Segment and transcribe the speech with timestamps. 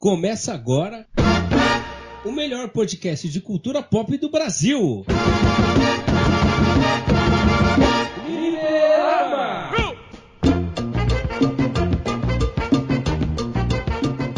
[0.00, 1.06] Começa agora
[2.24, 5.04] o melhor podcast de cultura pop do Brasil.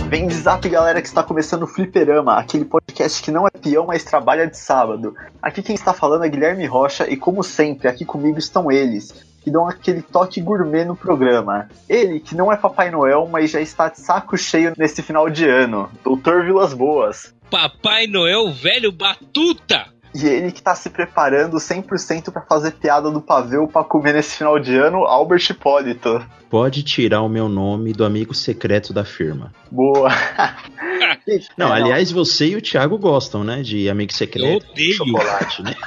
[0.08, 3.86] Vem de zap, galera, que está começando o Fliperama, aquele podcast que não é peão,
[3.86, 5.14] mas trabalha de sábado.
[5.40, 9.50] Aqui quem está falando é Guilherme Rocha e, como sempre, aqui comigo estão eles, que
[9.50, 11.68] dão aquele toque gourmet no programa.
[11.88, 15.48] Ele, que não é Papai Noel, mas já está de saco cheio nesse final de
[15.48, 17.34] ano, Doutor Vilas Boas.
[17.50, 19.86] Papai Noel velho batuta!
[20.14, 24.36] E ele que está se preparando 100% para fazer piada do pavê para comer nesse
[24.36, 26.22] final de ano, Albert Hipólito.
[26.50, 29.50] Pode tirar o meu nome do amigo secreto da firma.
[29.70, 30.10] Boa.
[31.56, 33.62] Não, É, aliás, você e o Thiago gostam, né?
[33.62, 34.66] De amigo secreto.
[34.66, 34.94] Eu odeio.
[34.94, 35.74] Chocolate, né?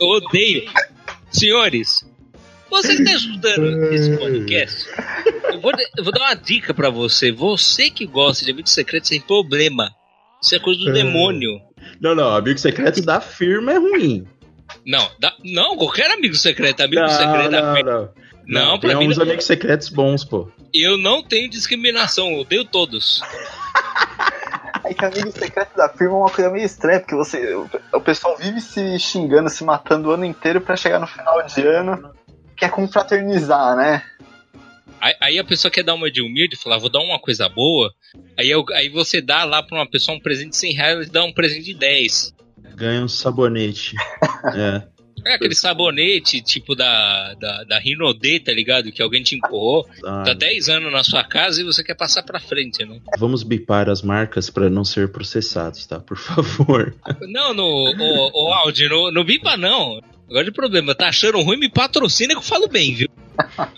[0.00, 0.64] Eu odeio.
[1.32, 2.04] Senhores,
[2.70, 4.86] você que tá estudando esse podcast,
[5.52, 7.32] eu vou, eu vou dar uma dica pra você.
[7.32, 9.90] Você que gosta de amigo secreto sem problema.
[10.42, 11.60] Isso é coisa do demônio.
[12.00, 14.26] Não, não, amigo secreto da firma é ruim.
[14.86, 17.92] Não, dá- não, qualquer amigo secreto, amigo secreto da não, firma.
[17.92, 18.22] não.
[18.44, 19.24] Não, tem pra mim uns não.
[19.24, 20.50] amigos secretos bons, pô.
[20.74, 23.20] Eu não tenho discriminação, eu odeio todos.
[25.06, 27.54] É que amigo secreto da firma é uma coisa meio estranha, porque você,
[27.92, 31.66] o, pessoal vive se xingando, se matando o ano inteiro para chegar no final de
[31.66, 32.14] ano,
[32.56, 34.02] quer confraternizar, né?
[35.00, 37.48] Aí, aí a pessoa quer dar uma de humilde e falar, vou dar uma coisa
[37.48, 37.92] boa.
[38.38, 41.10] Aí, eu- aí você dá lá pra uma pessoa um presente de 100 reais e
[41.10, 42.32] dá um presente de 10.
[42.76, 43.96] Ganha um sabonete.
[44.54, 44.91] é.
[45.24, 48.90] É aquele sabonete tipo da, da, da Rinodê, tá ligado?
[48.90, 49.88] Que alguém te empurrou.
[50.00, 50.22] tá.
[50.24, 53.00] Tá 10 anos na sua casa e você quer passar pra frente, né?
[53.18, 56.00] Vamos bipar as marcas pra não ser processados, tá?
[56.00, 56.94] Por favor.
[57.28, 60.00] Não, no, o, o Audi, no, no Bipa não.
[60.28, 63.08] Agora de problema, tá achando ruim, me patrocina que eu falo bem, viu?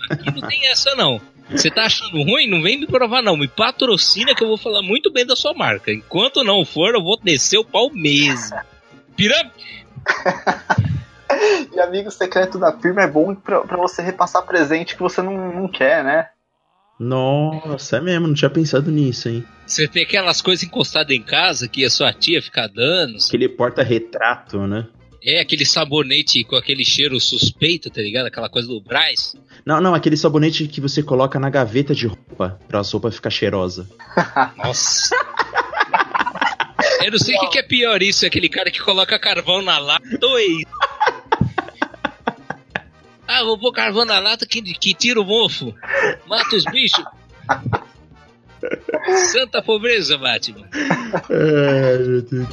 [0.09, 1.19] Aqui não tem essa não.
[1.49, 2.47] Você tá achando ruim?
[2.49, 3.37] Não vem me provar não.
[3.37, 5.91] Me patrocina que eu vou falar muito bem da sua marca.
[5.91, 8.57] Enquanto não for, eu vou descer o pau mesmo.
[9.15, 9.85] Pirâmide.
[11.73, 15.51] E amigo secreto da firma é bom pra, pra você repassar presente que você não,
[15.51, 16.29] não quer, né?
[16.99, 19.43] Nossa, é mesmo, não tinha pensado nisso, hein?
[19.65, 23.17] Você tem aquelas coisas encostadas em casa que a sua tia fica dando.
[23.27, 24.87] Aquele porta-retrato, né?
[25.21, 28.27] É aquele sabonete com aquele cheiro suspeito, tá ligado?
[28.27, 29.35] Aquela coisa do Braz.
[29.65, 33.31] Não, não, aquele sabonete que você coloca na gaveta de roupa pra sua roupa ficar
[33.31, 33.89] cheirosa.
[34.55, 35.15] Nossa.
[37.03, 39.79] Eu não sei o que, que é pior isso, aquele cara que coloca carvão na
[39.79, 40.65] lata ou é isso?
[43.27, 45.73] Ah, vou pôr carvão na lata que, que tira o mofo.
[46.27, 47.03] Mata os bichos.
[49.31, 50.67] Santa pobreza, Batman.
[50.71, 52.47] Ai, meu Deus.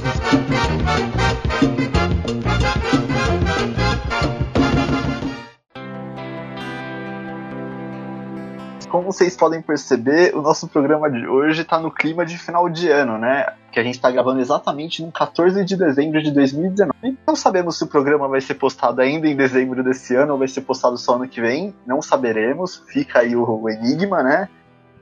[8.93, 12.91] Como vocês podem perceber, o nosso programa de hoje tá no clima de final de
[12.91, 13.55] ano, né?
[13.71, 17.17] Que a gente tá gravando exatamente no 14 de dezembro de 2019.
[17.25, 20.47] Não sabemos se o programa vai ser postado ainda em dezembro desse ano ou vai
[20.47, 21.73] ser postado só ano que vem.
[21.87, 22.83] Não saberemos.
[22.87, 24.47] Fica aí o, enigma, né?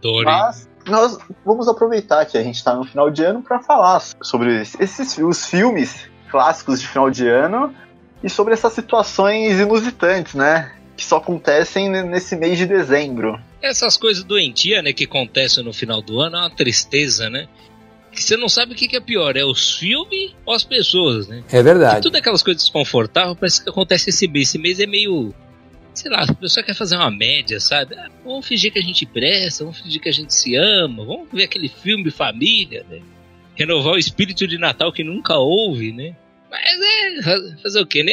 [0.02, 0.24] Dory.
[0.24, 4.62] Mas nós vamos aproveitar que a gente tá no final de ano para falar sobre
[4.62, 7.76] esses os filmes clássicos de final de ano
[8.24, 10.72] e sobre essas situações inusitantes, né?
[11.02, 13.42] Que só acontecem ne- nesse mês de dezembro.
[13.60, 17.48] Essas coisas doentias, né, que acontecem no final do ano é uma tristeza, né?
[18.12, 21.28] Que você não sabe o que, que é pior, é os filmes ou as pessoas,
[21.28, 21.44] né?
[21.52, 22.04] É verdade.
[22.04, 24.50] Tudo aquelas coisas desconfortáveis parece que acontece esse mês.
[24.50, 25.34] Esse mês é meio.
[25.92, 27.96] Sei lá, a pessoa quer fazer uma média, sabe?
[27.96, 31.28] Ah, vamos fingir que a gente presta, vamos fingir que a gente se ama, vamos
[31.34, 33.00] ver aquele filme família, né?
[33.56, 36.16] Renovar o espírito de Natal que nunca houve, né?
[36.52, 37.22] Mas é.
[37.24, 38.12] faz- Fazer o quê, né?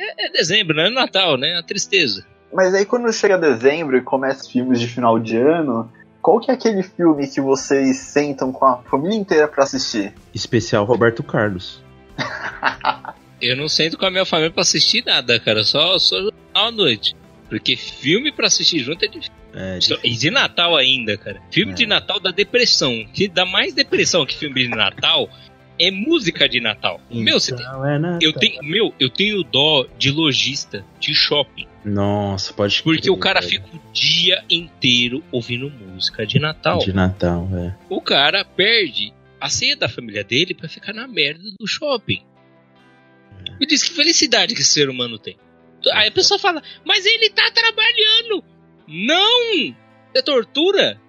[0.00, 0.86] É, é dezembro, né?
[0.86, 1.56] É Natal, né?
[1.58, 2.24] A tristeza.
[2.52, 5.90] Mas aí quando chega dezembro e começa os filmes de final de ano,
[6.20, 10.12] qual que é aquele filme que vocês sentam com a família inteira pra assistir?
[10.34, 11.82] Especial Roberto Carlos.
[13.40, 15.62] Eu não sento com a minha família pra assistir nada, cara.
[15.64, 16.16] Só, só
[16.54, 17.14] à noite.
[17.48, 19.32] Porque filme pra assistir junto é difícil.
[19.54, 21.40] É, E de Natal ainda, cara.
[21.50, 21.74] Filme É.
[21.74, 22.92] de Natal dá depressão.
[23.12, 25.28] Que dá mais depressão que filme de Natal
[25.80, 27.00] é música de Natal.
[27.10, 28.18] meu, você tem, Então é Natal.
[28.22, 31.66] eu tenho, meu, eu tenho dó de lojista de shopping.
[31.84, 33.50] Nossa, pode Porque crer, o cara velho.
[33.52, 36.78] fica o dia inteiro ouvindo música de Natal.
[36.80, 37.74] De Natal, é.
[37.88, 42.22] O cara perde a ceia da família dele pra ficar na merda do shopping.
[43.58, 45.36] Me diz que felicidade que esse ser humano tem.
[45.94, 48.44] Aí a pessoa fala, mas ele tá trabalhando.
[48.86, 49.74] Não!
[50.14, 51.00] É tortura.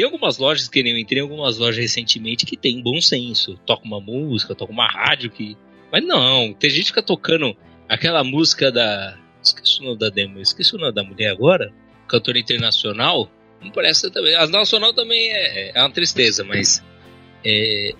[0.00, 3.58] Tem algumas lojas que nem eu entrei em algumas lojas recentemente que tem bom senso.
[3.66, 5.58] Toca uma música, toca uma rádio que.
[5.92, 7.54] Mas não, tem gente que fica tocando
[7.86, 9.18] aquela música da.
[9.42, 11.70] Esqueci o nome da demo, esqueci o nome da mulher agora.
[12.08, 13.30] Cantora internacional.
[13.60, 14.34] Não presta também.
[14.36, 16.82] A nacional também é, é uma tristeza, mas.
[17.44, 17.92] É,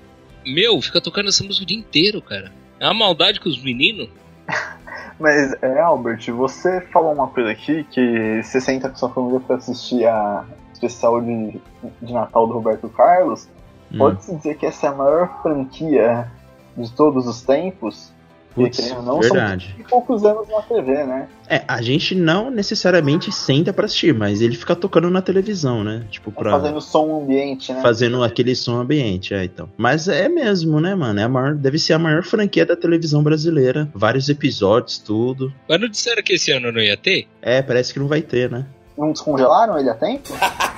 [0.47, 2.51] meu, fica tocando essa música o dia inteiro, cara.
[2.81, 4.09] É uma maldade com os meninos.
[5.21, 9.57] Mas, é, Albert, você falou uma coisa aqui que você senta com sua família pra
[9.57, 10.47] assistir a
[10.81, 11.61] especial de,
[12.01, 13.49] de Natal do Roberto Carlos.
[13.93, 13.99] Hum.
[13.99, 16.31] Pode-se dizer que essa é a maior franquia
[16.77, 18.13] de todos os tempos?
[18.55, 19.67] Putz, não, verdade.
[19.67, 21.29] são 20 e poucos anos na TV, né?
[21.49, 26.05] É, a gente não necessariamente senta pra assistir, mas ele fica tocando na televisão, né?
[26.11, 26.51] Tipo, pra.
[26.51, 27.81] Fazendo som ambiente, né?
[27.81, 29.69] Fazendo aquele som ambiente, é, então.
[29.77, 31.21] Mas é mesmo, né, mano?
[31.21, 33.89] É a maior, deve ser a maior franquia da televisão brasileira.
[33.95, 35.53] Vários episódios, tudo.
[35.69, 37.29] Mas não disseram que esse ano não ia ter?
[37.41, 38.67] É, parece que não vai ter, né?
[39.01, 40.29] Não descongelaram ele a tempo?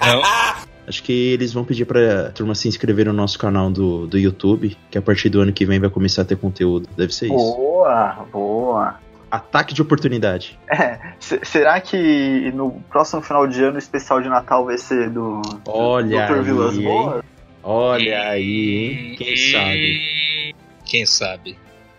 [0.06, 0.22] Não.
[0.86, 4.76] Acho que eles vão pedir pra turma se inscrever no nosso canal do, do YouTube,
[4.90, 6.88] que a partir do ano que vem vai começar a ter conteúdo.
[6.96, 7.36] Deve ser isso.
[7.36, 8.94] Boa, boa.
[9.30, 10.58] Ataque de oportunidade.
[10.70, 15.08] É, se- será que no próximo final de ano o especial de Natal vai ser
[15.08, 16.42] do Olha Dr.
[16.42, 17.14] Vilas aí, Boas?
[17.16, 17.22] hein?
[17.62, 19.14] Olha aí, hein?
[19.16, 20.54] Quem sabe?
[20.84, 21.56] Quem sabe?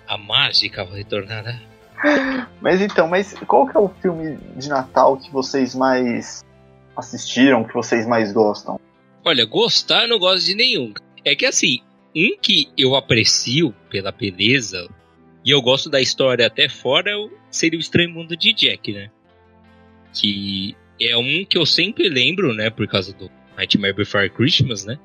[0.08, 1.60] A mágica vai retornar, né?
[2.62, 6.44] Mas então, mas qual que é o filme de Natal que vocês mais
[6.96, 8.80] assistiram, que vocês mais gostam?
[9.26, 10.94] Olha, gostar eu não gosto de nenhum.
[11.24, 11.80] É que assim,
[12.16, 14.88] um que eu aprecio pela beleza
[15.46, 19.10] e eu gosto da história até fora é seria o Estranho Mundo de Jack, né?
[20.14, 22.70] Que é um que eu sempre lembro, né?
[22.70, 24.98] Por causa do Nightmare Before Christmas, né?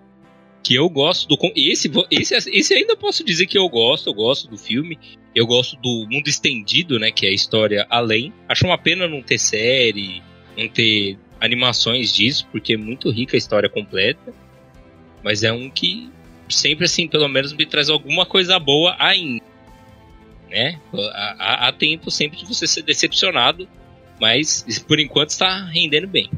[0.63, 1.39] Que eu gosto do.
[1.57, 4.99] Esse, esse, esse ainda posso dizer que eu gosto, eu gosto do filme.
[5.35, 7.11] Eu gosto do mundo estendido, né?
[7.11, 8.33] Que é a história além.
[8.49, 10.23] Acho uma pena não ter série,
[10.57, 14.35] não ter animações disso, porque é muito rica a história completa.
[15.23, 16.11] Mas é um que
[16.49, 19.45] sempre, assim, pelo menos me traz alguma coisa boa ainda.
[20.51, 20.81] Né?
[20.93, 23.69] Há, há- há tempo sempre de você ser decepcionado,
[24.21, 26.31] mas por enquanto está rendendo bem.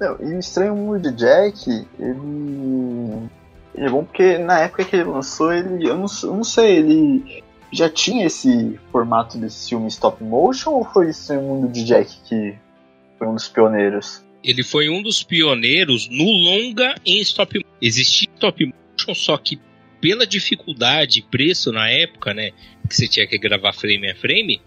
[0.00, 3.28] Não, e o Estranho Mundo de Jack, ele.
[3.74, 5.86] Ele é bom porque na época que ele lançou, ele.
[5.86, 7.42] Eu não, eu não sei, ele
[7.72, 12.54] já tinha esse formato desse filme stop motion ou foi Estranho Mundo de Jack que
[13.18, 14.24] foi um dos pioneiros?
[14.42, 17.68] Ele foi um dos pioneiros no longa em stop motion.
[17.82, 19.58] Existia stop motion, só que
[20.00, 22.50] pela dificuldade e preço na época, né?
[22.88, 24.60] Que você tinha que gravar frame a frame,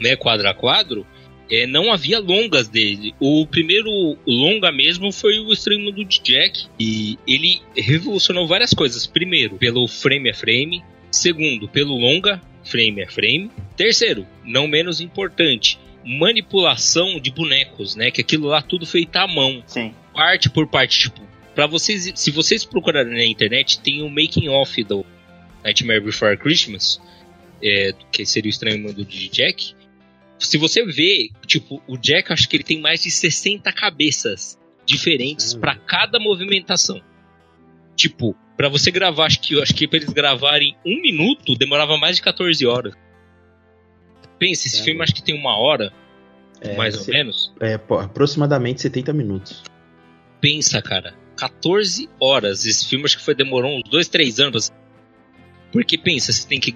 [0.00, 0.16] né?
[0.16, 1.06] Quadro a quadro,
[1.50, 3.14] é, não havia longas dele.
[3.20, 6.66] O primeiro longa mesmo foi o Estranho Mundo de Jack.
[6.78, 9.06] E ele revolucionou várias coisas.
[9.06, 10.82] Primeiro, pelo frame a frame.
[11.10, 13.50] Segundo, pelo longa, frame a frame.
[13.76, 18.10] Terceiro, não menos importante, manipulação de bonecos, né?
[18.10, 19.94] Que aquilo lá tudo feito à mão, Sim.
[20.14, 21.20] parte por parte, tipo,
[21.54, 25.04] para vocês, se vocês procurarem na internet, tem um making off do
[25.62, 27.00] Nightmare Before Christmas,
[27.62, 29.74] é, que seria o Estranho Mundo de Jack.
[30.44, 35.54] Se você vê, tipo, o Jack, acho que ele tem mais de 60 cabeças diferentes
[35.54, 37.00] para cada movimentação.
[37.96, 42.16] Tipo, para você gravar, acho que acho que para eles gravarem um minuto demorava mais
[42.16, 42.94] de 14 horas.
[44.38, 44.84] Pensa, esse É.
[44.84, 45.92] filme acho que tem uma hora,
[46.60, 47.52] É, mais ou se- menos.
[47.60, 49.62] é, pô, aproximadamente 70 minutos.
[50.40, 52.66] Pensa, cara, 14 horas.
[52.66, 54.72] Esse filme acho que foi demorou uns 2, 3 anos.
[55.70, 56.74] Porque pensa, você tem que.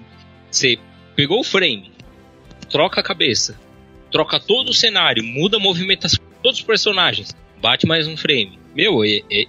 [0.49, 0.79] Você
[1.15, 1.91] pegou o frame,
[2.69, 3.59] troca a cabeça,
[4.11, 8.59] troca todo o cenário, muda a movimentação de todos os personagens, bate mais um frame.
[8.77, 8.99] Meu,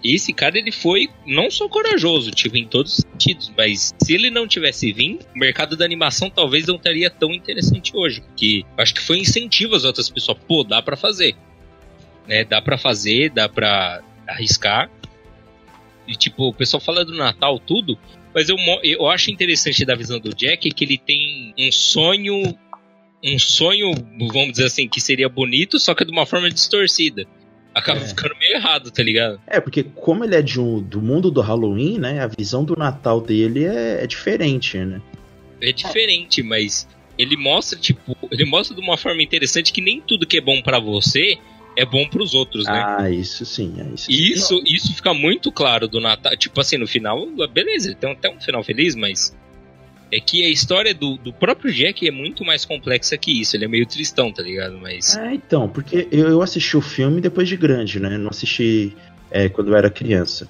[0.03, 4.31] esse cara ele foi não só corajoso, tipo, em todos os sentidos, mas se ele
[4.31, 8.23] não tivesse vindo, o mercado da animação talvez não estaria tão interessante hoje.
[8.35, 10.39] Que acho que foi incentivo às outras pessoas.
[10.49, 11.37] Pô, dá pra fazer.
[12.27, 12.43] Né?
[12.43, 14.91] Dá pra fazer, dá pra arriscar.
[16.07, 17.99] E tipo, o pessoal fala do Natal tudo,
[18.35, 22.59] mas eu, eu acho interessante da visão do Jack que ele tem um sonho.
[23.23, 23.93] Um sonho,
[24.33, 27.27] vamos dizer assim, que seria bonito, só que de uma forma distorcida.
[27.75, 28.07] Acaba É.
[28.09, 29.41] ficando meio errado, tá ligado?
[29.47, 32.21] É, porque como ele é de um, do mundo do Halloween, né?
[32.21, 35.01] A visão do Natal dele é, é diferente, né?
[35.61, 40.27] É diferente, mas ele mostra, tipo, ele mostra de uma forma interessante que nem tudo
[40.27, 41.37] que é bom pra você
[41.77, 42.85] é bom pros outros, né?
[42.99, 44.07] Ah, isso sim, é isso.
[44.07, 44.13] sim.
[44.13, 46.37] E isso, isso fica muito claro do Natal.
[46.37, 49.37] Tipo assim, no final, beleza, ele tem até um final feliz, mas
[50.11, 53.57] é que a história do, do próprio Jack é muito mais complexa que isso.
[53.57, 54.79] Ele é meio tristão, tá ligado?
[54.79, 55.17] Mas.
[55.17, 58.17] É, então, porque eu, assisti o filme depois de grande, né?
[58.17, 58.97] Não assisti
[59.31, 60.49] é, quando eu era criança.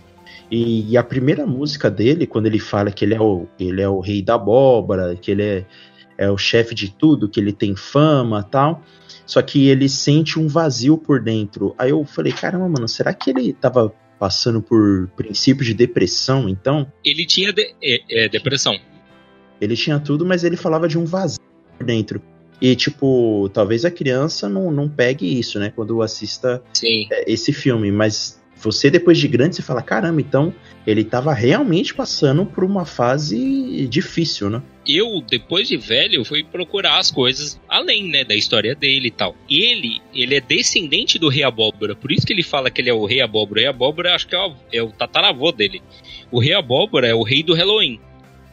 [0.50, 3.88] E, e a primeira música dele, quando ele fala que ele é o, ele é
[3.88, 5.66] o rei da abóbora, que ele é,
[6.16, 8.82] é o chefe de tudo, que ele tem fama tal.
[9.26, 11.74] Só que ele sente um vazio por dentro.
[11.76, 16.90] Aí eu falei, caramba, mano, será que ele tava passando por princípio de depressão, então?
[17.04, 18.78] Ele tinha de- é, é, depressão.
[19.60, 21.40] Ele tinha tudo, mas ele falava de um vazio
[21.76, 22.22] por dentro.
[22.60, 25.72] E, tipo, talvez a criança não, não pegue isso, né?
[25.74, 27.06] Quando assista Sim.
[27.10, 30.52] é, esse filme, mas você depois de grande você fala, caramba, então
[30.84, 34.62] ele tava realmente passando por uma fase difícil, né?
[34.86, 39.36] Eu, depois de velho, fui procurar as coisas além, né, da história dele e tal.
[39.48, 42.94] Ele, ele é descendente do Rei Abóbora, por isso que ele fala que ele é
[42.94, 43.60] o Rei Abóbora.
[43.60, 45.82] O Rei Abóbora acho que é o, é o tataravô dele.
[46.30, 48.00] O Rei Abóbora é o rei do Halloween.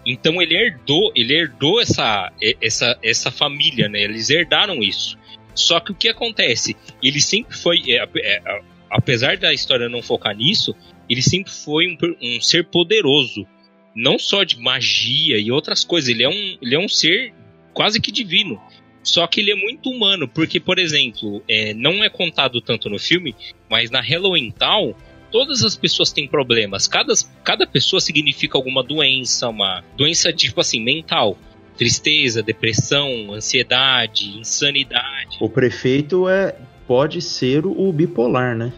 [0.06, 2.32] Então ele herdou, ele herdou essa,
[2.62, 4.04] essa, essa família, né?
[4.04, 5.18] Eles herdaram isso.
[5.56, 6.76] Só que o que acontece?
[7.02, 10.76] Ele sempre foi, é, é, apesar da história não focar nisso,
[11.10, 13.48] ele sempre foi um, um, ser poderoso.
[13.96, 16.10] Não só de magia e outras coisas.
[16.10, 17.34] Ele é, um, ele é um ser
[17.74, 18.62] quase que divino.
[19.02, 22.98] Só que ele é muito humano, porque, por exemplo, é, não é contado tanto no
[22.98, 23.36] filme,
[23.70, 24.96] mas na Halloween Town,
[25.32, 26.88] todas as pessoas têm problemas.
[26.88, 27.14] Cada,
[27.44, 31.38] cada pessoa significa alguma doença, uma doença tipo assim, mental.
[31.78, 35.38] Tristeza, depressão, ansiedade, insanidade.
[35.42, 36.56] O prefeito é
[36.88, 38.72] pode ser o bipolar, né?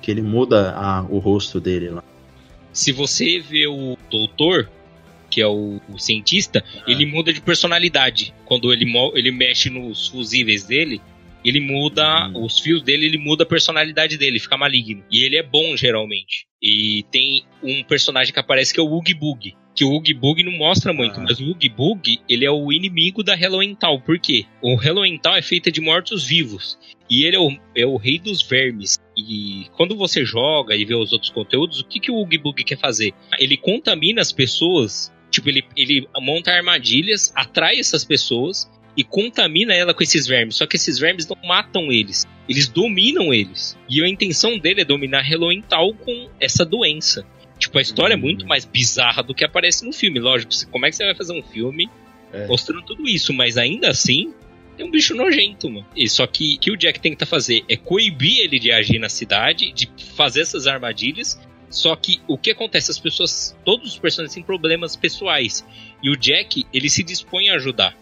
[0.00, 2.04] Que ele muda a, o rosto dele lá.
[2.72, 4.68] Se você vê o doutor,
[5.30, 6.84] que é o, o cientista, ah.
[6.86, 8.34] ele muda de personalidade.
[8.44, 11.00] Quando ele, ele mexe nos fusíveis dele,
[11.44, 12.44] ele muda hum.
[12.44, 15.04] os fios dele, ele muda a personalidade dele, fica maligno.
[15.10, 16.46] E ele é bom geralmente.
[16.62, 19.54] E tem um personagem que aparece que é o Oogie Boogie.
[19.74, 21.24] Que o Oogie Boogie não mostra muito, ah.
[21.24, 24.00] mas o Oogie Boogie, ele é o inimigo da Halloween Town.
[24.00, 24.46] Por quê?
[24.62, 26.78] O Halloween Town é feita de mortos-vivos.
[27.10, 28.98] E ele é o, é o rei dos vermes.
[29.16, 32.64] E quando você joga e vê os outros conteúdos, o que, que o Oogie Boogie
[32.64, 33.12] quer fazer?
[33.38, 39.92] Ele contamina as pessoas Tipo, ele, ele monta armadilhas, atrai essas pessoas e contamina ela
[39.92, 40.56] com esses vermes.
[40.56, 43.76] Só que esses vermes não matam eles, eles dominam eles.
[43.88, 47.26] E a intenção dele é dominar Halloween tal com essa doença.
[47.58, 48.48] Tipo, a história é muito uhum.
[48.48, 50.18] mais bizarra do que aparece no filme.
[50.18, 51.88] Lógico, como é que você vai fazer um filme
[52.32, 52.46] é.
[52.46, 53.32] mostrando tudo isso?
[53.32, 54.34] Mas ainda assim,
[54.78, 55.86] é um bicho nojento, mano.
[55.96, 59.08] E só que o que o Jack tenta fazer é coibir ele de agir na
[59.08, 61.40] cidade, de fazer essas armadilhas.
[61.70, 62.90] Só que o que acontece?
[62.90, 65.64] As pessoas, todos os personagens têm problemas pessoais.
[66.02, 67.96] E o Jack, ele se dispõe a ajudar.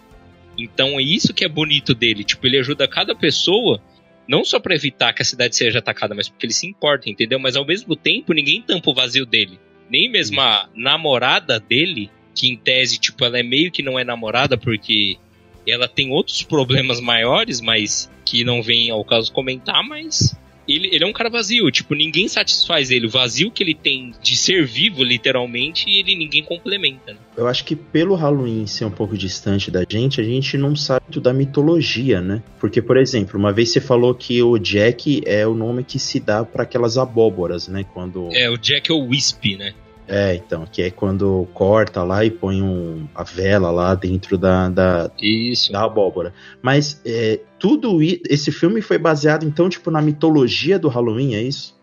[0.56, 2.24] Então é isso que é bonito dele.
[2.24, 3.80] Tipo, ele ajuda cada pessoa,
[4.28, 7.38] não só para evitar que a cidade seja atacada, mas porque ele se importa, entendeu?
[7.38, 9.58] Mas ao mesmo tempo, ninguém tampa o vazio dele.
[9.88, 14.04] Nem mesmo a namorada dele, que em tese, tipo, ela é meio que não é
[14.04, 15.18] namorada porque
[15.66, 20.36] ela tem outros problemas maiores, mas que não vem ao caso comentar, mas
[20.68, 23.06] ele, ele é um cara vazio, tipo, ninguém satisfaz ele.
[23.06, 27.12] O vazio que ele tem de ser vivo, literalmente, ele ninguém complementa.
[27.12, 27.18] Né?
[27.36, 31.04] Eu acho que pelo Halloween ser um pouco distante da gente, a gente não sabe
[31.06, 32.42] muito da mitologia, né?
[32.60, 36.20] Porque, por exemplo, uma vez você falou que o Jack é o nome que se
[36.20, 37.84] dá para aquelas abóboras, né?
[37.92, 38.28] Quando...
[38.32, 39.74] É, o Jack é o Wisp, né?
[40.14, 44.68] É, então, que é quando corta lá e põe um, a vela lá dentro da,
[44.68, 45.72] da, Isso.
[45.72, 46.34] da abóbora.
[46.60, 51.74] Mas é, tudo esse filme foi baseado, então, tipo, na mitologia do Halloween, é isso?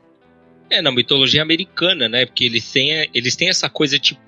[0.70, 2.28] É, na mitologia americana, né?
[2.28, 4.22] Porque eles têm, eles têm essa coisa, tipo,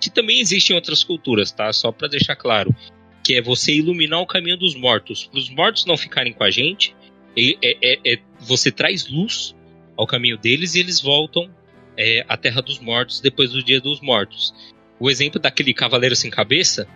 [0.00, 1.70] que também existe em outras culturas, tá?
[1.74, 2.74] Só para deixar claro.
[3.22, 5.26] Que é você iluminar o caminho dos mortos.
[5.26, 6.96] Para os mortos não ficarem com a gente,
[7.36, 9.54] é, é, é, você traz luz
[9.94, 11.50] ao caminho deles e eles voltam
[11.96, 14.54] é, a Terra dos Mortos depois do Dia dos Mortos.
[14.98, 16.86] O exemplo daquele cavaleiro sem cabeça,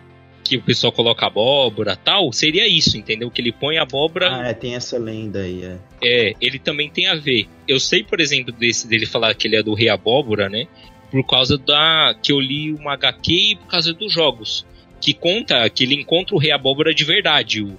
[0.47, 3.29] que o pessoal coloca abóbora tal, seria isso, entendeu?
[3.29, 4.33] Que ele põe abóbora.
[4.33, 5.77] Ah, é, tem essa lenda aí, é.
[6.01, 7.47] É, ele também tem a ver.
[7.67, 10.67] Eu sei, por exemplo, desse dele falar que ele é do Rei Abóbora, né?
[11.11, 12.15] Por causa da.
[12.21, 14.65] que eu li uma HQ e por causa dos jogos.
[15.01, 17.77] Que conta que ele encontra o Rei Abóbora de verdade, o,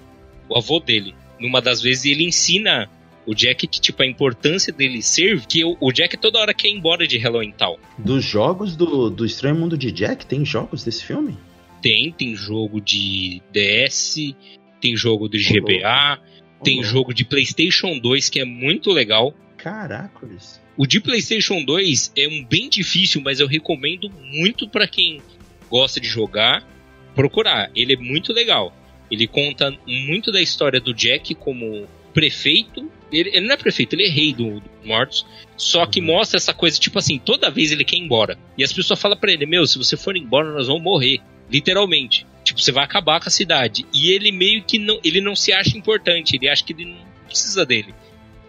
[0.48, 1.14] o avô dele.
[1.40, 2.90] Numa das vezes ele ensina
[3.28, 5.44] o Jack, que, tipo, a importância dele ser.
[5.46, 7.78] Que o, o Jack toda hora quer ir embora de Halloween tal.
[7.98, 11.36] Dos jogos do, do Estranho Mundo de Jack, tem jogos desse filme?
[11.82, 14.34] Tem, tem jogo de DS,
[14.80, 16.18] tem jogo de GBA,
[16.58, 16.82] oh, tem oh.
[16.82, 19.34] jogo de PlayStation 2 que é muito legal.
[19.58, 20.58] Caracoles.
[20.74, 25.20] O de PlayStation 2 é um bem difícil, mas eu recomendo muito para quem
[25.68, 26.66] gosta de jogar
[27.14, 27.70] procurar.
[27.76, 28.74] Ele é muito legal.
[29.10, 34.06] Ele conta muito da história do Jack como prefeito ele, ele, não é prefeito, ele
[34.06, 35.26] é rei dos do mortos.
[35.56, 36.06] Só que uhum.
[36.06, 38.38] mostra essa coisa, tipo assim, toda vez ele quer ir embora.
[38.56, 41.20] E as pessoas falam para ele: Meu, se você for embora, nós vamos morrer.
[41.50, 42.26] Literalmente.
[42.44, 43.86] Tipo, você vai acabar com a cidade.
[43.92, 45.00] E ele meio que não.
[45.02, 47.94] Ele não se acha importante, ele acha que ele não precisa dele.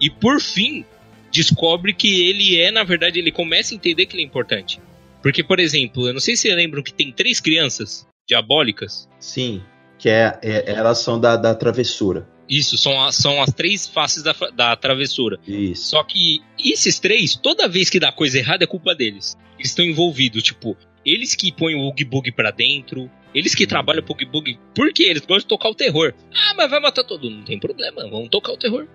[0.01, 0.85] E por fim,
[1.31, 4.79] descobre que ele é, na verdade, ele começa a entender que ele é importante.
[5.21, 9.07] Porque, por exemplo, eu não sei se vocês lembram que tem três crianças diabólicas.
[9.19, 9.61] Sim,
[9.97, 12.27] que é, é elas são da, da travessura.
[12.49, 15.39] Isso, são, as, são as três faces da, da travessura.
[15.47, 15.89] Isso.
[15.89, 19.37] Só que esses três, toda vez que dá coisa errada, é culpa deles.
[19.57, 20.75] Eles estão envolvidos, tipo,
[21.05, 23.69] eles que põem o Oogie Boogie pra dentro, eles que uhum.
[23.69, 25.03] trabalham pro Oogie Boogie, por quê?
[25.03, 26.13] Eles gostam de tocar o terror.
[26.33, 28.87] Ah, mas vai matar todo mundo, não tem problema, vamos tocar o terror.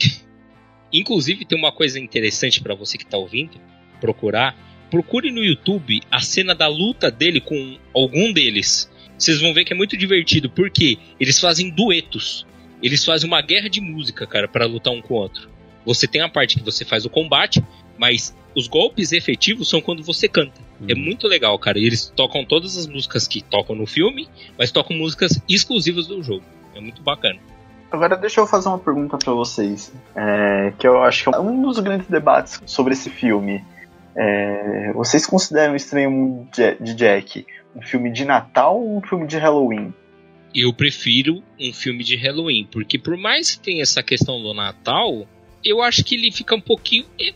[0.92, 3.60] Inclusive, tem uma coisa interessante para você que tá ouvindo
[4.00, 4.56] procurar.
[4.90, 8.88] Procure no YouTube a cena da luta dele com algum deles.
[9.18, 12.46] Vocês vão ver que é muito divertido, porque eles fazem duetos.
[12.82, 15.48] Eles fazem uma guerra de música, cara, para lutar um com o outro.
[15.84, 17.62] Você tem a parte que você faz o combate,
[17.98, 20.60] mas os golpes efetivos são quando você canta.
[20.88, 20.98] É Hum.
[20.98, 21.78] muito legal, cara.
[21.78, 24.28] E eles tocam todas as músicas que tocam no filme,
[24.58, 26.44] mas tocam músicas exclusivas do jogo.
[26.74, 27.38] É muito bacana.
[27.90, 31.62] Agora deixa eu fazer uma pergunta pra vocês, é, que eu acho que é um
[31.62, 33.64] dos grandes debates sobre esse filme.
[34.14, 36.48] É, vocês consideram Estranho Mundo
[36.80, 39.94] de Jack um filme de Natal ou um filme de Halloween?
[40.54, 45.26] Eu prefiro um filme de Halloween, porque por mais que tenha essa questão do Natal,
[45.64, 47.04] eu acho que ele fica um pouquinho.
[47.20, 47.34] é-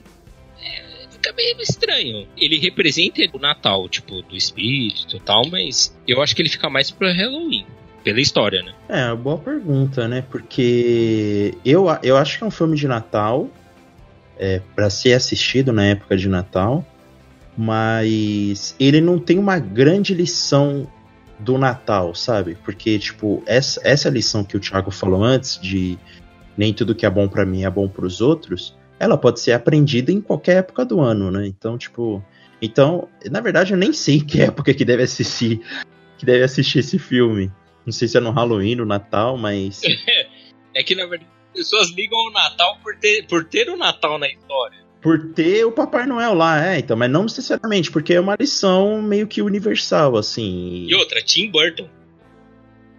[0.62, 2.26] é, fica meio estranho.
[2.36, 6.68] Ele representa o Natal, tipo, do espírito e tal, mas eu acho que ele fica
[6.70, 7.66] mais pro Halloween.
[8.02, 8.72] Pela história, né?
[8.88, 10.22] É, boa pergunta, né?
[10.30, 13.50] Porque eu, eu acho que é um filme de Natal
[14.38, 16.82] é, para ser assistido na época de Natal,
[17.56, 20.90] mas ele não tem uma grande lição
[21.40, 22.56] do Natal, sabe?
[22.64, 25.98] Porque, tipo, essa, essa lição que o Thiago falou antes, de
[26.56, 30.12] nem tudo que é bom pra mim é bom pros outros, ela pode ser aprendida
[30.12, 31.46] em qualquer época do ano, né?
[31.46, 32.22] Então, tipo.
[32.62, 35.60] Então, na verdade, eu nem sei que época que deve assistir,
[36.18, 37.50] que deve assistir esse filme.
[37.84, 39.80] Não sei se é no Halloween, no Natal, mas.
[40.72, 44.20] É que, na verdade, as pessoas ligam ao Natal por ter, por ter o Natal
[44.20, 44.78] na história.
[45.00, 49.00] Por ter o Papai Noel lá, é, então, mas não necessariamente, porque é uma lição
[49.00, 50.86] meio que universal, assim.
[50.88, 51.88] E outra, Tim Burton.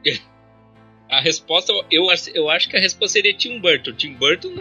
[1.09, 3.91] A resposta, eu, acho- eu acho que a resposta seria Tim Burton.
[3.91, 4.53] Tim Burton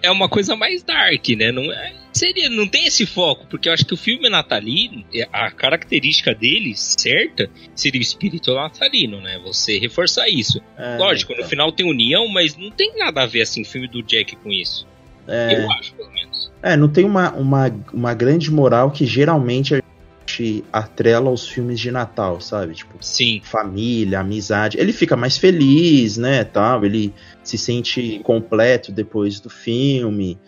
[0.00, 1.50] é uma coisa mais dark, né?
[1.50, 5.28] Não, é- seria, não tem esse foco, porque eu acho que o filme natalino, é-
[5.32, 9.40] a característica dele, certa, seria o espírito natalino, né?
[9.44, 10.60] Você reforçar isso.
[10.78, 13.66] É, Lógico, no então, final tem união, mas não tem nada a ver, assim, o
[13.66, 14.86] filme do Jack com isso.
[15.26, 16.47] é, Eu acho, pelo menos.
[16.62, 19.80] É, não tem uma, uma, uma grande moral que geralmente a
[20.26, 22.74] gente atrela aos filmes de Natal, sabe?
[22.74, 23.40] Tipo, Sim.
[23.44, 24.78] família, amizade.
[24.78, 26.84] Ele fica mais feliz, né, tal.
[26.84, 30.38] Ele se sente completo depois do filme.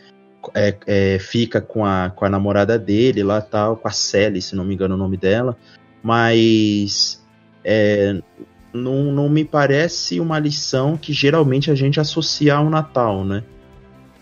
[0.55, 4.57] é, é, fica com a, com a namorada dele lá, tal, com a Sally, se
[4.57, 5.57] não me engano o nome dela.
[6.03, 7.25] Mas
[7.65, 8.21] é,
[8.73, 13.45] não, não me parece uma lição que geralmente a gente associa ao Natal, né?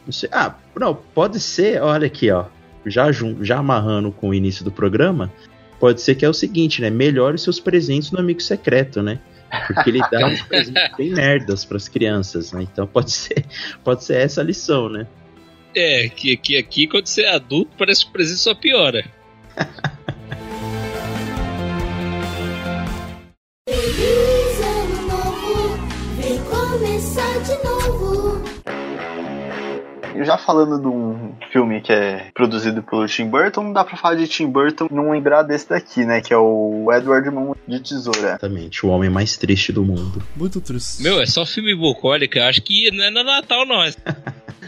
[0.09, 2.47] Não sei- ah, não, pode ser, olha aqui, ó.
[2.87, 5.31] Já, já amarrando com o início do programa,
[5.79, 6.89] pode ser que é o seguinte, né?
[6.89, 9.21] Melhore os seus presentes no amigo secreto, né?
[9.67, 12.63] Porque ele dá uns presentes bem merdas pras crianças, né?
[12.63, 13.45] Então pode ser,
[13.85, 15.07] pode ser essa a lição, né?
[15.77, 19.05] É, que, que aqui, quando você é adulto, parece que o presente só piora.
[30.29, 34.17] já falando de um filme que é produzido pelo Tim Burton, não dá pra falar
[34.17, 36.21] de Tim Burton e não lembrar desse daqui, né?
[36.21, 38.19] Que é o Edward Mão de Tesoura.
[38.19, 40.23] Exatamente, o homem mais triste do mundo.
[40.37, 41.03] Muito triste.
[41.03, 43.83] Meu, é só filme bucólico, eu acho que não é no Natal, não.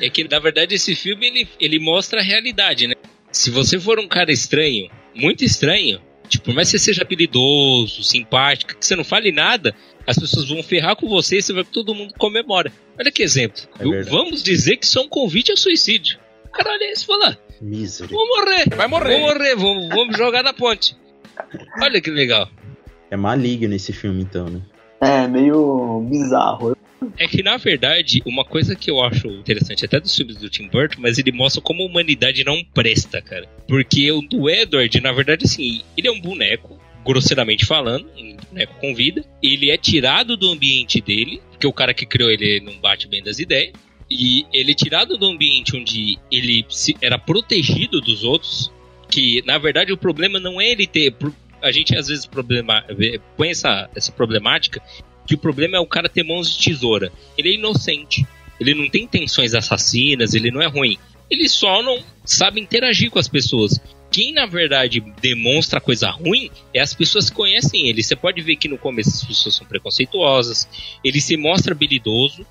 [0.00, 2.94] É que, na verdade, esse filme, ele, ele mostra a realidade, né?
[3.30, 8.02] Se você for um cara estranho, muito estranho, tipo, por mais que você seja habilidoso,
[8.02, 9.74] simpático, que você não fale nada,
[10.06, 12.72] as pessoas vão ferrar com você e você vai todo mundo comemora.
[12.98, 13.62] Olha que exemplo.
[13.78, 16.18] É vamos dizer que isso é um convite ao suicídio.
[16.46, 18.12] O cara olha isso e fala, Misery.
[18.12, 18.68] vou morrer.
[18.74, 19.18] Vai morrer.
[19.18, 20.96] Vou morrer, vamos, vamos jogar na ponte.
[21.82, 22.48] Olha que legal.
[23.10, 24.60] É maligno esse filme, então, né?
[25.00, 26.76] É, meio bizarro.
[27.16, 30.68] É que, na verdade, uma coisa que eu acho interessante até dos filmes do Tim
[30.68, 33.46] Burton, mas ele mostra como a humanidade não presta, cara.
[33.66, 38.74] Porque o do Edward, na verdade, assim, ele é um boneco, grosseiramente falando, um boneco
[38.80, 39.24] com vida.
[39.42, 43.22] Ele é tirado do ambiente dele, porque o cara que criou ele não bate bem
[43.22, 43.72] das ideias.
[44.10, 46.66] E ele é tirado do ambiente onde ele
[47.00, 48.70] era protegido dos outros.
[49.08, 51.14] Que, na verdade, o problema não é ele ter.
[51.62, 52.84] A gente às vezes problema,
[53.36, 54.82] põe essa, essa problemática
[55.26, 57.12] que o problema é o cara ter mãos de tesoura.
[57.36, 58.26] Ele é inocente.
[58.58, 60.98] Ele não tem intenções assassinas, ele não é ruim.
[61.30, 63.80] Ele só não sabe interagir com as pessoas.
[64.10, 68.02] Quem, na verdade, demonstra coisa ruim é as pessoas que conhecem ele.
[68.02, 70.68] Você pode ver que no começo as pessoas são preconceituosas,
[71.04, 72.44] ele se mostra habilidoso,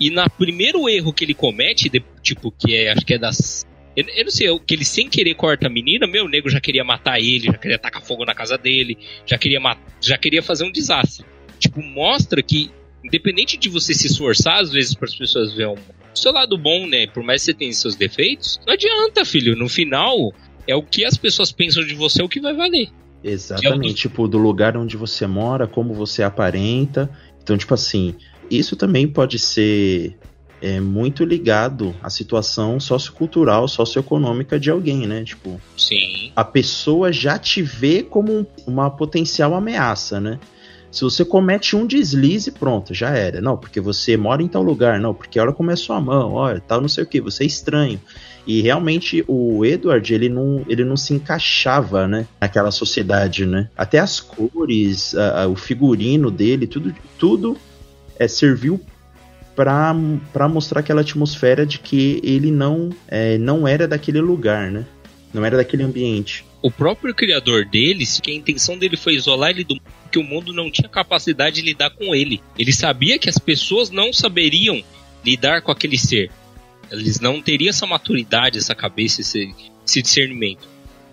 [0.00, 3.66] e no primeiro erro que ele comete, de- tipo, que é, acho que é das.
[3.94, 6.60] Eu, eu não sei, que ele sem querer corta a menina, meu, o nego já
[6.60, 9.60] queria matar ele, já queria tacar fogo na casa dele, já queria,
[10.00, 11.26] já queria fazer um desastre
[11.62, 12.70] tipo, mostra que,
[13.04, 15.78] independente de você se esforçar, às vezes, para as pessoas verem o
[16.14, 17.06] seu lado bom, né?
[17.06, 19.56] Por mais que você tenha seus defeitos, não adianta, filho.
[19.56, 20.32] No final,
[20.66, 22.88] é o que as pessoas pensam de você é o que vai valer.
[23.24, 27.08] Exatamente, tipo, do lugar onde você mora, como você aparenta.
[27.42, 28.14] Então, tipo assim,
[28.50, 30.16] isso também pode ser
[30.60, 35.24] é muito ligado à situação sociocultural, socioeconômica de alguém, né?
[35.24, 36.30] Tipo, Sim.
[36.36, 40.38] a pessoa já te vê como um- uma potencial ameaça, né?
[40.92, 43.40] Se você comete um deslize, pronto, já era.
[43.40, 46.60] Não, porque você mora em tal lugar, não, porque olha como é sua mão, olha,
[46.60, 47.98] tal não sei o que, você é estranho.
[48.46, 53.70] E realmente o Edward, ele não, ele não se encaixava, né, naquela sociedade, né?
[53.76, 57.56] Até as cores, a- a- o figurino dele, tudo, tudo
[58.18, 58.78] é, serviu
[59.56, 59.94] pra
[60.48, 64.84] mostrar aquela atmosfera de que ele não, é, não era daquele lugar, né?
[65.32, 66.44] Não era daquele ambiente.
[66.60, 69.76] O próprio criador deles, que a intenção dele foi isolar ele do
[70.12, 72.40] mundo, que o mundo não tinha capacidade de lidar com ele.
[72.58, 74.82] Ele sabia que as pessoas não saberiam
[75.24, 76.30] lidar com aquele ser.
[76.90, 79.54] Eles não teriam essa maturidade, essa cabeça, esse,
[79.86, 80.68] esse discernimento.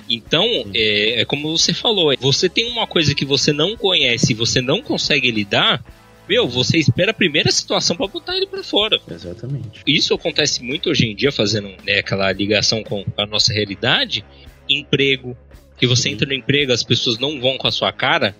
[0.09, 4.33] Então, é, é como você falou, é, você tem uma coisa que você não conhece
[4.33, 5.83] e você não consegue lidar,
[6.27, 8.99] meu, você espera a primeira situação pra botar ele pra fora.
[9.09, 9.81] Exatamente.
[9.85, 14.25] Isso acontece muito hoje em dia, fazendo né, aquela ligação com a nossa realidade.
[14.67, 15.37] Emprego.
[15.77, 16.09] Que você Sim.
[16.11, 18.35] entra no emprego, as pessoas não vão com a sua cara.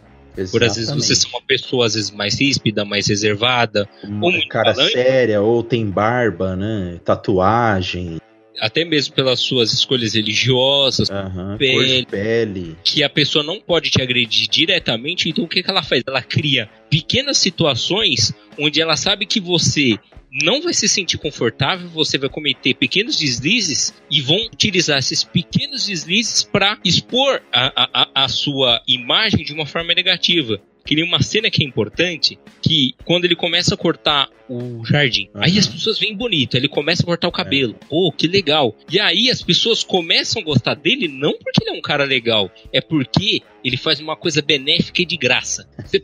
[0.51, 3.87] Por às vezes você é uma pessoa, às vezes, mais ríspida, mais reservada.
[4.03, 4.93] uma ou muito cara falante.
[4.93, 6.99] séria, ou tem barba, né?
[7.03, 8.17] Tatuagem,
[8.59, 11.09] Até mesmo pelas suas escolhas religiosas.
[11.09, 12.05] aham, Pele.
[12.05, 12.75] pele.
[12.83, 15.29] Que a pessoa não pode te agredir diretamente.
[15.29, 16.03] Então o que, que ela faz?
[16.05, 19.97] Ela cria pequenas situações onde ela sabe que você
[20.31, 25.85] não vai se sentir confortável, você vai cometer pequenos deslizes e vão utilizar esses pequenos
[25.87, 27.71] deslizes para expor a,
[28.03, 30.61] a, a- sua imagem de uma forma negativa.
[30.85, 35.29] Que nem uma cena que é importante, que quando ele começa a cortar o jardim,
[35.35, 35.43] Aham.
[35.45, 37.75] aí as pessoas veem bonito, ele começa a cortar o cabelo.
[37.87, 38.75] Pô, que legal.
[38.89, 42.49] E aí as pessoas começam a gostar dele não porque ele é um cara legal,
[42.73, 45.69] é porque ele faz uma coisa benéfica e de graça.
[45.85, 46.01] Você-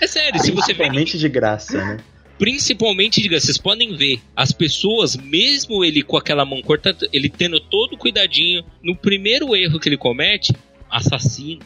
[0.00, 1.96] É sério, se você vê de graça, né?
[2.38, 7.60] Principalmente, diga, vocês podem ver, as pessoas, mesmo ele com aquela mão corta, ele tendo
[7.60, 10.52] todo o cuidadinho, no primeiro erro que ele comete,
[10.90, 11.60] assassino,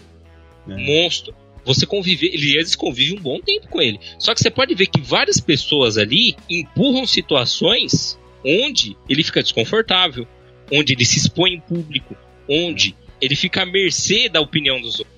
[0.68, 0.76] É.
[0.76, 3.98] monstro, você convive, ele eles convivem um bom tempo com ele.
[4.18, 10.26] Só que você pode ver que várias pessoas ali empurram situações onde ele fica desconfortável,
[10.72, 12.16] onde ele se expõe em público,
[12.48, 15.17] onde ele fica à mercê da opinião dos outros.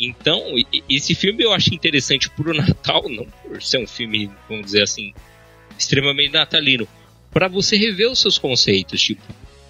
[0.00, 0.42] Então,
[0.88, 5.12] esse filme eu acho interessante pro Natal, não por ser um filme, vamos dizer assim,
[5.78, 6.88] extremamente natalino,
[7.30, 9.22] para você rever os seus conceitos, tipo,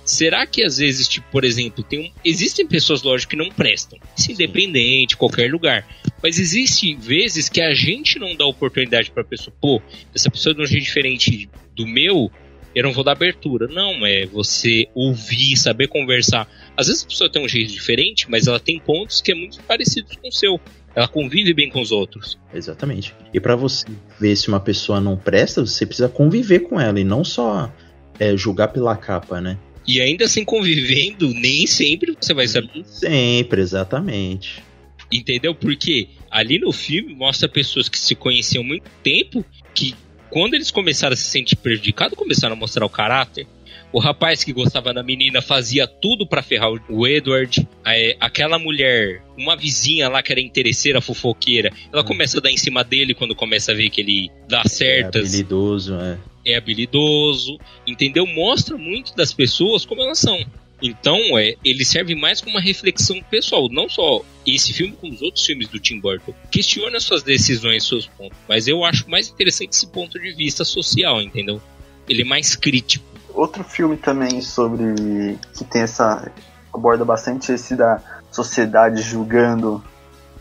[0.05, 3.99] será que às vezes, tipo, por exemplo, tem um, existem pessoas, lógico, que não prestam,
[4.17, 5.87] isso independente, qualquer lugar,
[6.23, 9.83] mas existe vezes que a gente não dá oportunidade pra pessoa, pô,
[10.15, 12.31] essa pessoa é de um jeito diferente do meu,
[12.75, 13.67] eu não vou dar abertura.
[13.67, 16.49] Não, é você ouvir, saber conversar.
[16.77, 19.61] Às vezes a pessoa tem um jeito diferente, mas ela tem pontos que é muito
[19.63, 20.61] parecidos com o seu.
[20.95, 22.39] Ela convive bem com os outros.
[22.53, 23.15] Exatamente.
[23.33, 23.87] E pra você
[24.19, 27.73] ver se uma pessoa não presta, você precisa conviver com ela e não só
[28.19, 29.59] é, julgar pela capa, né?
[29.87, 32.85] E ainda assim convivendo, nem sempre você vai saber.
[32.85, 34.63] Sempre, exatamente.
[35.11, 35.55] Entendeu?
[35.55, 39.95] Porque ali no filme mostra pessoas que se conheciam há muito tempo que
[40.31, 43.47] quando eles começaram a se sentir prejudicados, começaram a mostrar o caráter.
[43.93, 47.67] O rapaz que gostava da menina fazia tudo pra ferrar o- Edward.
[47.85, 52.57] É, aquela mulher, uma vizinha lá que era interesseira, fofoqueira, ela começa a dar em
[52.57, 56.19] cima dele quando começa a ver que ele dá É certas, habilidoso, é.
[56.47, 58.27] é habilidoso, entendeu?
[58.29, 60.39] Mostra muito das pessoas como elas são.
[60.83, 65.23] Então, é, ele serve mais como uma reflexão pessoal, não só esse filme, como os
[65.23, 66.33] outros filmes do Tim Burton.
[66.51, 71.21] Questiona suas decisões, seus pontos, mas eu acho mais interessante esse ponto de vista social,
[71.21, 71.61] entendeu?
[72.09, 73.05] Ele é mais crítico.
[73.35, 75.39] Outro filme também sobre.
[75.57, 76.33] que tem essa.
[76.73, 79.83] aborda bastante esse da sociedade julgando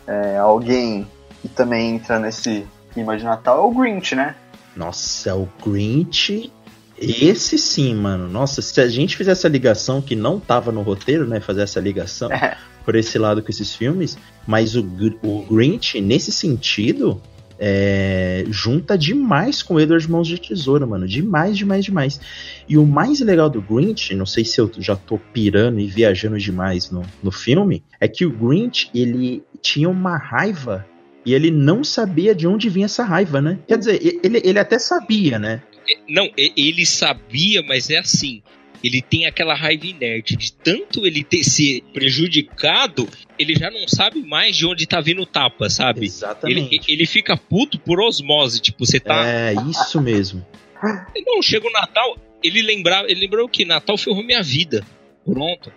[0.08, 1.08] é, alguém
[1.44, 4.36] e também entra nesse clima de Natal é o Grinch, né?
[4.76, 6.52] Nossa, o Grinch.
[7.02, 8.28] Esse sim, mano.
[8.28, 11.40] Nossa, se a gente fizer essa ligação que não tava no roteiro, né?
[11.40, 12.58] Fazer essa ligação É.
[12.84, 14.86] por esse lado com esses filmes, mas o,
[15.24, 17.22] o Grinch, nesse sentido,
[17.60, 21.08] é, junta demais com o Edward Mãos de Tesoura, mano.
[21.08, 22.22] Demais, demais, demais.
[22.68, 26.38] E o mais legal do Grinch, não sei se eu já tô pirando e viajando
[26.38, 30.86] demais no, no filme, é que o Grinch, ele tinha uma raiva
[31.26, 33.60] e ele não sabia de onde vinha essa raiva, né?
[33.68, 35.62] Quer dizer, ele, ele até sabia, né?
[36.08, 38.42] Não, e- ele sabia, mas é assim.
[38.84, 44.22] Ele tem aquela raiva inerte de tanto ele ter se prejudicado, ele já não sabe
[44.22, 46.00] mais de onde tá vindo o tapa, sabe?
[46.00, 46.92] Ele, Exatamente.
[46.92, 49.26] ele fica puto por osmose, tipo, você tá.
[49.28, 50.46] É, isso mesmo.
[51.26, 54.86] Não, chega o Natal, ele lembrava, ele lembrou que Natal ferrou minha vida.
[55.26, 55.72] Pronto.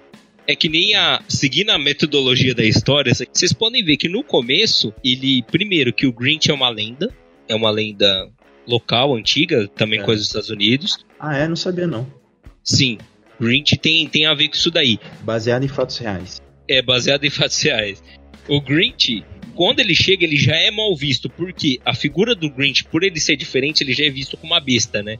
[0.46, 1.20] É que nem a.
[1.28, 5.42] Seguindo a metodologia da história, vocês podem ver que no começo, ele.
[5.42, 7.12] Primeiro, que o Grinch é uma lenda.
[7.48, 8.28] É uma lenda
[8.66, 10.04] local, antiga, também É.
[10.04, 11.04] coisa dos Estados Unidos.
[11.18, 11.48] Ah, é?
[11.48, 12.06] Não sabia não.
[12.62, 12.98] Sim,
[13.40, 14.98] Grinch tem, tem a ver com isso daí.
[15.22, 16.40] Baseado em fatos reais.
[16.68, 18.02] É baseado em fatos reais.
[18.48, 22.84] O Grinch, quando ele chega, ele já é mal visto, porque a figura do Grinch,
[22.84, 25.16] por ele ser diferente, ele já é visto como uma besta, né?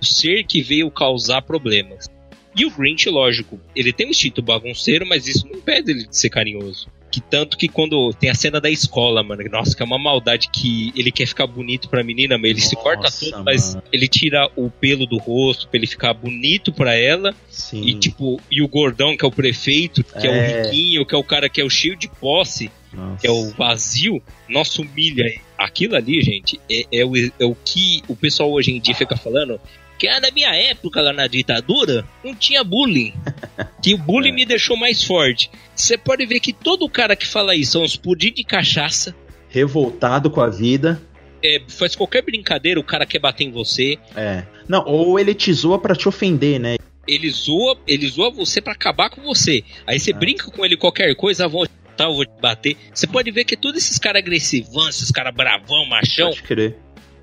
[0.00, 2.08] O ser que veio causar problemas.
[2.56, 6.16] E o Grinch, lógico, ele tem um instinto bagunceiro, mas isso não impede ele de
[6.16, 6.88] ser carinhoso.
[7.10, 10.48] Que tanto que quando tem a cena da escola, mano, nossa, que é uma maldade
[10.50, 14.08] que ele quer ficar bonito pra menina, mas ele se corta Nossa, todo, mas ele
[14.08, 17.34] tira o pelo do rosto pra ele ficar bonito pra ela.
[17.48, 17.82] Sim.
[17.86, 20.60] E tipo, e o gordão, que é o prefeito, que é, É.
[20.60, 23.20] o riquinho, que é o cara que é o cheio de posse, Nossa.
[23.20, 25.24] que é o vazio, nossa, humilha.
[25.56, 29.16] Aquilo ali, gente, é, é o, é o que o pessoal hoje em dia fica
[29.16, 29.58] falando.
[29.98, 33.14] Que na minha época, lá na ditadura, não tinha bullying.
[33.82, 34.32] Que o bullying É.
[34.32, 35.48] me deixou mais forte.
[35.76, 39.14] Você pode ver que todo cara que fala isso são uns pudim de cachaça.
[39.48, 41.00] Revoltado com a vida.
[41.44, 43.98] é, faz qualquer brincadeira, o cara quer bater em você.
[44.16, 44.44] É.
[44.66, 46.76] Não, ou ele te zoa pra te ofender, né?
[47.06, 49.62] Ele zoa, ele zoa você pra acabar com você.
[49.86, 50.16] Aí você Ah.
[50.16, 52.76] brinca com ele qualquer coisa, ah, vou tá, eu vou te bater.
[52.92, 56.76] Você pode ver que todos esses caras agressivão, esses caras bravão, machão, Pode crer.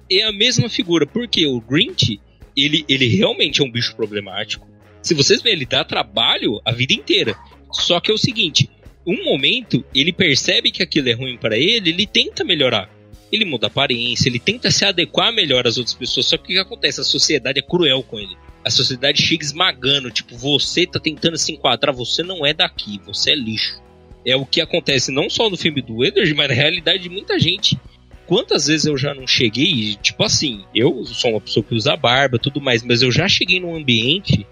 [0.10, 1.06] é a mesma figura.
[1.06, 2.20] Porque o Grinch,
[2.56, 4.66] ele, ele realmente é um bicho problemático.
[5.02, 7.36] Se vocês verem, ele dá trabalho a vida inteira.
[7.74, 8.70] Só que é o seguinte,
[9.06, 12.90] um momento ele percebe que aquilo é ruim pra ele, ele tenta melhorar.
[13.32, 16.28] Ele muda a aparência, ele tenta se adequar melhor às outras pessoas.
[16.28, 17.02] Só que o que acontece?
[17.02, 18.38] A sociedade é cruel com ele.
[18.64, 23.32] A sociedade chega esmagando, tipo, você tá tentando se enquadrar, você não é daqui, você
[23.32, 23.82] é lixo.
[24.26, 27.38] É o que acontece não só no filme do Edward, mas na realidade de muita
[27.40, 27.78] gente.
[28.26, 32.40] Quantas vezes eu já não cheguei, tipo assim, eu sou uma pessoa que usa barba
[32.40, 34.48] tudo mais, mas eu já cheguei num ambiente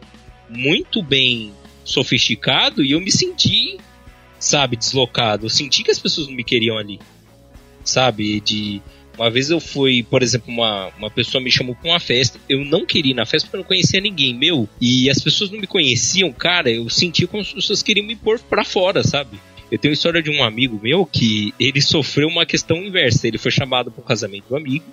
[0.50, 3.78] muito bem sofisticado e eu me senti,
[4.40, 5.46] sabe, deslocado.
[5.46, 7.00] Eu senti que as pessoas não me queriam ali,
[7.84, 8.40] sabe?
[8.40, 8.82] De
[9.18, 12.40] uma vez eu fui, por exemplo, uma, uma pessoa me chamou pra uma festa.
[12.48, 14.68] Eu não queria ir na festa porque eu não conhecia ninguém, meu.
[14.80, 16.72] E as pessoas não me conheciam, cara.
[16.72, 19.40] Eu senti como as pessoas queriam me pôr pra fora, sabe?
[19.72, 23.28] Eu tenho a história de um amigo meu que ele sofreu uma questão inversa.
[23.28, 24.86] Ele foi chamado pro casamento do amigo.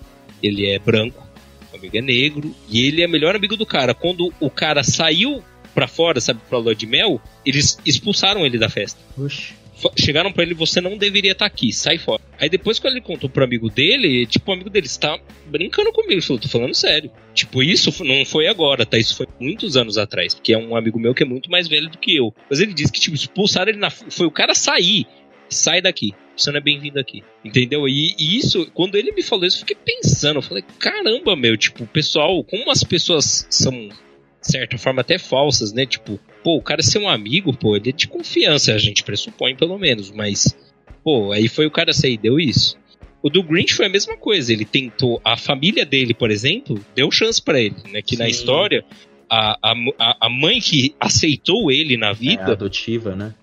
[0.42, 1.26] Ele é branco,
[1.72, 2.54] o amigo é negro.
[2.68, 3.94] E ele é melhor amigo do cara.
[3.94, 5.42] Quando o cara saiu
[5.78, 8.98] pra fora, sabe, pra lua de mel, eles expulsaram ele da festa.
[9.16, 9.54] Oxi.
[9.96, 12.20] Chegaram pra ele, você não deveria estar aqui, sai fora.
[12.36, 16.14] Aí depois, quando ele contou pro amigo dele, tipo, o amigo dele está brincando comigo.
[16.14, 17.12] Ele falou, tô falando sério.
[17.32, 18.98] Tipo, isso não foi agora, tá?
[18.98, 20.34] Isso foi muitos anos atrás.
[20.34, 22.34] Porque é um amigo meu que é muito mais velho do que eu.
[22.50, 23.88] Mas ele disse que, tipo, expulsaram ele na.
[23.88, 25.06] Foi o cara sair.
[25.48, 26.12] Sai daqui.
[26.36, 27.22] Você não é bem-vindo aqui.
[27.44, 27.88] Entendeu?
[27.88, 30.38] E, e isso, quando ele me falou isso, eu fiquei pensando.
[30.38, 33.90] Eu falei, caramba, meu, tipo, pessoal, como as pessoas são,
[34.40, 35.84] de certa forma, até falsas, né?
[35.86, 39.54] Tipo, pô, o cara ser um amigo, pô, ele é de confiança, a gente pressupõe
[39.56, 40.56] pelo menos, mas,
[41.02, 42.76] pô, aí foi o cara sair e deu isso.
[43.20, 47.10] O do Grinch foi a mesma coisa, ele tentou, a família dele, por exemplo, deu
[47.10, 48.00] chance pra ele, né?
[48.00, 48.30] Que na Sim.
[48.30, 48.84] história,
[49.28, 53.34] a, a, a- mãe que aceitou ele na É, vida adotiva, né?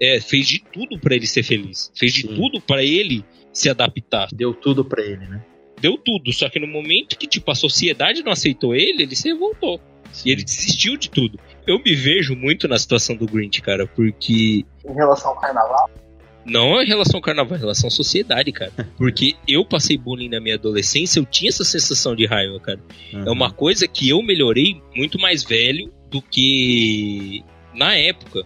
[0.00, 2.34] é, fez de tudo pra ele ser feliz, fez de Sim.
[2.34, 4.28] tudo pra ele se adaptar.
[4.32, 5.42] Deu tudo pra ele, né?
[5.80, 9.28] Deu tudo, só que no momento que tipo a sociedade não aceitou ele, ele se
[9.28, 9.80] revoltou.
[10.12, 10.28] Sim.
[10.28, 11.38] E ele desistiu de tudo.
[11.66, 15.90] Eu me vejo muito na situação do Grinch, cara, porque Em relação ao carnaval,
[16.44, 18.72] não é em relação ao carnaval, é em relação à sociedade, cara.
[18.98, 22.80] Porque eu passei bullying na minha adolescência, eu tinha essa sensação de raiva, cara.
[23.12, 23.22] Uhum.
[23.26, 27.44] É uma coisa que eu melhorei muito mais velho do que
[27.74, 28.42] na época.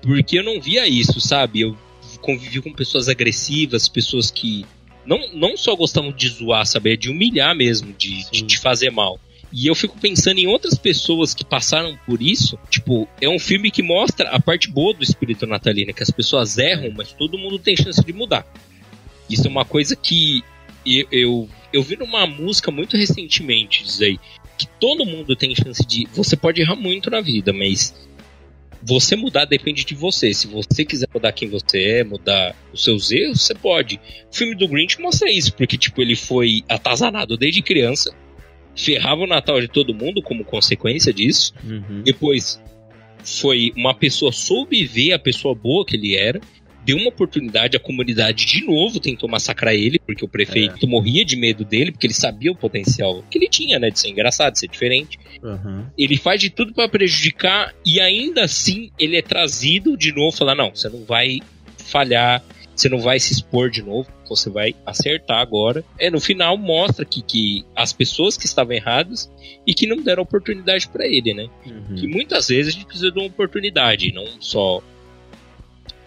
[0.00, 1.62] Porque eu não via isso, sabe?
[1.62, 1.76] Eu
[2.20, 4.64] convivi com pessoas agressivas, pessoas que
[5.04, 6.92] não, não só gostavam de zoar, sabe?
[6.92, 9.18] É de humilhar mesmo, de, de, de fazer mal.
[9.52, 12.58] E eu fico pensando em outras pessoas que passaram por isso.
[12.70, 16.56] Tipo, é um filme que mostra a parte boa do espírito natalino, que as pessoas
[16.56, 18.46] erram, mas todo mundo tem chance de mudar.
[19.28, 20.42] Isso é uma coisa que
[20.86, 24.18] eu, eu, eu vi numa música muito recentemente, diz aí,
[24.56, 26.08] que todo mundo tem chance de.
[26.14, 27.94] Você pode errar muito na vida, mas
[28.82, 30.32] você mudar depende de você.
[30.32, 34.00] Se você quiser mudar quem você é, mudar os seus erros, você pode.
[34.30, 38.14] O filme do Grinch mostra isso, porque tipo, ele foi atazanado desde criança,
[38.76, 41.52] ferrava o Natal de todo mundo como consequência disso.
[41.64, 42.02] Uhum.
[42.02, 42.62] Depois
[43.24, 46.40] foi uma pessoa soube ver a pessoa boa que ele era,
[46.84, 51.36] deu uma oportunidade, a comunidade de novo tentou massacrar ele, porque o prefeito morria de
[51.36, 54.58] medo dele, porque ele sabia o potencial que ele tinha, né, de ser engraçado, de
[54.58, 55.18] ser diferente.
[55.42, 55.86] Uhum.
[55.96, 60.54] Ele faz de tudo pra prejudicar e ainda assim ele é trazido de novo, falar
[60.54, 61.40] não, você não vai
[61.78, 62.42] falhar,
[62.74, 65.84] você não vai se expor de novo, você vai acertar agora.
[65.98, 69.30] É, no final mostra que, que as pessoas que estavam erradas
[69.66, 71.48] e que não deram oportunidade pra ele, né?
[71.66, 71.96] Uhum.
[71.96, 74.82] que muitas vezes a gente precisa de uma oportunidade, não só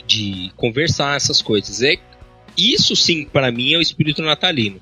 [0.08, 1.82] de conversar essas coisas.
[1.82, 1.96] É
[2.58, 4.80] isso sim, para mim é o espírito natalino.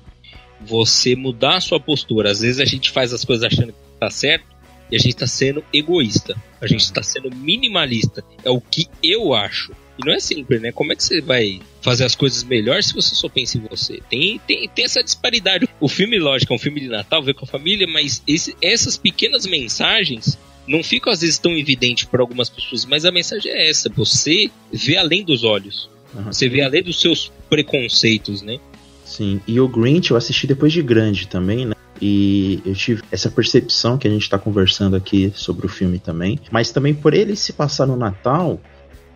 [0.60, 2.30] você mudar a sua postura.
[2.30, 4.46] Às vezes a gente faz as coisas achando que tá certo
[4.90, 6.34] e a gente tá sendo egoísta.
[6.60, 8.24] A gente tá sendo minimalista.
[8.44, 9.72] É o que eu acho.
[9.98, 10.72] E não é sempre, né?
[10.72, 14.00] Como é que você vai fazer as coisas melhor se você só pensa em você?
[14.10, 15.68] Tem, tem, tem essa disparidade.
[15.80, 18.96] O filme, lógico, é um filme de Natal, vê com a família, mas esse- essas
[18.96, 23.68] pequenas mensagens não ficam às vezes tão evidentes para algumas pessoas, mas a mensagem é
[23.70, 26.32] essa: você vê além dos olhos, Aham.
[26.32, 28.58] você vê além dos seus preconceitos, né?
[29.04, 31.74] Sim, e o Grinch eu assisti depois de grande também, né?
[32.00, 36.38] E eu tive essa percepção que a gente tá conversando aqui sobre o filme também.
[36.50, 38.60] Mas também por ele se passar no Natal,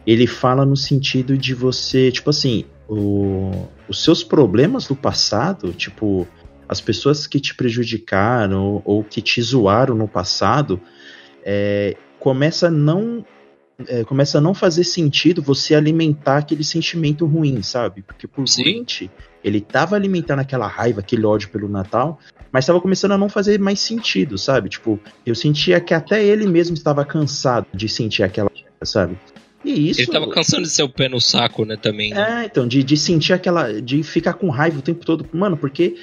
[0.07, 6.27] ele fala no sentido de você, tipo assim, o- os seus problemas do passado, tipo,
[6.69, 10.81] as pessoas que te prejudicaram ou, ou que te zoaram no passado,
[11.45, 13.25] é, começa a não.
[13.87, 18.03] é, começa a não fazer sentido você alimentar aquele sentimento ruim, sabe?
[18.03, 18.45] Porque por.
[18.57, 19.09] Grinch,
[19.45, 22.19] ele tava alimentando aquela raiva, aquele ódio pelo Natal,
[22.51, 24.69] mas tava começando a não fazer mais sentido, sabe?
[24.69, 28.51] Tipo, eu sentia que até ele mesmo estava cansado de sentir aquela,
[28.83, 29.17] sabe?
[29.69, 30.01] E isso.
[30.01, 32.11] Ele tava cansando de ser o pé no saco, né, também.
[32.11, 32.43] né?
[32.43, 33.81] É, então, de, de sentir aquela.
[33.81, 35.27] de ficar com raiva o tempo todo.
[35.33, 35.97] Mano, porque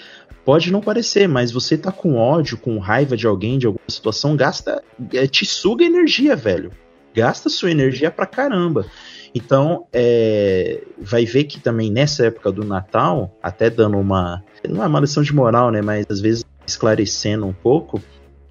[0.46, 4.36] pode não parecer, mas você tá com ódio, com raiva de alguém, de alguma situação,
[4.36, 4.84] gasta.
[5.14, 6.72] é, te suga energia, velho.
[7.14, 8.86] Gasta sua energia pra caramba.
[9.34, 14.44] Então, é, vai ver que também nessa época do Natal, até dando uma.
[14.68, 15.82] Não é uma lição de moral, né?
[15.82, 18.02] Mas às vezes esclarecendo um pouco,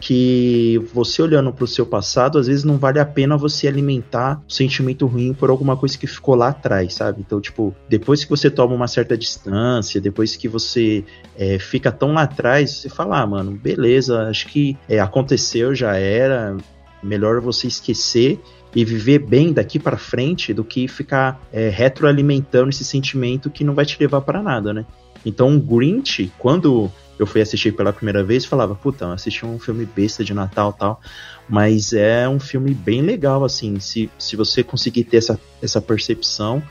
[0.00, 4.42] que você olhando para o seu passado, às vezes não vale a pena você alimentar
[4.46, 7.22] um sentimento ruim por alguma coisa que ficou lá atrás, sabe?
[7.24, 11.04] Então, tipo, depois que você toma uma certa distância, depois que você
[11.36, 15.96] é, fica tão lá atrás, você fala, ah, mano, beleza, acho que é, aconteceu, já
[15.96, 16.56] era,
[17.02, 18.40] melhor você esquecer
[18.74, 23.74] e viver bem daqui para frente do que ficar é, retroalimentando esse sentimento que não
[23.74, 24.84] vai te levar para nada, né?
[25.24, 29.84] Então, o Grinch, quando eu fui assistir pela primeira vez, falava, puta, assisti um filme
[29.84, 31.00] besta de Natal tal,
[31.48, 36.62] mas é um filme bem legal, assim, se, se você conseguir ter essa, essa percepção,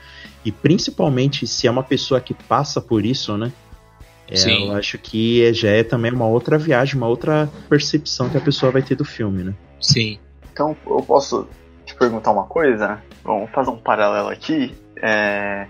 [0.44, 3.52] e principalmente se é uma pessoa que passa por isso, né?
[4.28, 4.68] É, Sim.
[4.68, 8.40] eu acho que é- já é também uma outra viagem, uma outra percepção que a
[8.40, 9.54] pessoa vai ter do filme, né?
[9.80, 10.18] Sim.
[10.52, 11.46] Então, eu posso
[11.84, 13.02] te perguntar uma coisa?
[13.22, 14.74] Vamos fazer um paralelo aqui.
[15.02, 15.66] É,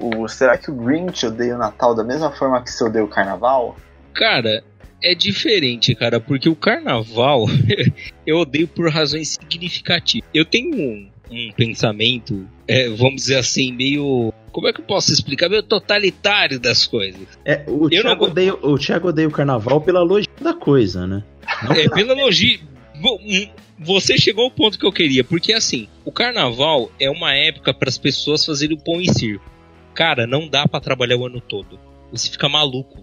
[0.00, 3.08] o, será que o Grinch odeia o Natal da mesma forma que você odeia o
[3.08, 3.76] Carnaval?
[4.14, 4.62] Cara,
[5.02, 7.46] é diferente, cara, porque o carnaval
[8.26, 10.28] eu odeio por razões significativas.
[10.32, 14.32] Eu tenho um, um pensamento, é, vamos dizer assim, meio.
[14.52, 15.48] Como é que eu posso explicar?
[15.48, 17.22] Meio totalitário das coisas.
[17.44, 21.06] É, o, Eu não Thiago odeia, o Thiago odeia o carnaval pela lógica da coisa,
[21.06, 21.24] né?
[21.64, 22.58] Não É, pela logia.
[23.00, 23.48] Vo- hum,
[23.78, 27.88] Você chegou ao ponto que eu queria, porque assim, o carnaval é uma época para
[27.88, 29.50] as pessoas fazerem o pão em circo.
[29.94, 31.80] Cara, não dá pra trabalhar o ano todo.
[32.12, 33.02] Você fica maluco.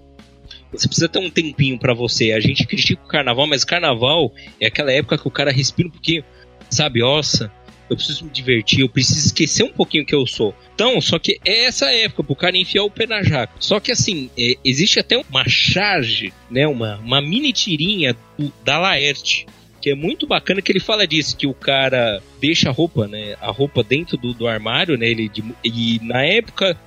[0.71, 2.31] Você precisa ter um tempinho pra você.
[2.31, 5.87] A gente critica o carnaval, mas o carnaval é aquela época que o cara respira
[5.87, 6.23] um pouquinho,
[6.69, 6.99] sabe?
[6.99, 7.51] Nossa,
[7.89, 10.53] eu preciso me divertir, eu preciso esquecer um pouquinho que eu sou.
[10.75, 13.53] Então, só que é essa época pro cara enfiar o pé na jaca.
[13.59, 16.67] Só que assim, é, existe até uma charge, né?
[16.67, 19.47] Uma, uma mini tirinha do, da Laerte.
[19.81, 23.35] Que é muito bacana que ele fala disso, que o cara deixa a roupa, né?
[23.41, 25.07] A roupa dentro do, do armário, né?
[25.07, 26.77] Ele, de- e na época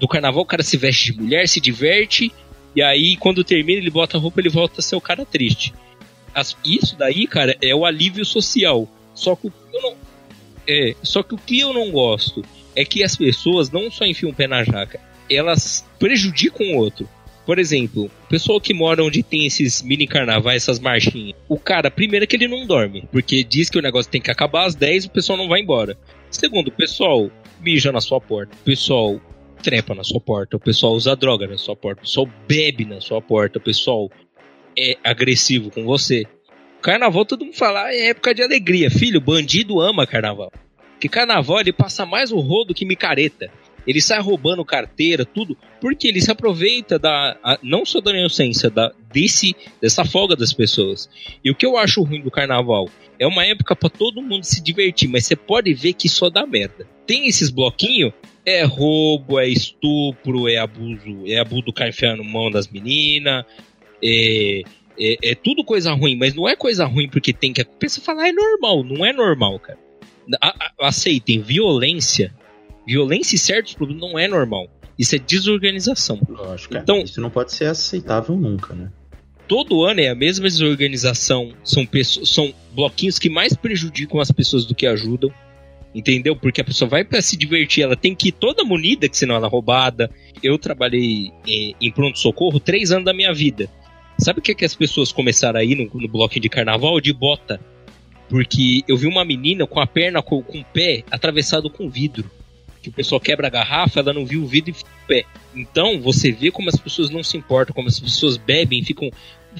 [0.00, 2.32] do carnaval o cara se veste de mulher, se diverte,
[2.74, 5.72] e aí quando termina ele bota a roupa ele volta a ser o cara triste.
[6.34, 8.88] As- isso daí, cara, é o alívio social.
[9.14, 9.94] Só que o que eu não.
[10.66, 12.44] É, só que o que eu não gosto
[12.76, 17.08] é que as pessoas não só enfiam o pé na jaca, elas prejudicam o outro.
[17.44, 21.34] Por exemplo, o pessoal que mora onde tem esses mini carnavais, essas marchinhas.
[21.48, 24.30] O cara, primeiro é que ele não dorme, porque diz que o negócio tem que
[24.30, 25.98] acabar às 10 o pessoal não vai embora.
[26.30, 27.28] Segundo, o pessoal
[27.60, 29.20] mija na sua porta, o pessoal
[29.60, 33.00] trepa na sua porta, o pessoal usa droga na sua porta, o pessoal bebe na
[33.00, 34.10] sua porta, o pessoal
[34.78, 36.24] é agressivo com você.
[36.80, 38.90] Carnaval, todo mundo fala, "Ah, é época de alegria.
[38.90, 40.50] Filho, bandido ama carnaval.
[40.98, 43.50] Que carnaval ele passa mais o rodo que micareta.
[43.86, 48.68] Ele sai roubando carteira, tudo, porque ele se aproveita da a- não só da inocência,
[48.70, 51.08] da desse dessa folga das pessoas.
[51.42, 54.62] E o que eu acho ruim do carnaval é uma época pra todo mundo se
[54.62, 56.86] divertir, mas você pode ver que só dá merda.
[57.06, 58.12] Tem esses bloquinhos,
[58.44, 63.44] é roubo, é estupro, é abuso, é abuso do cara enfiando mão das meninas,
[64.02, 64.62] é,
[64.98, 67.60] é, é tudo coisa ruim, mas não é coisa ruim porque tem que.
[67.60, 69.78] A pessoa fala, "Ah, é normal, não é normal, cara.
[70.40, 70.48] A-
[70.82, 72.34] a- aceitem, violência,
[72.86, 74.68] violência e certos problemas não é normal.
[74.98, 76.20] Isso é desorganização.
[76.28, 76.72] Lógico.
[76.74, 76.82] cara.
[76.82, 78.90] Então- Isso não pode ser aceitável nunca, né?
[79.48, 81.52] Todo ano é a mesma desorganização.
[81.64, 85.32] São, pessoas, são bloquinhos que mais prejudicam as pessoas do que ajudam.
[85.94, 86.36] Entendeu?
[86.36, 89.34] Porque a pessoa vai pra se divertir, ela tem que ir toda munida, que senão
[89.34, 90.10] ela é roubada.
[90.42, 93.68] Eu trabalhei em, em pronto-socorro três anos da minha vida.
[94.18, 97.00] Sabe o que, é que as pessoas começaram a ir no, no bloquinho de carnaval?
[97.00, 97.60] De bota.
[98.28, 102.30] Porque eu vi uma menina com a perna, com, com o pé atravessado com vidro.
[102.80, 105.24] Que o pessoal quebra a garrafa, ela não viu o vidro e fica o pé.
[105.54, 109.10] Então, você vê como as pessoas não se importam, como as pessoas bebem, ficam.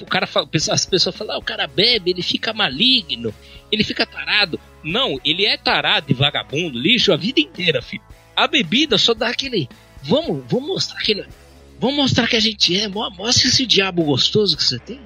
[0.01, 3.33] O cara fala, as pessoas falam, ah, o cara bebe, ele fica maligno,
[3.69, 4.59] ele fica tarado.
[4.83, 8.03] Não, ele é tarado e vagabundo, lixo a vida inteira, filho.
[8.35, 9.67] A bebida só dá aquele.
[10.03, 11.23] Vamos, vamos mostrar que.
[11.79, 12.87] Vamos mostrar que a gente é.
[12.87, 14.99] Mo- Mostra esse diabo gostoso que você tem.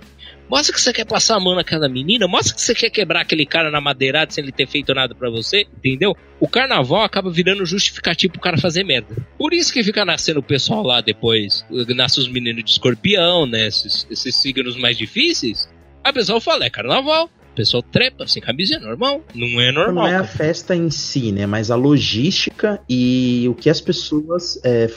[0.47, 2.27] Mostra que você quer passar a mão naquela menina.
[2.27, 5.29] Mostra que você quer quebrar aquele cara na madeirada sem ele ter feito nada pra
[5.29, 5.65] você.
[5.77, 6.15] Entendeu?
[6.39, 9.15] O carnaval acaba virando justificativo pro cara fazer merda.
[9.39, 11.65] Por isso que fica nascendo o pessoal lá depois.
[11.95, 13.67] Nasce os meninos de escorpião, né?
[13.67, 15.67] Esses, esses signos mais difíceis.
[16.03, 17.27] A pessoa fala, é carnaval.
[17.55, 19.21] O pessoal trepa sem camisa, é normal.
[19.33, 19.93] Não é normal.
[19.93, 20.27] Não é a cara.
[20.27, 21.45] festa em si, né?
[21.45, 24.91] Mas a logística e o que as pessoas é,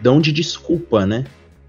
[0.00, 1.24] dão de desculpa, né?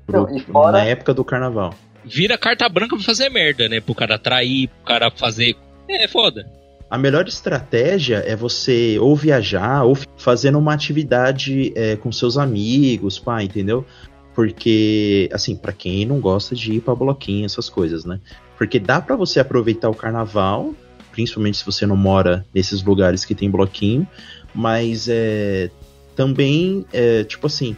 [0.07, 1.75] Pro- Não, e fora- Na época do carnaval.
[2.03, 3.79] Vira carta branca pra fazer merda, né?
[3.79, 5.55] Pro cara trair, pro cara fazer.
[5.87, 6.51] É, é foda.
[6.89, 13.19] A melhor estratégia é você ou viajar ou fazendo uma atividade é, com seus amigos,
[13.19, 13.85] pá, entendeu?
[14.33, 18.19] Porque, assim, pra quem não gosta de ir pra bloquinho, essas coisas, né?
[18.57, 20.73] Porque dá pra você aproveitar o carnaval,
[21.11, 24.07] principalmente se você não mora nesses lugares que tem bloquinho,
[24.53, 25.69] mas é
[26.15, 27.75] também, é, tipo assim,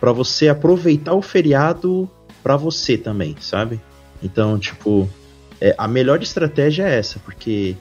[0.00, 2.10] pra você aproveitar o feriado
[2.42, 3.80] pra você também, sabe?
[4.22, 5.08] Então, tipo,
[5.60, 7.76] é, a melhor estratégia é essa, porque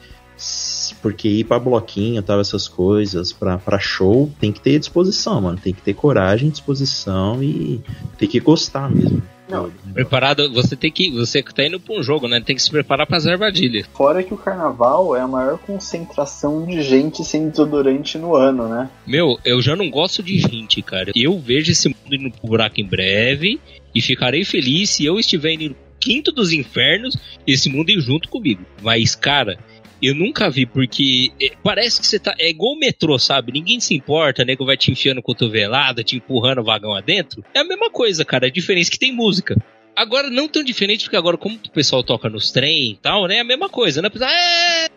[1.01, 5.57] porque ir pra bloquinho, tal, essas coisas, pra show, tem que ter disposição, mano.
[5.57, 7.81] Tem que ter coragem, disposição e
[8.19, 9.21] tem que gostar mesmo.
[9.49, 11.09] Não, Preparado, você tem que.
[11.11, 12.41] Você que tá indo pra um jogo, né?
[12.41, 13.87] Tem que se preparar pras armadilhas.
[13.93, 18.89] Fora que o carnaval é a maior concentração de gente sem desodorante no ano, né?
[19.05, 21.11] Meu, eu já não gosto de gente, cara.
[21.15, 23.59] Eu vejo esse mundo indo pro buraco em breve
[23.95, 27.99] e ficarei feliz se eu estiver indo no quinto dos infernos e esse mundo ir
[27.99, 28.61] junto comigo.
[28.81, 29.57] Mas, cara,
[30.01, 32.35] eu nunca vi, porque é, parece que você tá.
[32.37, 33.51] É igual o metrô, sabe?
[33.51, 37.43] Ninguém se importa, nego vai te enfiando cotovelada, te empurrando o vagão adentro.
[37.53, 38.47] É a mesma coisa, cara.
[38.47, 39.55] A diferença é que tem música.
[39.95, 43.37] Agora, não tão diferente, porque agora, como o pessoal toca nos trem e tal, né?
[43.37, 44.09] É a mesma coisa, né?
[44.21, 44.89] É...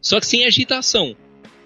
[0.00, 1.16] Só que sem agitação.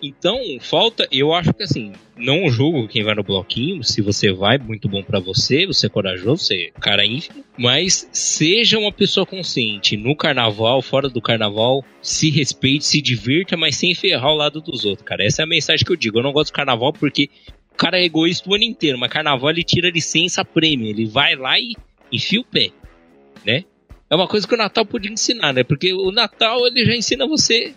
[0.02, 4.58] Então, falta, eu acho que assim, não julgo quem vai no bloquinho, se você vai,
[4.58, 9.24] muito bom pra você, você é corajoso, você é cara ínfimo, mas seja uma pessoa
[9.24, 14.60] consciente no carnaval, fora do carnaval, se respeite, se divirta, mas sem ferrar o lado
[14.60, 15.24] dos outros, cara.
[15.24, 16.18] Essa é a mensagem que eu digo.
[16.18, 17.30] Eu não gosto do carnaval porque
[17.72, 21.36] o cara é egoísta o ano inteiro, mas carnaval ele tira licença prêmio, ele vai
[21.36, 21.76] lá e
[22.10, 22.70] enfia o pé,
[23.46, 23.64] né?
[24.10, 25.62] É uma coisa que o Natal podia ensinar, né?
[25.62, 27.72] Porque o Natal ele já ensina você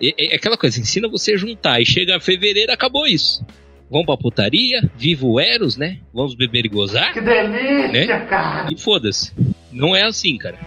[0.00, 1.80] é, é aquela coisa, ensina você a juntar.
[1.80, 3.44] E chega fevereiro, acabou isso.
[3.90, 5.98] Vamos pra putaria, viva o Eros, né?
[6.12, 7.12] Vamos beber e gozar.
[7.14, 8.26] Que delícia, né?
[8.26, 8.68] cara!
[8.70, 9.32] E foda-se.
[9.72, 10.58] Não é assim, cara.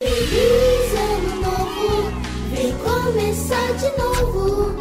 [0.00, 2.12] Feliz ano novo,
[2.54, 4.78] vem começar de novo.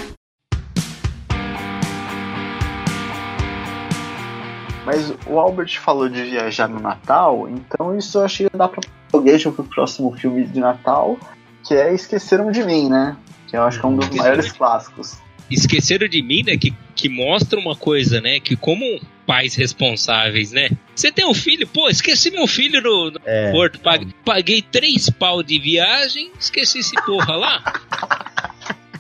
[4.86, 8.82] Mas o Albert falou de viajar no Natal, então isso eu acho que dá pra
[9.10, 11.18] foguejo pro próximo filme de Natal,
[11.66, 13.16] que é Esqueceram de Mim, né?
[13.48, 15.18] Que eu acho que é um dos Esqueceram maiores clássicos.
[15.50, 16.58] Esqueceram de mim, né?
[16.58, 18.38] Que, que mostra uma coisa, né?
[18.38, 18.84] Que como
[19.26, 20.70] pais responsáveis, né?
[20.94, 25.10] Você tem um filho, pô, esqueci meu filho no, no É, Porto, paguei, paguei três
[25.10, 27.64] pau de viagem, esqueci esse porra lá.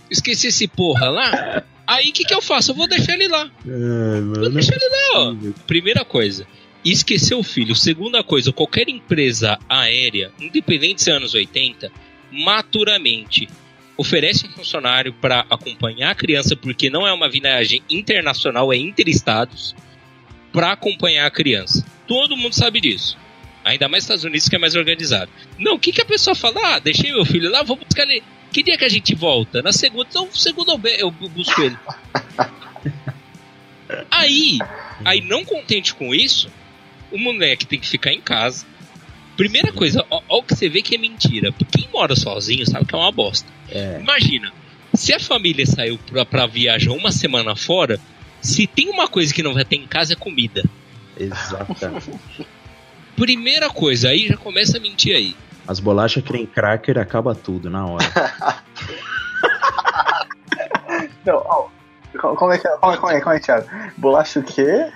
[0.10, 1.64] Esqueci esse porra lá.
[1.86, 2.72] Aí o que, que eu faço?
[2.72, 3.50] Eu vou deixar ele lá.
[3.68, 5.36] é, Vou deixar ele lá, ó.
[5.68, 6.48] Primeira coisa,
[6.92, 7.76] esquecer o filho.
[7.76, 11.92] Segunda coisa, qualquer empresa aérea, independente se é anos 80,
[12.32, 13.48] maturamente
[13.98, 19.76] oferece um funcionário para acompanhar a criança, porque não é uma viagem internacional, é interestados,
[20.54, 21.86] para acompanhar a criança.
[22.08, 23.18] Todo mundo sabe disso.
[23.66, 25.32] Ainda mais Estados Unidos que é mais organizado.
[25.58, 26.76] Não, o que, que a pessoa fala?
[26.76, 28.24] Ah, deixei meu filho lá, vou buscar ele.
[28.52, 29.62] Que dia que a gente volta?
[29.62, 31.78] Na segunda, então segunda eu busco ele.
[34.12, 34.60] Aí,
[35.06, 36.50] aí não contente com isso,
[37.12, 38.66] o moleque tem que ficar em casa.
[39.36, 41.54] Primeira coisa, ó, ó o que você vê que é mentira.
[41.72, 43.48] Quem mora sozinho sabe que é uma bosta.
[43.70, 44.52] É, Imagina,
[44.94, 48.00] se a família saiu pra, pra viajar uma semana fora,
[48.42, 50.64] se tem uma coisa que não vai ter em casa é comida.
[51.18, 52.12] exatamente.
[53.16, 55.36] Primeira coisa, aí já começa a mentir aí.
[55.68, 58.06] As bolachas creme cracker acaba tudo na hora.
[61.26, 61.68] Não, ó,
[62.20, 62.72] co- como é que é?
[62.78, 63.68] Como é, como é, como é, Thiago?
[63.98, 64.90] Bolacha o quê?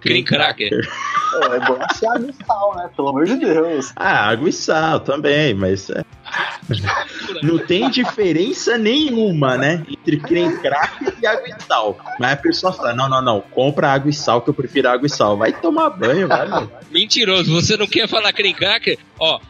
[0.00, 0.88] Cream cracker.
[1.30, 2.90] Pô, é bolacha e água e sal, né?
[2.96, 3.92] Pelo amor de Deus.
[3.96, 6.02] Ah, água e sal também, mas é,
[7.42, 9.84] Não tem diferença nenhuma, né?
[9.88, 11.98] Entre creme cracker e água e sal.
[12.18, 15.06] Mas a pessoa fala: não, não, não, compra água e sal, que eu prefiro água
[15.06, 15.36] e sal.
[15.36, 16.48] Vai tomar banho, vai.
[16.90, 18.98] Mentiroso, você não quer falar creme cracker?
[19.18, 19.40] Ó,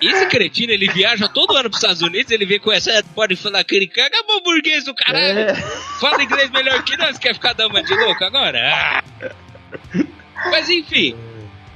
[0.00, 3.64] esse cretino, ele viaja todo ano pros Estados Unidos, ele vem com essa, pode falar
[3.64, 5.40] cracker, é burguês do caralho.
[5.40, 5.54] É.
[6.00, 8.60] Fala inglês melhor que nós, quer ficar dama de louco agora?
[8.72, 9.02] Ah.
[10.50, 11.16] Mas enfim,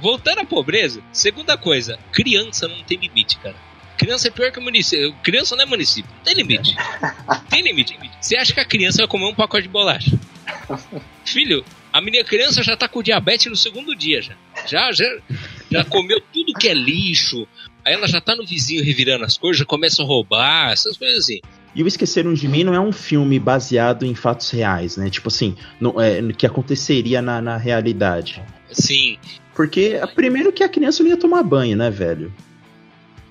[0.01, 3.55] voltando à pobreza, segunda coisa, criança não tem limite, cara.
[3.97, 5.15] Criança é pior que município.
[5.23, 6.11] Criança não é município.
[6.17, 6.75] Não tem limite.
[7.49, 7.95] Tem limite.
[8.19, 10.11] Você acha que a criança vai comer um pacote de bolacha?
[11.23, 14.35] Filho, a menina criança já tá com diabetes no segundo dia já.
[14.65, 15.05] Já, já,
[15.71, 17.47] já comeu tudo que é lixo.
[17.85, 21.19] Aí ela já tá no vizinho revirando as coisas, já começa a roubar, essas coisas
[21.19, 21.39] assim.
[21.75, 25.09] E o Esqueceram de Mim não é um filme baseado em fatos reais, né?
[25.09, 28.43] Tipo assim, no, é, no que aconteceria na, na realidade.
[28.71, 29.17] Sim.
[29.55, 32.33] Porque, primeiro que a criança não ia tomar banho, né, velho?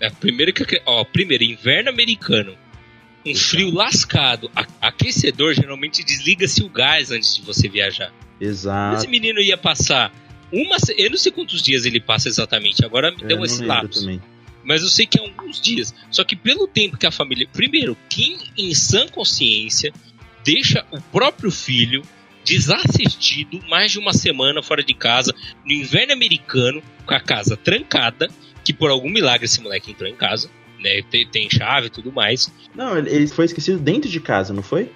[0.00, 0.76] É, primeiro que.
[0.76, 2.54] a Ó, primeiro, inverno americano.
[3.24, 4.50] Um frio lascado.
[4.54, 8.12] A- aquecedor geralmente desliga-se o gás antes de você viajar.
[8.40, 8.96] Exato.
[8.96, 10.12] Esse menino ia passar
[10.52, 10.76] uma.
[10.96, 14.00] Eu não sei quantos dias ele passa exatamente, agora me Eu deu esse lapso.
[14.00, 14.20] também.
[14.64, 15.94] Mas eu sei que é alguns dias.
[16.10, 17.48] Só que pelo tempo que a família.
[17.52, 19.92] Primeiro, quem em sã consciência
[20.44, 22.02] deixa o próprio filho
[22.44, 25.32] desassistido mais de uma semana fora de casa,
[25.64, 28.28] no inverno americano, com a casa trancada,
[28.64, 30.50] que por algum milagre esse moleque entrou em casa,
[30.80, 31.02] né?
[31.10, 32.52] Tem, tem chave e tudo mais.
[32.74, 34.90] Não, ele foi esquecido dentro de casa, não foi?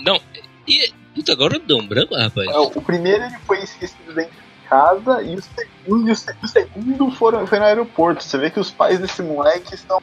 [0.00, 0.20] Não,
[0.66, 0.92] e.
[1.14, 2.48] Puta, agora eu dou um branco, rapaz.
[2.48, 6.34] É, O primeiro ele foi esquecido dentro de casa e o segundo, e o se-
[6.42, 8.22] o segundo foram, foi no aeroporto.
[8.22, 10.02] Você vê que os pais desse moleque estão.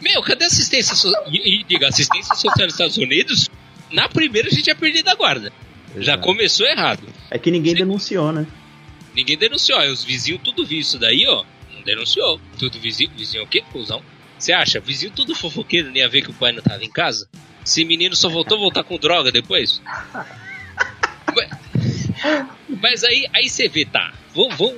[0.00, 1.22] Meu, cadê a assistência social?
[1.26, 3.48] E, e diga, assistência social nos Estados Unidos?
[3.90, 5.52] Na primeira a gente tinha perdido a guarda.
[5.96, 6.22] Já Exato.
[6.22, 7.02] começou errado.
[7.30, 8.46] É que ninguém denunciou, né?
[9.14, 9.78] Ninguém denunciou.
[9.78, 11.44] Aí Os vizinhos tudo viu isso daí, ó.
[11.74, 12.40] Não denunciou.
[12.58, 13.10] Tudo vizinho.
[13.16, 13.62] Vizinho o quê?
[13.72, 14.02] Cusão.
[14.38, 14.80] Você acha?
[14.80, 17.28] Vizinho tudo fofoqueiro, nem ia ver que o pai não tava em casa?
[17.62, 19.82] Esse menino só voltou a voltar com droga depois?
[22.68, 24.12] Mas, aí, aí você vê, tá.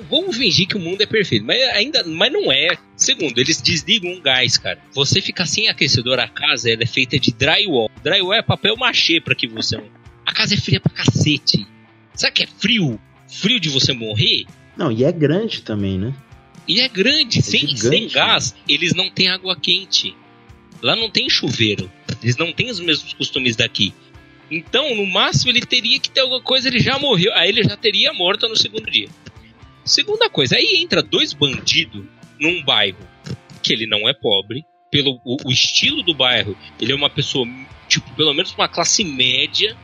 [0.08, 1.44] Vamos, fingir que o mundo é perfeito.
[1.44, 2.04] Mas ainda.
[2.04, 2.68] Mas não é.
[2.96, 4.78] Segundo, eles desligam um gás, cara.
[4.92, 7.90] Você fica sem aquecedor, a casa ela é feita de drywall.
[8.02, 9.88] Drywall é papel machê pra que você não.
[10.24, 11.66] A casa é fria pra cacete.
[12.14, 12.98] Sabe que é frio?
[13.28, 14.46] Frio de você morrer?
[14.76, 16.14] Não, e é grande também, né?
[16.66, 18.08] E é grande, sem, gigante, sem né?
[18.08, 20.16] gás, eles não têm água quente.
[20.80, 21.90] Lá não tem chuveiro.
[22.22, 23.92] Eles não têm os mesmos costumes daqui.
[24.52, 27.32] Então, no máximo, ele teria que ter alguma coisa, ele já morreu.
[27.34, 29.08] Aí ele já teria morto no segundo dia.
[29.84, 32.04] Segunda coisa, aí entra dois bandidos
[32.38, 32.98] num bairro
[33.62, 37.46] que ele não é pobre, pelo o, o estilo do bairro, ele é uma pessoa,
[37.88, 39.76] tipo, pelo menos uma classe média,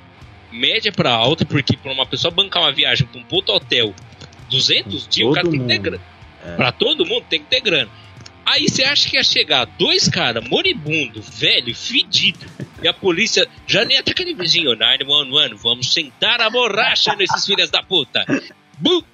[0.52, 3.94] média pra alta, porque pra uma pessoa bancar uma viagem pra um puto hotel
[4.50, 5.82] 200 dias, o cara tem que ter mundo.
[5.82, 6.02] grana.
[6.44, 6.56] É.
[6.56, 7.90] Pra todo mundo tem que ter grana.
[8.48, 12.46] Aí você acha que ia chegar dois caras moribundo, velho, fedido,
[12.82, 17.68] e a polícia já nem até aquele vizinho, 911, vamos sentar a borracha nesses filhos
[17.68, 18.24] da puta.
[18.78, 19.04] Bu!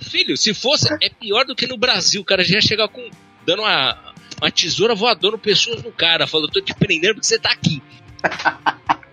[0.00, 3.10] Filho, se fosse, é pior do que no Brasil, o cara já ia chegar com,
[3.46, 7.38] dando uma, uma tesoura voadora no pescoço do cara, falando, tô te prendendo porque você
[7.38, 7.82] tá aqui.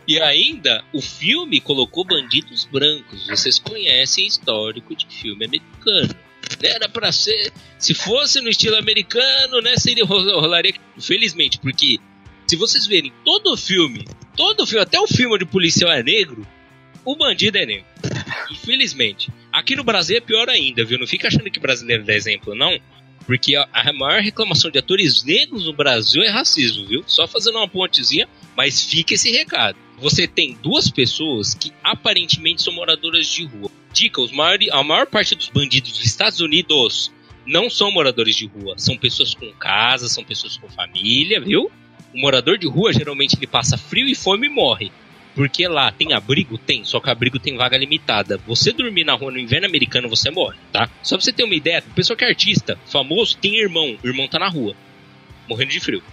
[0.07, 3.27] E ainda, o filme colocou bandidos brancos.
[3.27, 6.15] Vocês conhecem histórico de filme americano.
[6.61, 7.51] Era pra ser.
[7.77, 9.75] Se fosse no estilo americano, né?
[9.77, 10.73] Seria rolaria.
[10.99, 11.99] Felizmente, porque
[12.47, 16.01] se vocês verem todo o filme, todo o filme, até o filme o policial é
[16.01, 16.45] negro,
[17.05, 17.85] o bandido é negro.
[18.51, 19.29] Infelizmente.
[19.51, 20.99] Aqui no Brasil é pior ainda, viu?
[20.99, 22.79] Não fica achando que brasileiro dá exemplo, não.
[23.25, 27.03] Porque a maior reclamação de atores negros no Brasil é racismo, viu?
[27.05, 28.27] Só fazendo uma pontezinha,
[28.57, 29.77] mas fica esse recado.
[30.01, 33.69] Você tem duas pessoas que aparentemente são moradoras de rua.
[33.93, 34.31] Dica, os
[34.71, 37.11] a maior parte dos bandidos dos Estados Unidos
[37.45, 38.75] não são moradores de rua.
[38.77, 41.71] São pessoas com casa, são pessoas com família, viu?
[42.13, 44.91] O morador de rua geralmente ele passa frio e fome e morre.
[45.35, 46.57] Porque lá tem abrigo?
[46.57, 48.37] Tem, só que abrigo tem vaga limitada.
[48.47, 50.89] Você dormir na rua no inverno americano, você morre, tá?
[51.03, 53.97] Só pra você ter uma ideia, o pessoal que é artista, famoso, tem irmão.
[54.03, 54.75] O irmão tá na rua,
[55.47, 56.03] morrendo de frio.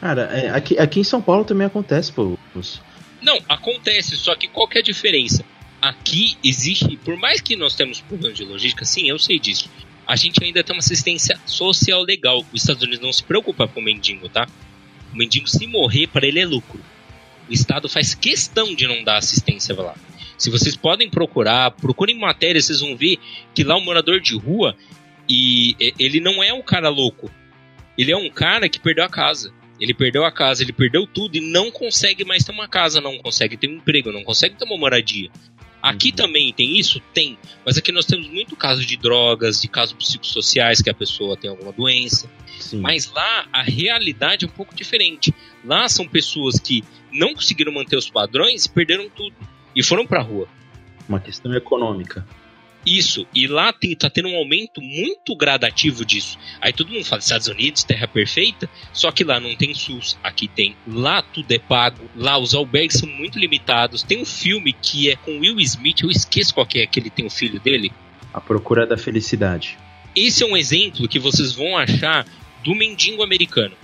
[0.00, 2.36] Cara, é, aqui, aqui em São Paulo também acontece, pô.
[2.54, 2.80] os-
[3.20, 5.44] Não, acontece, só que qual que é a diferença?
[5.80, 9.70] Aqui existe, por mais que nós temos problemas de logística, sim, eu sei disso.
[10.06, 12.44] A gente ainda tem uma assistência social legal.
[12.52, 14.46] Os Estados Unidos não se preocupa com o mendigo, tá?
[15.12, 16.80] O mendigo, se morrer, para ele é lucro.
[17.48, 19.94] O Estado faz questão de não dar assistência lá.
[20.38, 23.18] Se vocês podem procurar, procurem matérias, vocês vão ver
[23.54, 24.76] que lá o morador de rua,
[25.28, 27.30] e- ele não é um cara louco.
[27.96, 29.52] Ele é um cara que perdeu a casa.
[29.80, 33.18] Ele perdeu a casa, ele perdeu tudo e não consegue mais ter uma casa, não
[33.18, 35.30] consegue ter um emprego, não consegue ter uma moradia.
[35.82, 37.00] Aqui também tem isso?
[37.14, 37.38] Tem.
[37.64, 41.48] Mas aqui nós temos muito caso de drogas, de casos psicossociais que a pessoa tem
[41.48, 42.28] alguma doença.
[42.58, 42.80] Sim.
[42.80, 45.32] Mas lá a realidade é um pouco diferente.
[45.64, 49.36] Lá são pessoas que não conseguiram manter os padrões e perderam tudo.
[49.76, 50.48] E foram pra rua.
[51.08, 52.26] Uma questão econômica.
[52.86, 56.38] Isso, e lá tem, tá tendo um aumento muito gradativo disso.
[56.60, 60.46] Aí todo mundo fala Estados Unidos, terra perfeita, só que lá não tem SUS, aqui
[60.46, 60.76] tem.
[60.86, 64.04] Lá tudo é pago, lá os albergues são muito limitados.
[64.04, 67.10] Tem um filme que é com Will Smith, eu esqueço qual que é que ele
[67.10, 67.90] tem o filho dele.
[68.32, 69.76] A procura da felicidade.
[70.14, 72.24] Esse é um exemplo que vocês vão achar
[72.62, 73.74] do mendigo americano.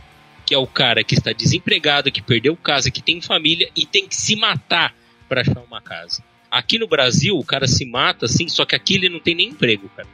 [0.46, 4.06] Que é o cara que está desempregado, que perdeu casa, que tem família e tem
[4.06, 4.94] que se matar
[5.28, 6.22] para achar uma casa.
[6.52, 9.48] Aqui no Brasil, o cara se mata assim, só que aqui ele não tem nem
[9.48, 10.06] emprego, cara.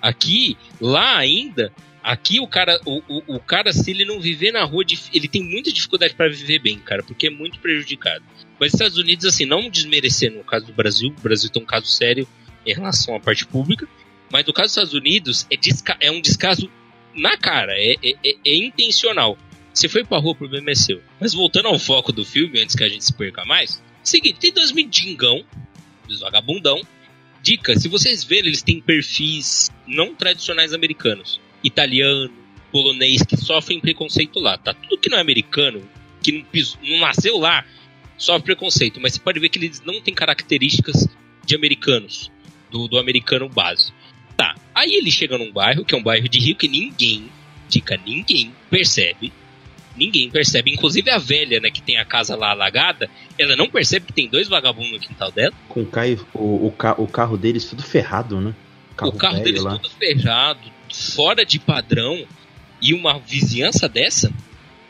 [0.00, 4.62] Aqui, lá ainda, aqui o cara, o, o, o cara, se ele não viver na
[4.62, 8.22] rua, ele tem muita dificuldade para viver bem, cara, porque é muito prejudicado.
[8.60, 11.86] Mas Estados Unidos, assim, não desmerecendo o caso do Brasil, o Brasil tem um caso
[11.86, 12.28] sério
[12.64, 13.88] em relação à parte pública,
[14.30, 16.70] mas no caso dos Estados Unidos é, desca- é um descaso
[17.14, 19.36] na cara, é, é, é- é intencional.
[19.74, 21.02] Você foi pra rua, o problema é seu.
[21.20, 24.52] Mas voltando ao foco do filme, antes que a gente se perca mais, seguinte, tem
[24.52, 25.44] dois mendigão,
[26.06, 26.80] dos vagabundão.
[27.42, 31.40] Dica, se vocês verem, eles têm perfis não tradicionais americanos.
[31.62, 32.32] Italiano,
[32.72, 34.74] polonês, que sofrem preconceito lá, tá?
[34.74, 35.88] Tudo que não é americano,
[36.22, 37.64] que não, pis- não nasceu lá,
[38.18, 39.00] sofre preconceito.
[39.00, 41.06] Mas você pode ver que eles não têm características
[41.44, 42.30] de americanos,
[42.70, 43.92] do, do americano base.
[44.36, 47.30] Tá, aí ele chega num bairro, que é um bairro de rico, e ninguém,
[47.68, 49.32] dica, ninguém percebe
[49.96, 50.72] ninguém percebe.
[50.72, 54.28] Inclusive a velha, né, que tem a casa lá alagada, ela não percebe que tem
[54.28, 55.52] dois vagabundos no quintal dela.
[55.68, 58.54] Com o, Caio, o, o, ca- o carro deles tudo ferrado, né?
[59.00, 59.78] o carro velho deles lá.
[59.78, 60.60] todo ferrado,
[60.92, 62.26] fora de padrão,
[62.80, 64.32] e uma vizinhança dessa,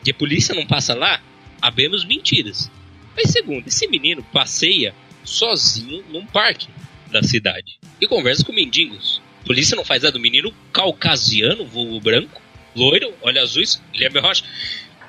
[0.03, 1.21] que a polícia não passa lá,
[1.61, 2.69] abemos mentiras.
[3.15, 4.93] Mas segundo, esse menino passeia
[5.23, 6.67] sozinho num parque
[7.11, 9.21] da cidade e conversa com mendigos.
[9.43, 12.41] A polícia não faz nada do menino caucasiano, vulgo branco,
[12.75, 14.43] loiro, olha azuis, Guilherme Rocha.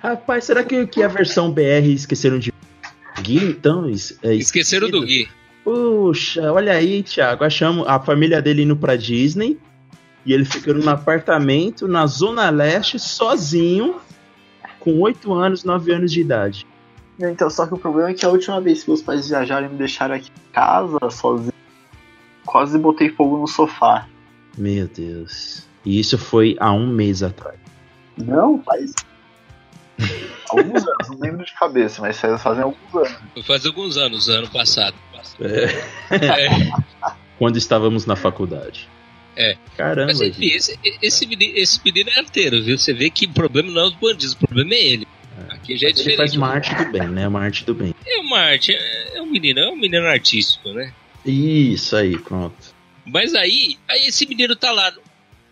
[0.00, 2.52] Rapaz, será que, que a versão BR esqueceram de
[3.20, 3.88] Gui, então?
[3.88, 5.04] Es- é Esqueceram do?
[5.04, 5.28] Gui.
[5.64, 7.44] Puxa, olha aí, Thiago.
[7.44, 9.58] Achamos a família dele indo pra Disney
[10.24, 13.96] e ele ficando no apartamento na Zona Leste, sozinho,
[14.78, 16.66] com 8 anos, 9 anos de idade.
[17.20, 19.70] Então, só que o problema é que a última vez que meus pais viajaram e
[19.70, 21.52] me deixaram aqui em casa, sozinho,
[22.46, 24.06] quase botei fogo no sofá.
[24.56, 25.66] Meu Deus.
[25.88, 27.58] E isso foi há um mês atrás.
[28.18, 28.92] Não, faz.
[30.50, 33.18] alguns anos, não lembro de cabeça, mas faz- fazem alguns anos.
[33.32, 34.94] Foi faz alguns anos, ano passado.
[35.40, 36.16] É,
[36.46, 36.70] É,
[37.38, 38.86] quando estávamos na faculdade.
[39.34, 39.56] É.
[39.78, 42.76] Caramba, mas enfim, esse, esse, menino, esse menino é arteiro, viu?
[42.76, 45.08] Você vê que o problema não é os bandidos, o problema é ele.
[45.48, 47.26] Aqui já é Ele faz uma arte do bem, né?
[47.28, 47.94] Uma arte do bem.
[48.06, 50.92] É uma arte, é, é um menino, é um menino artístico, né?
[51.24, 52.76] Isso aí, pronto.
[53.06, 54.92] Mas aí, aí esse menino tá lá,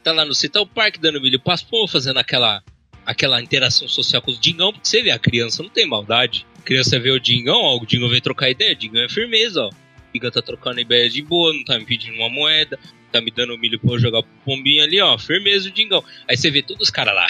[0.06, 2.62] tá lá no Central Park dando milho paspom, fazendo aquela,
[3.04, 6.46] aquela interação social com os dingão, porque você vê, a criança não tem maldade.
[6.60, 9.62] A criança vê o dingão, ó, o dingão vem trocar ideia, o dingão é firmeza,
[9.62, 9.68] ó.
[9.68, 9.72] O
[10.14, 12.78] dingão tá trocando ideia de boa, não tá me pedindo uma moeda,
[13.10, 16.04] tá me dando milho pra eu jogar pro pombinho ali, ó, firmeza o dingão.
[16.28, 17.26] Aí você vê todos os caras lá,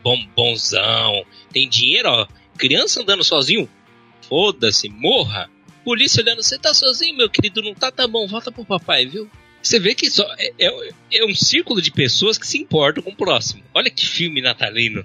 [0.00, 2.28] bom, bonzão, tem dinheiro, ó.
[2.56, 3.68] Criança andando sozinho,
[4.28, 5.50] foda-se, morra.
[5.84, 7.60] Polícia olhando, você tá sozinho, meu querido?
[7.62, 7.90] Não tá?
[7.90, 9.28] Tá bom, volta pro papai, viu?
[9.62, 13.10] Você vê que só é, é, é um círculo de pessoas que se importam com
[13.10, 13.62] o próximo.
[13.72, 15.04] Olha que filme natalino.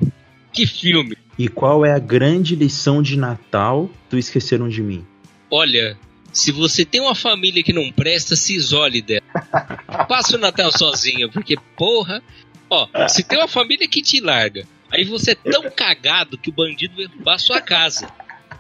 [0.52, 1.16] Que filme.
[1.38, 5.06] E qual é a grande lição de Natal do Esqueceram de Mim?
[5.52, 5.96] Olha,
[6.34, 9.22] se você tem uma família que não presta, se isole dela.
[10.10, 12.24] Passa o Natal sozinho, porque, porra.
[12.70, 16.54] Ó, se tem uma família que te larga, aí você é tão cagado que o
[16.54, 18.12] bandido vai roubar a sua casa.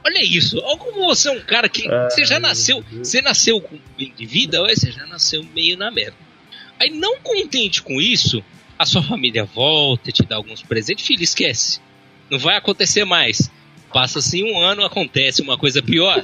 [0.08, 1.86] Olha isso, olha como você é um cara que.
[2.10, 2.82] Você já nasceu.
[3.00, 6.16] Você nasceu com bem de vida, ou você já nasceu meio na merda.
[6.80, 8.42] Aí, não contente com isso,
[8.80, 11.82] a sua família volta, te dá alguns presentes, filho, esquece.
[12.30, 13.52] Não vai acontecer mais.
[13.92, 16.24] Passa assim um ano, acontece uma coisa pior.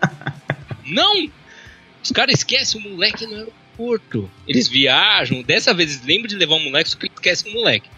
[0.86, 1.28] Não!
[2.00, 4.30] Os caras esquecem o moleque no aeroporto.
[4.46, 7.88] Eles viajam, dessa vez eles lembram de levar o moleque, só que esquecem o moleque.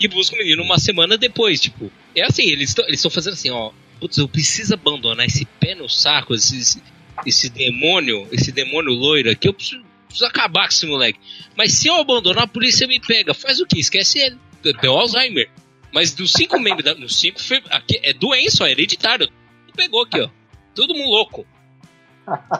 [0.00, 1.92] E buscam o menino uma semana depois, tipo.
[2.16, 3.70] É assim, eles estão fazendo assim, ó.
[4.00, 6.82] Putz, eu preciso abandonar esse pé no saco, esse,
[7.24, 11.18] esse, demônio, esse demônio loiro aqui, eu preciso, preciso acabar com esse moleque.
[11.56, 13.32] Mas se eu abandonar, a polícia me pega.
[13.32, 13.78] Faz o quê?
[13.78, 14.38] Esquece ele.
[14.80, 15.50] Deu Alzheimer.
[15.92, 17.38] Mas dos cinco membros, da, dos cinco,
[17.70, 19.28] aqui, é doença, ó, é hereditário.
[19.76, 20.28] Pegou aqui, ó.
[20.74, 21.46] Todo mundo louco.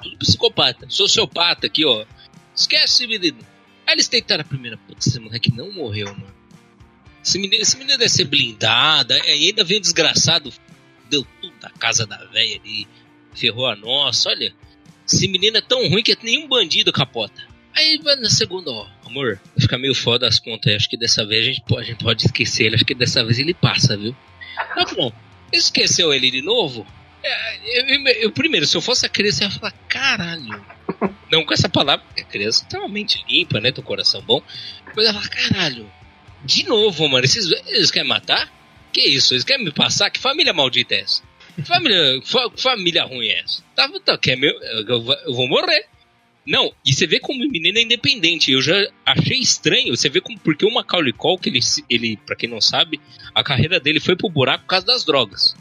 [0.03, 0.87] Tudo psicopata.
[0.89, 2.05] Sociopata aqui, ó.
[2.55, 3.39] Esquece, menino.
[3.87, 4.77] Aí eles tentaram a primeira.
[4.77, 6.35] Putz, esse moleque não morreu, mano.
[7.25, 9.15] Esse menino, esse menino deve ser blindado.
[9.15, 10.53] Ainda vem o desgraçado
[11.11, 12.87] deu tudo da casa da velha ali,
[13.35, 14.53] ferrou a nossa, olha.
[15.07, 17.43] Esse menino é tão ruim que nenhum bandido capota.
[17.77, 20.75] Aí vai na segunda, ó, amor, vai ficar meio foda as contas.
[20.75, 22.77] Acho que dessa vez a gente pode, a gente pode esquecer ele.
[22.77, 24.17] Acho que dessa vez ele passa, viu?
[24.77, 25.13] Não, não.
[25.53, 26.87] Esqueceu ele de novo?
[27.23, 30.65] É, eu, eu- eu- primeiro, se eu fosse a criança, eu ia falar, caralho.
[31.31, 33.73] Não com essa palavra, porque a criança tem uma mente limpa, né?
[33.73, 34.43] Tem um coração bom.
[34.97, 35.91] Mas ela fala, caralho.
[36.45, 38.49] De novo, mano, esses, eles querem matar?
[38.95, 39.35] Que isso?
[39.35, 40.09] Eles querem me passar?
[40.09, 41.23] Que família maldita é essa?
[41.67, 43.63] Família, fa- família ruim é essa?
[43.75, 45.87] Tá, tá, quer meu, eu, eu vou morrer.
[46.47, 48.53] Não, e você vê como o menino é independente.
[48.53, 48.75] Eu já
[49.05, 49.97] achei estranho.
[49.97, 53.01] Você vê como porque o Macaulay Culkin, ele, ele para quem não sabe,
[53.35, 55.55] a carreira dele foi pro buraco por causa das drogas.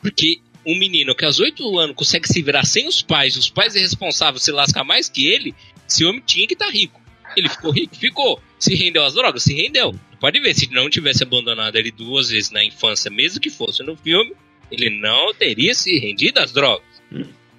[0.00, 3.74] Porque um menino que aos 8 anos consegue se virar sem os pais, os pais
[3.76, 5.54] é responsável se lascar mais que ele,
[5.88, 7.00] esse homem tinha que estar rico.
[7.36, 7.96] Ele ficou rico?
[7.96, 8.42] Ficou.
[8.58, 9.42] Se rendeu às drogas?
[9.42, 9.94] Se rendeu.
[10.20, 13.96] Pode ver, se não tivesse abandonado ele duas vezes na infância, mesmo que fosse no
[13.96, 14.32] filme,
[14.70, 16.84] ele não teria se rendido às drogas.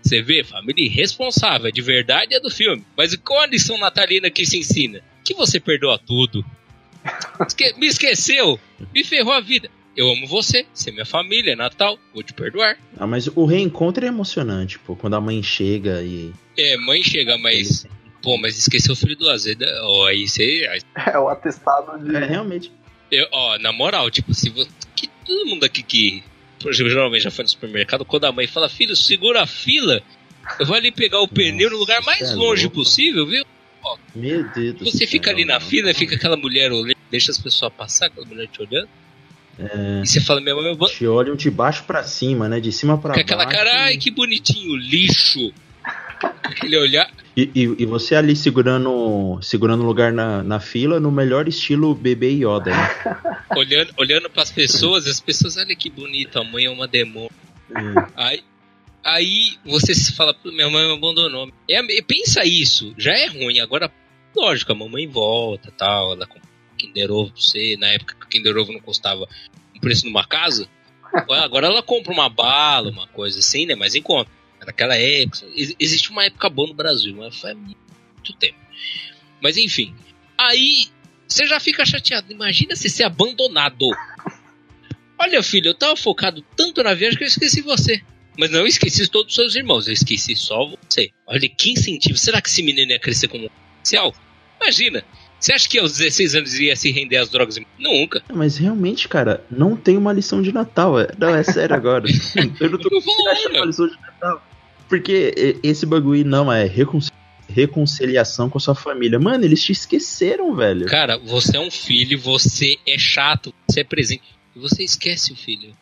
[0.01, 2.83] Você vê, família irresponsável, de verdade é do filme.
[2.95, 5.01] Mas qual a lição natalina que se ensina?
[5.23, 6.45] Que você perdoa tudo.
[7.45, 8.59] Esque- me esqueceu,
[8.93, 9.69] me ferrou a vida.
[9.95, 12.77] Eu amo você, você é minha família, é Natal, vou te perdoar.
[12.97, 14.95] Ah, mas o reencontro é emocionante, pô.
[14.95, 16.31] Quando a mãe chega e.
[16.57, 17.87] É, mãe chega, mas.
[18.21, 19.65] Pô, mas esqueceu o filho do Azeda.
[19.83, 20.67] Ó, aí você.
[20.71, 20.81] aí-
[21.13, 22.15] É o atestado de.
[22.15, 22.71] É, realmente.
[23.11, 24.69] eu- ó, na moral, tipo, se você.
[24.95, 26.23] Que todo mundo aqui que.
[26.59, 30.01] por exemplo, geralmente já foi no supermercado, quando a mãe fala, filho, segura a fila.
[30.59, 32.77] Eu vou ali pegar o pneu no lugar mais é longe louco.
[32.77, 33.45] possível, viu?
[34.15, 35.61] Meu Deus do Você céu, fica ali na não.
[35.61, 38.89] fila, fica aquela mulher olhando, deixa as pessoas passar, aquela mulher te olhando.
[39.59, 40.01] É.
[40.03, 40.87] E você fala, minha mãe, eu vou.
[40.89, 42.59] Te olham de baixo pra cima, né?
[42.59, 43.21] De cima pra Com baixo.
[43.21, 45.53] aquela cara, ai que bonitinho, lixo.
[46.43, 47.09] Aquele olhar.
[47.35, 52.31] E, e, e você ali segurando segurando lugar na, na fila no melhor estilo bebê
[52.31, 52.89] Yoda, né?
[53.55, 57.31] olhando, olhando pras pessoas, as pessoas, olha que bonito, a mãe é uma demônio.
[58.15, 58.43] Aí,
[59.03, 61.51] aí você se fala, "Pô, minha mãe me abandonou.
[61.69, 63.59] É, é- pensa isso, já é ruim.
[63.59, 63.91] Agora,
[64.35, 66.47] lógico, a mamãe volta tal, ela compra
[66.77, 67.75] Kinder Ovo pra você.
[67.77, 69.27] Na época que o Kinder Ovo não custava
[69.75, 70.67] um preço numa casa.
[71.29, 73.75] Agora ela compra uma bala, uma coisa assim, né?
[73.75, 74.29] Mas em conta.
[74.65, 75.45] Naquela época.
[75.55, 78.57] ex- Existe uma época boa no Brasil, mas faz muito tempo.
[79.41, 79.95] Mas enfim.
[80.37, 80.87] Aí
[81.27, 82.31] você já fica chateado.
[82.31, 83.85] Imagina se ser abandonado.
[85.19, 88.01] Olha, filho, eu tava focado tanto na viagem que eu esqueci você.
[88.37, 91.09] Mas não esqueci todos os seus irmãos, eu esqueci só você.
[91.25, 92.15] Olha, que incentivo.
[92.17, 94.13] Será que esse menino ia crescer como um policial?
[94.61, 95.03] Imagina.
[95.39, 97.59] Você acha que aos 16 anos ia se render às drogas?
[97.79, 98.23] Nunca.
[98.29, 100.99] Não, Mas realmente, cara, não tem uma lição de Natal.
[100.99, 102.05] é- Não, é sério agora.
[102.59, 103.55] Eu não tô Não conseguindo achar fala.
[103.57, 104.46] uma lição de Natal.
[104.87, 107.17] Porque esse bagulho não é reconciliação
[107.49, 109.17] reconciliação com a sua família.
[109.17, 110.85] Mano, eles te esqueceram, velho.
[110.87, 114.23] Cara, você é um filho, você é chato, você é presente.
[114.53, 115.73] E você esquece o filho.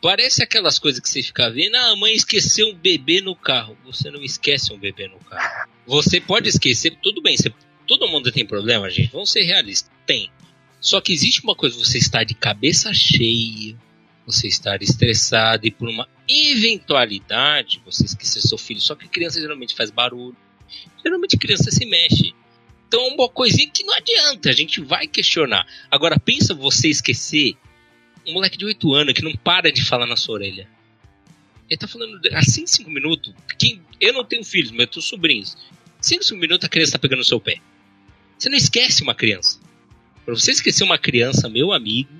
[0.00, 3.76] Parece aquelas coisas que você fica vendo, ah, a mãe esqueceu um bebê no carro.
[3.84, 5.68] Você não esquece um bebê no carro.
[5.86, 7.52] Você pode esquecer, tudo bem, você-
[7.88, 9.10] todo mundo tem problema, gente.
[9.12, 9.90] Vamos ser realistas.
[10.06, 10.30] Tem.
[10.80, 13.74] Só que existe uma coisa, você está de cabeça cheia,
[14.26, 18.80] você estar estressado e por uma eventualidade você esquecer seu filho.
[18.80, 20.36] Só que criança geralmente faz barulho.
[21.02, 22.34] Geralmente criança se mexe.
[22.88, 25.66] Então é uma coisinha que não adianta, a gente vai questionar.
[25.90, 27.56] Agora pensa você esquecer
[28.26, 30.68] um moleque de 8 anos que não para de falar na sua orelha.
[31.68, 33.34] Ele tá falando assim 5 minutos.
[33.58, 35.56] Quem, eu não tenho filhos, mas eu tenho sobrinhos.
[36.00, 37.58] 5 minutos a criança tá pegando no seu pé.
[38.38, 39.60] Você não esquece uma criança.
[40.24, 42.10] Pra você esquecer uma criança, meu amigo,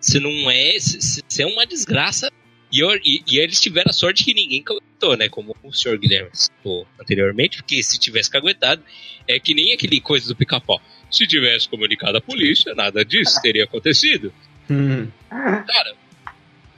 [0.00, 0.78] você não é.
[0.78, 2.30] Você é uma desgraça.
[2.74, 5.28] E, eu- e- e eles tiveram a sorte que ninguém caguetou, né?
[5.28, 8.82] Como o senhor Guilherme citou anteriormente, porque se tivesse caguetado,
[9.28, 10.82] é que nem aquele coisa do pica-pau.
[11.08, 14.34] Se tivesse comunicado à polícia, nada disso teria acontecido.
[14.68, 15.08] Hum.
[15.30, 15.94] Cara,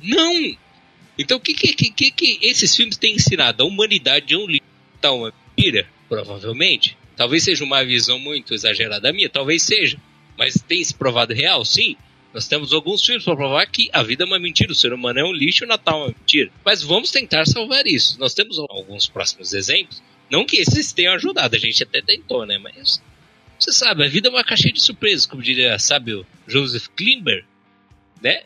[0.02, 0.56] não!
[1.18, 3.62] Então o que, que, que, que, esses filmes têm ensinado?
[3.62, 4.62] A humanidade é um lixo.
[5.00, 5.88] Tá uma mentira?
[6.10, 6.94] Provavelmente.
[7.16, 9.96] Talvez seja uma visão muito exagerada minha, talvez seja.
[10.36, 11.64] Mas tem se provado real?
[11.64, 11.96] Sim.
[12.36, 15.18] Nós temos alguns filmes para provar que a vida é uma mentira, o ser humano
[15.18, 16.50] é um lixo o Natal é uma mentira.
[16.62, 18.20] Mas vamos tentar salvar isso.
[18.20, 20.02] Nós temos alguns próximos exemplos.
[20.30, 22.58] Não que esses tenham ajudado, a gente até tentou, né?
[22.58, 23.02] Mas
[23.58, 27.42] você sabe, a vida é uma caixinha de surpresas, como diria, sabe, o Joseph Klimber,
[28.22, 28.42] né?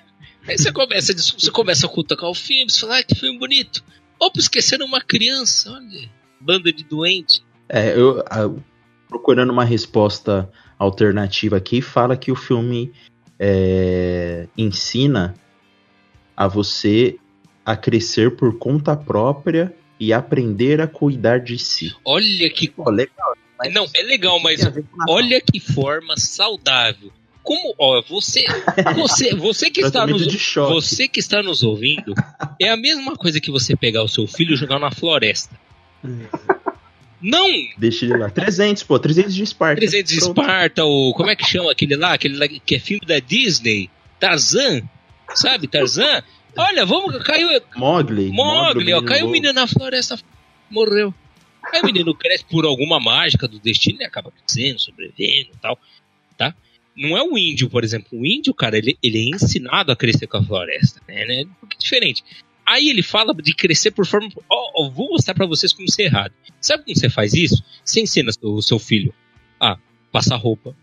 [0.46, 3.82] Aí você começa, você começa a cultuar o filme, você fala, ah, que filme bonito.
[4.20, 6.08] Opa, esqueceram uma criança, olha,
[6.40, 7.42] banda de doente.
[7.68, 8.48] É, eu ah,
[9.08, 12.92] procurando uma resposta alternativa aqui, fala que o filme
[13.42, 15.34] é, ensina
[16.36, 17.16] a você
[17.64, 21.94] a crescer por conta própria e aprender a cuidar de si.
[22.04, 22.68] Olha que.
[22.68, 23.34] Pô, legal.
[23.72, 24.60] Não, é legal, mas
[25.06, 27.12] olha que forma saudável
[27.42, 28.42] Como, ó, você,
[28.94, 32.14] você, você que está nos, você que está nos ouvindo,
[32.58, 35.54] é a mesma coisa que você pegar o seu filho e jogar na floresta.
[37.20, 38.30] Não Deixa ele lá.
[38.30, 39.76] 300, pô, 300 de Esparta.
[39.76, 40.40] 300 de Pronto.
[40.40, 43.90] Esparta, ou como é que chama aquele lá, aquele lá que é filme da Disney,
[44.18, 44.82] Tarzan,
[45.34, 46.22] sabe, Tarzan?
[46.56, 48.30] Olha, vamos, caiu, Mogli.
[48.30, 50.18] Mogli, ó, caiu o menino na floresta,
[50.70, 51.14] morreu.
[51.72, 55.78] Aí o menino cresce por alguma mágica do destino, ele acaba crescendo, sobrevivendo e tal,
[56.36, 56.54] tá?
[56.96, 58.18] Não é o índio, por exemplo.
[58.18, 61.24] O índio, cara, ele, ele é ensinado a crescer com a floresta, né?
[61.24, 61.42] né?
[61.42, 62.24] Um pouco diferente.
[62.70, 64.28] Aí ele fala de crescer por forma.
[64.48, 66.32] Ó, ó, vou mostrar pra vocês como ser errado.
[66.60, 67.62] Sabe como você faz isso?
[67.84, 69.12] Você ensina o seu filho
[69.58, 69.76] a
[70.12, 70.74] passar roupa,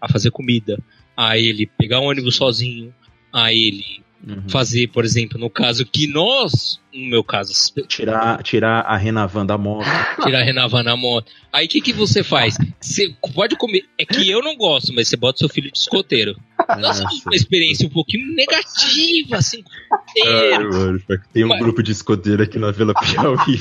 [0.00, 0.78] a fazer comida,
[1.16, 2.92] a ele pegar um ônibus sozinho,
[3.32, 4.48] a ele Uhum.
[4.48, 7.52] fazer, por exemplo, no caso que nós, no meu caso,
[7.86, 9.84] Tirar, tirar a Renavan da moto.
[10.24, 11.30] tirar a Renavan na moto.
[11.52, 12.56] Aí o que, que você faz?
[12.80, 13.84] Você pode comer.
[13.96, 16.34] É que eu não gosto, mas você bota seu filho de escoteiro.
[16.78, 20.70] Nós tivemos uma experiência um pouquinho negativa, assim, escoteiro.
[20.70, 21.02] mano,
[21.32, 23.60] tem um Mas- grupo de escoteiro aqui na Vila Piauí.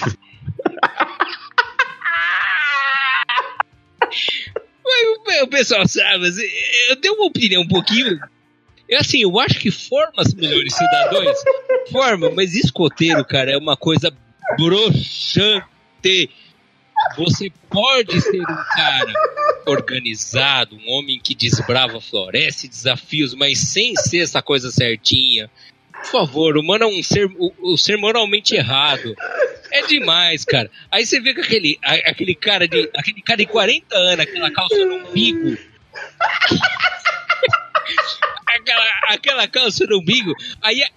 [5.26, 6.43] Mas o pessoal sabe, assim,
[6.89, 8.20] eu tenho uma opinião um pouquinho.
[8.88, 11.38] Eu, assim, eu acho que forma os melhores cidadãos.
[11.91, 14.16] Forma, mas escoteiro, cara, é uma coisa
[14.58, 16.30] broxante.
[17.18, 19.14] Você pode ser um cara
[19.66, 25.49] organizado, um homem que desbrava a floresta e desafios, mas sem ser essa coisa certinha.
[25.93, 29.16] Por favor, o humano é um ser, o, o ser moralmente errado.
[29.72, 30.70] É demais, cara.
[30.91, 34.51] Aí você vê que aquele, a- aquele cara de aquele cara de 40 anos, aquela
[34.51, 35.56] calça no umbigo.
[38.47, 40.34] aquela, aquela calça no umbigo.
[40.62, 40.89] Aí a-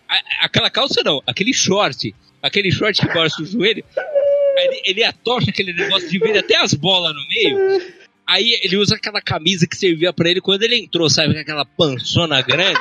[0.43, 3.85] aquela calça não, aquele short, aquele short que mostra o joelho.
[4.61, 7.83] Ele, ele aquele negócio de ver até as bolas no meio.
[8.27, 11.39] Aí ele usa aquela camisa que servia pra ele quando ele entrou, sabe?
[11.39, 12.81] Aquela pançona grande.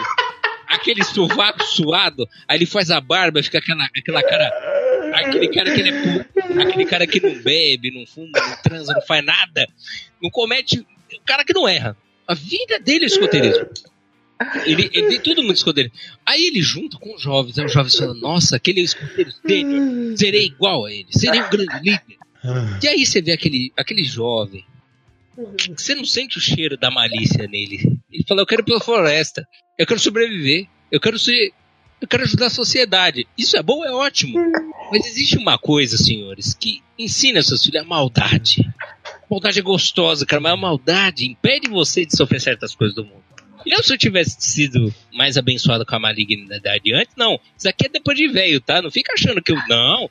[0.67, 2.27] Aquele sovaco suado.
[2.47, 4.51] Aí ele faz a barba, fica aquela, aquela cara.
[5.13, 8.93] Aquele cara que ele é pu- Aquele cara que não bebe, não fuma, não transa,
[8.93, 9.65] não faz nada.
[10.21, 10.79] Não comete.
[10.79, 11.95] O cara que não erra.
[12.27, 13.67] A vida dele é escoteirismo.
[14.65, 15.91] Ele, ele todo mundo escoteiro.
[16.25, 17.57] Aí ele junta com os jovens.
[17.57, 20.15] Aí os jovens falam: Nossa, aquele é o escoteiro dele.
[20.17, 21.07] Serei igual a ele.
[21.09, 22.17] Serei um grande líder.
[22.81, 24.63] E aí você vê aquele, aquele jovem.
[25.75, 27.99] Você não sente o cheiro da malícia nele.
[28.11, 29.47] Ele fala: Eu quero ir pela floresta.
[29.77, 30.67] Eu quero sobreviver.
[30.91, 31.51] Eu quero ser.
[31.99, 33.27] Eu quero ajudar a sociedade.
[33.35, 34.37] Isso é bom, é ótimo.
[34.91, 38.63] Mas existe uma coisa, senhores, que ensina seus filhos a maldade.
[39.29, 43.26] Maldade é gostosa, cara, mas a maldade impede você de sofrer certas coisas do mundo.
[43.65, 47.39] E não se eu tivesse sido mais abençoado com a malignidade antes, não.
[47.57, 48.81] Isso aqui é depois de velho, tá?
[48.81, 49.57] Não fica achando que eu.
[49.67, 50.09] Não.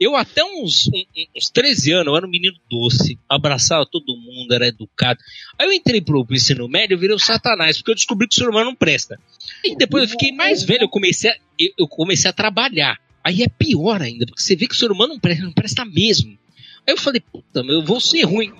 [0.00, 0.88] Eu até uns,
[1.36, 5.18] uns 13 anos, eu era um menino doce, abraçava todo mundo, era educado.
[5.58, 8.36] Aí eu entrei pro, ensino médio, eu virei o satanás, porque eu descobri que o
[8.36, 9.18] ser humano não presta.
[9.64, 12.96] E depois eu fiquei mais velho, eu comecei a, eu, eu comecei a trabalhar.
[13.24, 15.84] Aí é pior ainda, porque você vê que o ser humano não presta, não presta
[15.84, 16.38] mesmo.
[16.86, 18.52] Aí eu falei, puta, eu vou ser ruim.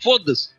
[0.00, 0.50] Foda-se.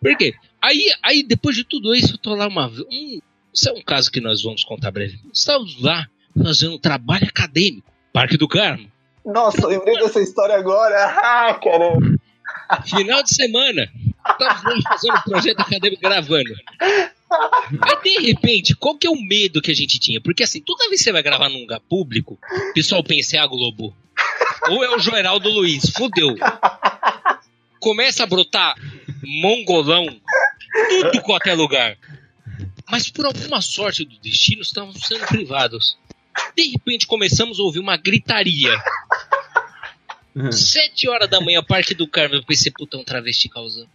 [0.00, 0.34] Por quê?
[0.66, 2.80] Aí, aí depois de tudo isso, eu tô lá uma vez.
[2.90, 3.20] Um,
[3.54, 5.28] isso é um caso que nós vamos contar brevemente.
[5.32, 6.08] Estávamos lá
[6.42, 7.88] fazendo um trabalho acadêmico.
[8.12, 8.90] Parque do Carmo.
[9.24, 10.96] Nossa, lembrei dessa história agora.
[11.22, 12.16] Ah, caramba.
[12.84, 13.88] Final de semana.
[14.28, 16.50] Estávamos lá fazendo um projeto acadêmico gravando.
[17.82, 20.20] Aí, de repente, qual que é o medo que a gente tinha?
[20.20, 22.38] Porque assim, toda vez que você vai gravar num lugar público,
[22.70, 23.96] o pessoal pensa é a Globo.
[24.68, 25.90] Ou é o Joeraldo Luiz.
[25.90, 26.34] Fudeu.
[27.78, 28.74] Começa a brotar
[29.26, 30.06] mongolão,
[30.88, 31.96] tudo quanto é lugar.
[32.90, 35.98] Mas por alguma sorte do destino, estávamos sendo privados.
[36.56, 38.70] De repente começamos a ouvir uma gritaria.
[40.52, 42.34] Sete horas da manhã, Parque do Carmo.
[42.34, 43.88] Eu pensei, puta, um travesti causando.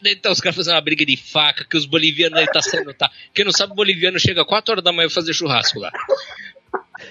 [0.00, 2.94] Daí tá os caras fazendo uma briga de faca, que os bolivianos aí tá saindo,
[2.94, 3.10] tá?
[3.34, 5.92] Quem não sabe, boliviano chega 4 horas da manhã fazer churrasco lá.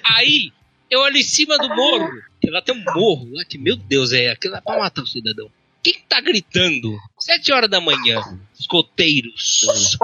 [0.03, 0.51] Aí,
[0.89, 2.09] eu olho em cima do morro,
[2.41, 5.07] que lá tem um morro lá, que, meu Deus, é aquilo é pra matar o
[5.07, 5.51] cidadão.
[5.83, 6.97] Quem que tá gritando?
[7.19, 8.21] 7 horas da manhã,
[8.59, 9.97] escoteiros.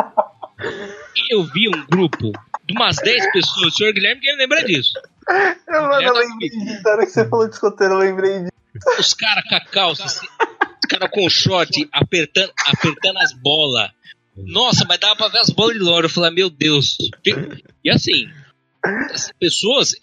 [1.15, 2.32] E eu vi um grupo
[2.65, 4.93] de umas 10 pessoas, o senhor Guilherme quem lembra disso.
[5.67, 6.84] Eu, mano, eu lembrei disso.
[6.84, 8.51] Na hora que você falou de escoteiro, eu lembrei disso.
[8.99, 13.89] Os caras com a calça, assim, os caras com short, apertando, apertando as bolas.
[14.36, 16.05] Nossa, mas dava pra ver as bolas de loro.
[16.05, 16.97] Eu falei, meu Deus.
[17.84, 18.30] E assim,
[19.09, 19.95] essas pessoas,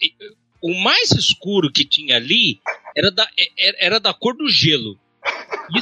[0.61, 2.59] o mais escuro que tinha ali
[2.95, 4.97] era da, era era da cor do gelo.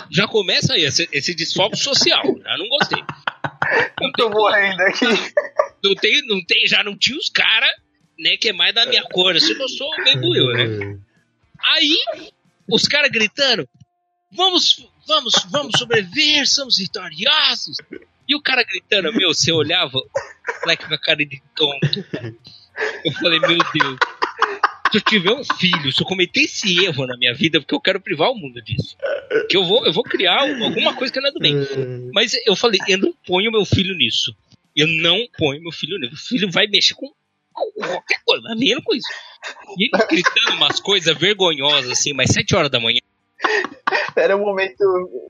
[0.09, 2.23] Já começa aí, esse, esse social.
[2.23, 3.03] Já não gostei.
[4.01, 5.05] Eu tô morrendo aqui.
[5.83, 7.71] Não tem, não tem, já não tinha os caras,
[8.19, 9.39] né, que é mais da minha cor.
[9.39, 10.99] Se eu sou meio buiu, né?
[11.59, 11.97] Aí,
[12.67, 13.67] os caras gritando:
[14.31, 17.77] vamos, vamos, vamos sobreviver, somos vitoriosos.
[18.27, 19.99] E o cara gritando, meu, você olhava,
[20.61, 22.05] moleque com a cara de tonto.
[23.03, 24.20] Eu falei, meu Deus.
[24.91, 27.79] Se eu tiver um filho, se eu cometer esse erro na minha vida, porque eu
[27.79, 28.97] quero privar o mundo disso.
[29.49, 31.55] Que eu vou, eu vou criar alguma coisa que não é do bem.
[32.13, 34.35] Mas eu falei, eu não ponho meu filho nisso.
[34.75, 36.13] Eu não ponho meu filho nisso.
[36.13, 37.09] O filho vai mexer com
[37.53, 39.07] qualquer coisa, mas menos com isso.
[39.77, 42.99] E ele gritando umas coisas vergonhosas, assim, mas 7 horas da manhã.
[44.15, 44.81] Era um momento,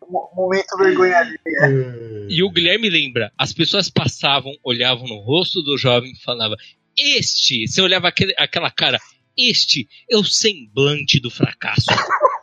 [0.04, 2.28] um momento vergonha alheia.
[2.30, 6.58] E o Guilherme lembra, as pessoas passavam, olhavam no rosto do jovem e falavam,
[6.98, 9.00] este, você olhava aquele, aquela cara,
[9.38, 11.86] este é o semblante do fracasso.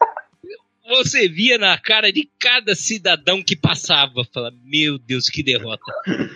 [0.89, 5.84] Você via na cara de cada cidadão que passava, fala, meu Deus, que derrota.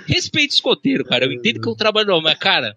[0.07, 1.25] Respeito escoteiro, cara.
[1.25, 2.77] Eu entendo que eu trabalho, normal, mas, cara,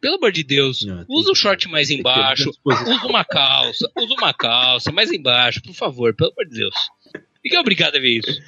[0.00, 4.14] pelo amor de Deus, Não, usa o que- short mais embaixo, usa uma calça, usa
[4.14, 6.74] uma calça mais embaixo, por favor, pelo amor de Deus.
[7.42, 8.40] Fique obrigado a ver isso.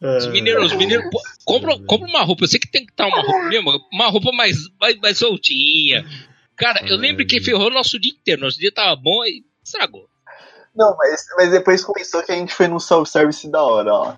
[0.00, 1.06] Os mineiros, os mineiros,
[1.44, 2.44] compra, compra uma roupa.
[2.44, 6.04] Eu sei que tem que estar uma roupa mesmo, uma roupa mais, mais, mais soltinha.
[6.56, 8.42] Cara, eu lembro que ferrou nosso dia inteiro.
[8.42, 10.08] Nosso dia tava bom e estragou.
[10.74, 14.16] Não, mas, mas depois começou que a gente foi num self-service da hora, ó.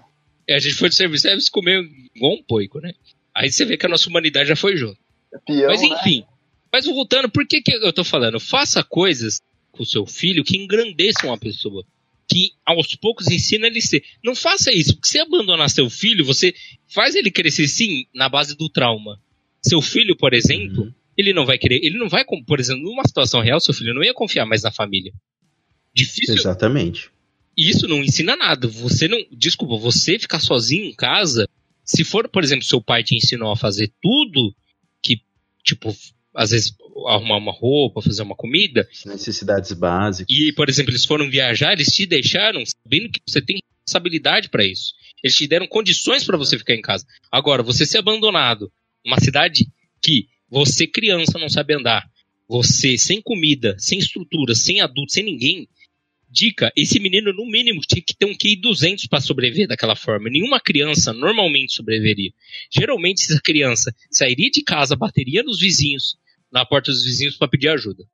[0.48, 1.82] E a gente foi de serviço service comer
[2.14, 2.92] igual um poico, né?
[3.34, 4.98] Aí você vê que a nossa humanidade já foi junto.
[5.44, 5.88] Peão, Mas né?
[5.88, 6.24] enfim.
[6.72, 8.40] Mas voltando, por que, que eu tô falando?
[8.40, 11.84] Faça coisas com o seu filho que engrandeçam a pessoa.
[12.28, 14.02] Que aos poucos ensina ele a ser.
[14.24, 16.54] Não faça isso, porque se abandonar seu filho, você
[16.88, 19.20] faz ele crescer sim na base do trauma.
[19.62, 20.94] Seu filho, por exemplo, Uhum.
[21.16, 24.04] Ele não vai querer, ele não vai, por exemplo, numa situação real, seu filho não
[24.04, 25.12] ia confiar mais na família.
[25.94, 26.34] Difícil.
[26.34, 27.10] Exatamente.
[27.56, 28.68] E isso não ensina nada.
[28.68, 29.18] Você não.
[29.32, 31.48] Desculpa, você ficar sozinho em casa.
[31.82, 34.54] Se for, por exemplo, seu pai te ensinou a fazer tudo,
[35.02, 35.20] que,
[35.64, 35.96] tipo,
[36.34, 36.74] às vezes
[37.06, 40.36] arrumar uma roupa, fazer uma comida, Necessidades básicas.
[40.36, 44.64] e, por exemplo, eles foram viajar, eles te deixaram sabendo que você tem responsabilidade para
[44.66, 44.92] isso.
[45.22, 47.06] Eles te deram condições para você ficar em casa.
[47.32, 48.70] Agora, você ser abandonado
[49.04, 49.66] numa cidade
[50.02, 52.08] que você, criança, não sabe andar,
[52.48, 55.68] você sem comida, sem estrutura, sem adulto, sem ninguém.
[56.28, 60.28] Dica: esse menino, no mínimo, tinha que ter um QI 200 para sobreviver daquela forma.
[60.28, 62.32] Nenhuma criança normalmente sobreviveria.
[62.70, 66.16] Geralmente, essa criança sairia de casa, bateria nos vizinhos,
[66.50, 68.04] na porta dos vizinhos para pedir ajuda.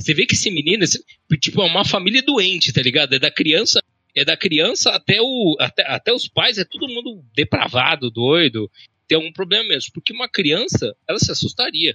[0.00, 1.04] Você vê que esse menino, esse-
[1.40, 3.14] tipo, é uma família doente, tá ligado?
[3.14, 3.80] É da criança,
[4.14, 8.70] é da criança até o até, até os pais, é todo mundo depravado, doido.
[9.08, 11.94] Tem algum problema mesmo, porque uma criança, ela se assustaria.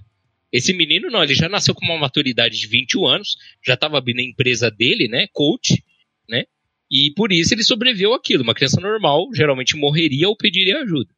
[0.51, 4.19] Esse menino não, ele já nasceu com uma maturidade de 21 anos, já estava abrindo
[4.19, 5.83] a empresa dele, né, coach,
[6.27, 6.45] né?
[6.91, 8.43] E por isso ele sobreviveu àquilo.
[8.43, 11.09] Uma criança normal geralmente morreria ou pediria ajuda.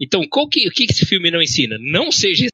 [0.00, 1.76] Então, qual que, o que esse filme não ensina?
[1.80, 2.48] Não seja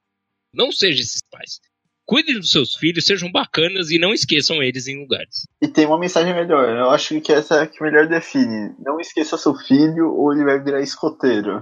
[0.53, 1.61] não seja esses pais.
[2.05, 5.47] Cuidem dos seus filhos, sejam bacanas e não esqueçam eles em lugares.
[5.63, 6.69] E tem uma mensagem melhor.
[6.69, 8.75] Eu acho que essa é a que melhor define.
[8.81, 11.61] Não esqueça seu filho ou ele vai virar escoteiro.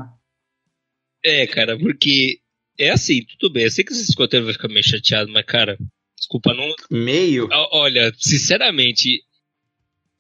[1.25, 2.41] É, cara, porque
[2.79, 3.65] é assim, tudo bem.
[3.65, 5.77] Eu sei que esse escoteiro vai ficar meio chateado, mas, cara,
[6.17, 6.73] desculpa, não.
[6.91, 7.49] Meio.
[7.51, 9.23] Ó, Olha, sinceramente,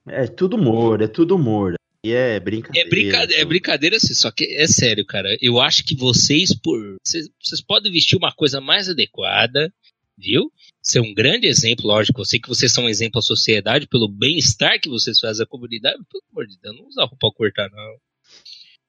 [0.06, 1.74] É tudo humor, é tudo humor.
[2.04, 2.86] E é brincadeira.
[2.86, 5.36] é brincadeira, é brincadeira assim, só que é sério, cara.
[5.40, 6.96] Eu acho que vocês, por.
[7.04, 9.72] Vocês, vocês podem vestir uma coisa mais adequada,
[10.16, 10.50] viu?
[10.80, 12.20] Ser um grande exemplo, lógico.
[12.20, 15.46] Eu sei que vocês são um exemplo à sociedade pelo bem-estar que vocês fazem à
[15.46, 15.98] comunidade.
[16.10, 17.96] Pelo amor de Deus, não usa roupa curta, não.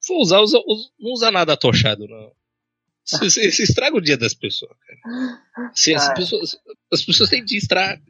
[0.09, 2.31] For usar, usa, usa- não usa nada atochado, não.
[3.05, 5.71] Isso, isso- isso estraga o dia das pessoas, cara.
[5.73, 6.13] Se as, Ah.
[6.13, 6.57] pessoas,
[6.91, 8.03] as pessoas têm dia estrago,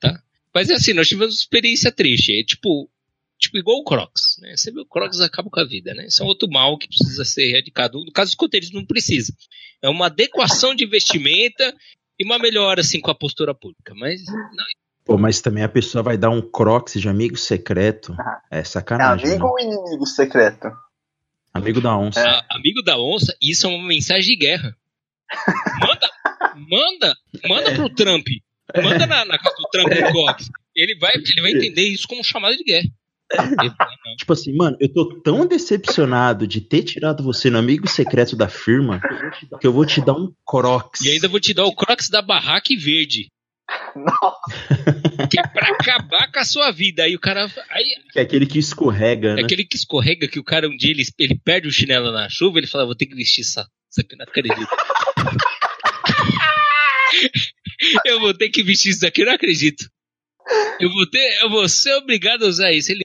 [0.00, 0.22] tá?
[0.54, 2.38] Mas é assim, nós tivemos uma experiência triste.
[2.40, 2.88] É tipo,
[3.38, 4.56] tipo igual o Crocs, né?
[4.56, 6.06] Você vê o Crocs acaba com a vida, né?
[6.06, 8.04] Isso é um outro mal que precisa ser erradicado.
[8.04, 9.32] No caso dos escoteirismo não precisa.
[9.82, 11.74] É uma adequação de vestimenta
[12.18, 13.94] e uma melhora, assim, com a postura pública.
[13.96, 14.64] Mas não,
[15.04, 18.14] Pô, mas também a pessoa vai dar um crocs de amigo secreto.
[18.50, 19.30] É É sacanagem.
[19.30, 19.50] amigo né?
[19.50, 20.68] ou inimigo secreto?
[21.54, 22.20] Amigo da onça.
[22.20, 22.56] É.
[22.56, 24.76] amigo da onça, isso é uma mensagem de guerra.
[25.80, 26.10] Manda,
[26.68, 27.16] manda,
[27.48, 28.26] manda pro Trump.
[28.74, 30.50] Manda na, na casa do Trump no Crocs.
[30.74, 32.88] Ele vai, ele vai entender isso como um chamado de guerra.
[34.18, 38.48] Tipo assim, mano, eu tô tão decepcionado de ter tirado você no amigo secreto da
[38.48, 39.00] firma
[39.60, 41.00] que eu vou te dar um crocs.
[41.02, 43.30] E ainda vou te dar o Crocs da barraca verde.
[43.96, 44.40] Nossa,
[45.32, 47.04] Que é pra acabar com a sua vida.
[47.04, 47.50] Aí o cara.
[47.70, 49.42] Aí, Que é aquele que escorrega, é né?
[49.42, 52.58] aquele que escorrega que o cara um dia ele, ele perde o chinelo na chuva,
[52.58, 53.66] ele fala, vou ter que vestir essa.
[53.90, 54.60] Isso aqui eu não acredito.
[58.04, 59.88] eu vou ter que vestir isso aqui, eu não acredito.
[60.78, 61.42] Eu vou ter.
[61.42, 62.92] Eu vou ser obrigado a usar isso.
[62.92, 63.02] Ele,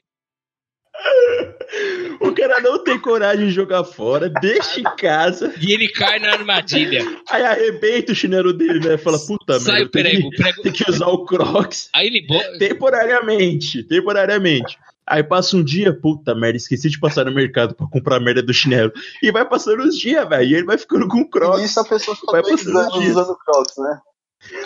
[2.20, 6.32] O cara não tem coragem de jogar fora, deixa em casa, e ele cai na
[6.32, 7.02] armadilha.
[7.28, 8.96] aí arrebenta o chinelo dele, né?
[8.98, 10.56] Fala, puta Sai merda, o prego, tem o prego.
[10.56, 12.58] que, tem que usar o crocs Aí ele bota.
[12.58, 14.76] temporariamente, temporariamente.
[15.06, 18.42] Aí passa um dia, puta merda, esqueci de passar no mercado pra comprar a merda
[18.42, 18.92] do chinelo.
[19.22, 20.50] E vai passando os dias, velho.
[20.50, 21.62] E ele vai ficando com crocs.
[21.62, 24.00] E isso a pessoa fica Vai dois anos usando Crocs, né?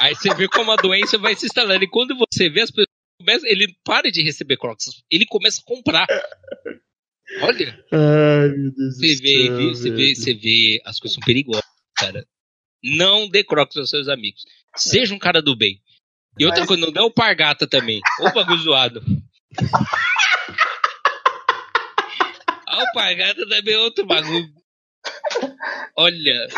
[0.00, 1.84] Aí você vê como a doença vai se instalando.
[1.84, 2.88] E quando você vê as pessoas
[3.20, 6.06] começam, ele para de receber Crocs, ele começa a comprar.
[7.40, 9.68] Olha, Ai, meu Deus você do vê, céu, viu?
[9.74, 11.64] Você vê, você vê, as coisas são perigosas,
[11.96, 12.26] cara.
[12.82, 14.42] Não dê Crocs aos seus amigos.
[14.76, 15.80] Seja um cara do bem.
[16.38, 18.00] E outra Mas- coisa, não dê alpargata também.
[18.20, 19.02] Ô bagulho zoado.
[22.66, 24.48] Alpargata também é outro bagulho.
[25.96, 26.48] Olha,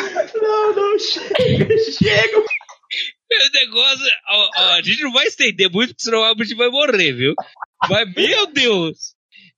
[0.41, 2.39] Não, não, chega, chega.
[2.39, 2.45] o
[3.53, 4.07] negócio.
[4.29, 7.35] ó, ó, a gente não vai estender muito, porque senão a gente vai morrer, viu?
[7.89, 9.15] Mas, meu Deus!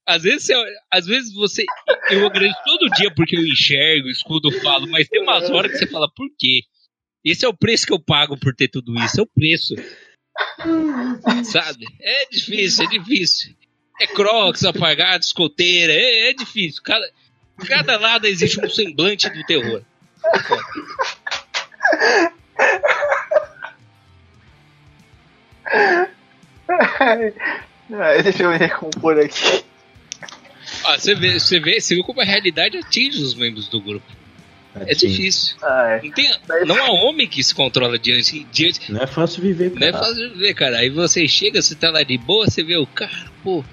[0.06, 0.48] Às vezes,
[0.90, 1.64] às vezes você.
[2.10, 5.86] Eu agradeço todo dia porque eu enxergo, escuto, falo, mas tem umas horas que você
[5.88, 6.62] fala, por quê?
[7.24, 9.74] Esse é o preço que eu pago por ter tudo isso, é o preço.
[11.44, 11.86] Sabe?
[12.00, 13.56] É difícil, é difícil.
[14.00, 16.80] É crocs, apagado, escoteira, é, é difícil.
[16.84, 17.10] Cada,
[17.66, 19.82] cada lado existe um semblante do terror.
[27.98, 29.65] Aí deixa eu me recompor aqui.
[30.86, 34.06] Ah, você vê, você vê, você vê como a realidade atinge os membros do grupo.
[34.78, 35.56] É difícil.
[35.62, 36.30] Ai, Não, tem,
[36.66, 38.46] não há homem que se controla diante.
[38.52, 40.04] diante Não é fácil viver, não é cara.
[40.04, 40.78] fácil de ver, cara.
[40.78, 43.10] Aí você chega, você tá lá de boa, você vê o cara,
[43.42, 43.64] pô,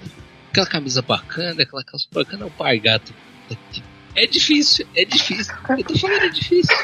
[0.50, 3.12] aquela camisa bacana, aquela calça bacana, é o pai gato.
[4.16, 5.54] É difícil, é difícil.
[5.68, 6.76] Eu tô falando, é difícil.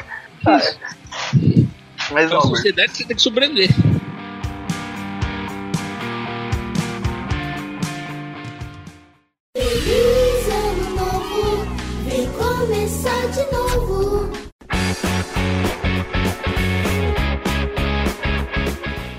[2.10, 3.70] mas Na ó, sociedade você tem que sobreviver.
[13.28, 14.30] De novo.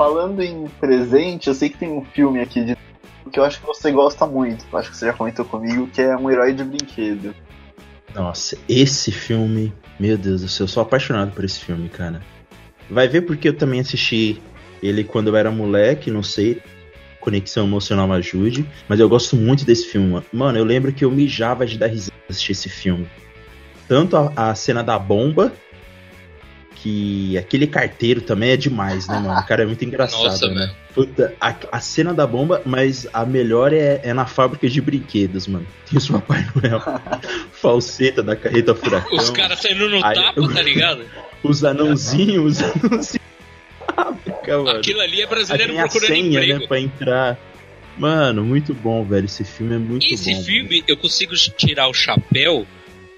[0.02, 2.78] falando em presente, eu sei que tem um filme aqui de
[3.32, 4.66] que eu acho que você gosta muito.
[4.72, 7.36] Eu acho que você já comentou comigo, que é um herói de brinquedo.
[8.14, 12.22] Nossa, esse filme, meu Deus do céu, eu sou apaixonado por esse filme, cara.
[12.90, 14.42] Vai ver porque eu também assisti
[14.82, 16.62] ele quando eu era moleque, não sei,
[17.20, 20.22] conexão emocional me ajude, mas eu gosto muito desse filme.
[20.34, 23.08] Mano, eu lembro que eu mijava de dar risada assistir esse filme.
[23.92, 25.52] Tanto a, a cena da bomba,
[26.76, 29.38] que aquele carteiro também é demais, né, mano?
[29.38, 30.54] O cara é muito engraçado, Nossa, né?
[30.68, 30.72] velho.
[30.96, 35.46] Puta, a, a cena da bomba, mas a melhor é, é na fábrica de brinquedos,
[35.46, 35.68] mano.
[35.90, 36.82] Tem os Papai Noel,
[37.52, 41.04] falseta da carreta furacão, Os caras saindo no Aí- tapa, tá ligado?
[41.44, 43.20] os anãozinhos, os anãozinhos
[43.88, 44.80] da fábrica, mano.
[44.80, 46.60] Aquilo ali é brasileiro tem a procurando senha, emprego.
[46.62, 47.38] né, pra entrar.
[47.98, 49.26] Mano, muito bom, velho.
[49.26, 50.44] Esse filme é muito Esse bom.
[50.44, 52.66] filme eu consigo tirar o chapéu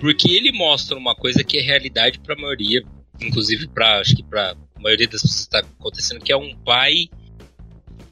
[0.04, 2.84] porque ele mostra uma coisa que é realidade pra maioria,
[3.22, 7.10] inclusive pra acho que pra maioria das pessoas que tá acontecendo, que é um pai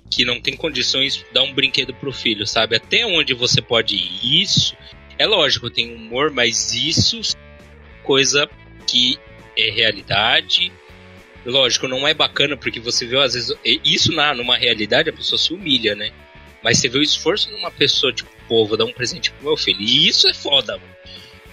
[0.09, 2.77] que não tem condições de dar um brinquedo pro filho, sabe?
[2.77, 4.73] Até onde você pode ir isso.
[5.19, 8.49] É lógico, tem humor, mas isso é coisa
[8.87, 9.19] que
[9.57, 10.71] é realidade.
[11.45, 15.37] Lógico, não é bacana porque você vê às vezes isso na numa realidade a pessoa
[15.37, 16.13] se humilha, né?
[16.63, 19.43] Mas você vê o esforço de uma pessoa, tipo, pô, vou dar um presente pro
[19.43, 19.81] meu filho.
[19.81, 21.00] E isso é foda, mano.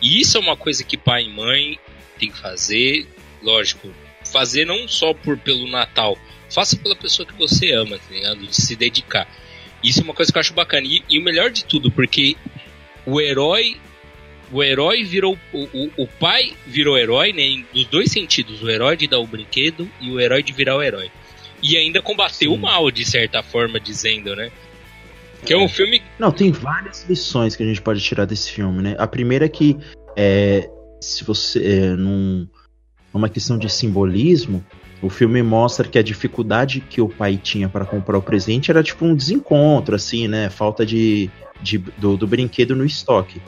[0.00, 1.78] E isso é uma coisa que pai e mãe
[2.18, 3.06] tem que fazer.
[3.42, 3.92] Lógico,
[4.24, 6.18] fazer não só por pelo Natal.
[6.50, 8.46] Faça pela pessoa que você ama, tá ligado?
[8.46, 9.28] De se dedicar.
[9.82, 10.86] Isso é uma coisa que eu acho bacana.
[10.86, 12.36] E, e o melhor de tudo, porque
[13.06, 13.76] o herói.
[14.50, 15.38] O herói virou.
[15.52, 17.64] O, o, o pai virou herói, né?
[17.72, 18.62] Dos dois sentidos.
[18.62, 21.10] O herói de dar o brinquedo e o herói de virar o herói.
[21.62, 22.56] E ainda combateu Sim.
[22.56, 24.50] o mal, de certa forma, dizendo, né?
[25.44, 28.82] Que é um filme Não, tem várias lições que a gente pode tirar desse filme,
[28.82, 28.94] né?
[28.98, 29.76] A primeira é que
[30.16, 30.68] é,
[31.00, 32.46] se você é, num,
[33.14, 34.64] numa questão de simbolismo,
[35.00, 38.82] o filme mostra que a dificuldade que o pai tinha para comprar o presente era
[38.82, 40.50] tipo um desencontro, assim, né?
[40.50, 41.30] Falta de,
[41.62, 43.40] de- do, do brinquedo no estoque.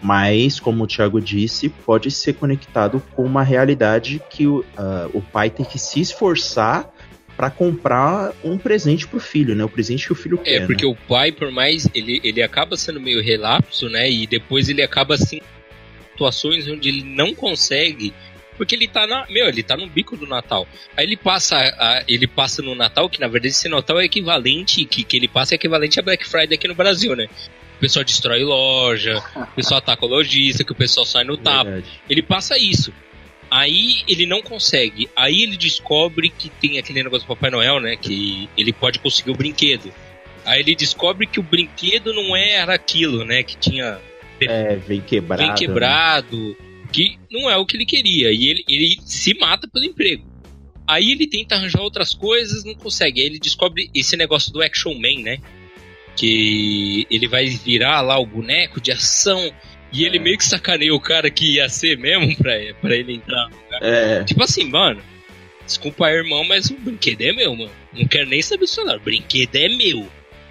[0.00, 5.22] Mas, como o Thiago disse, pode ser conectado com uma realidade que o, ah, o
[5.22, 6.92] pai tem que se esforçar
[7.36, 9.64] para comprar um presente pro filho, né?
[9.64, 10.54] O presente que o filho quer.
[10.54, 10.66] É, né?
[10.66, 11.88] porque o pai, por mais.
[11.94, 14.10] Ele, ele acaba sendo meio relapso, né?
[14.10, 15.40] E depois ele acaba assim.
[16.12, 18.14] Situações onde ele não consegue.
[18.56, 19.26] Porque ele tá na.
[19.28, 20.66] Meu, ele tá no bico do Natal.
[20.96, 21.56] Aí ele passa.
[21.56, 24.84] a- ele passa no Natal, que na verdade esse Natal é equivalente.
[24.84, 27.26] Que, que ele passa é equivalente a Black Friday aqui no Brasil, né?
[27.76, 31.64] O pessoal destrói loja, o pessoal ataca o lojista, que o pessoal sai no tapa.
[31.64, 32.00] Verdade.
[32.08, 32.92] Ele passa isso.
[33.54, 35.08] Aí ele não consegue.
[35.14, 37.94] Aí ele descobre que tem aquele negócio do Papai Noel, né?
[37.94, 39.94] Que ele pode conseguir o brinquedo.
[40.44, 43.44] Aí ele descobre que o brinquedo não era aquilo, né?
[43.44, 44.00] Que tinha
[44.40, 45.40] É, vem quebrado.
[45.40, 45.56] bem né?
[45.56, 46.56] quebrado,
[46.92, 48.32] que não é o que ele queria.
[48.32, 50.24] E ele, ele se mata pelo emprego.
[50.84, 53.20] Aí ele tenta arranjar outras coisas, não consegue.
[53.20, 55.38] Aí ele descobre esse negócio do Action Man, né?
[56.16, 59.52] Que ele vai virar lá o boneco de ação.
[59.94, 63.48] E ele meio que sacaneia o cara que ia ser mesmo pra, pra ele entrar.
[63.48, 63.80] no lugar.
[63.80, 65.00] É, Tipo assim, mano.
[65.64, 67.70] Desculpa, irmão, mas o brinquedo é meu, mano.
[67.92, 68.96] Não quero nem saber o celular.
[68.96, 70.06] O brinquedo é meu.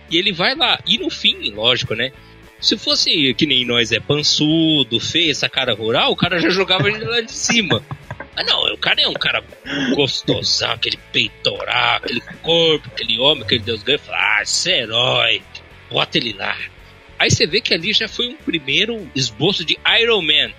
[0.09, 0.79] E ele vai lá.
[0.87, 2.11] E no fim, lógico, né?
[2.59, 6.87] Se fosse que nem nós é pançudo, feio, essa cara rural, o cara já jogava
[6.87, 7.83] ele lá de cima.
[8.33, 9.43] Mas não, o cara é um cara
[9.93, 13.99] gostosão, aquele peitoral, aquele corpo, aquele homem, aquele Deus ganha.
[13.99, 15.41] Fala, ah, esse é herói,
[15.91, 16.57] bota ele lá.
[17.23, 20.51] Aí você vê que ali já foi um primeiro esboço de Iron Man.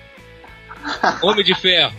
[1.23, 1.95] Homem de ferro.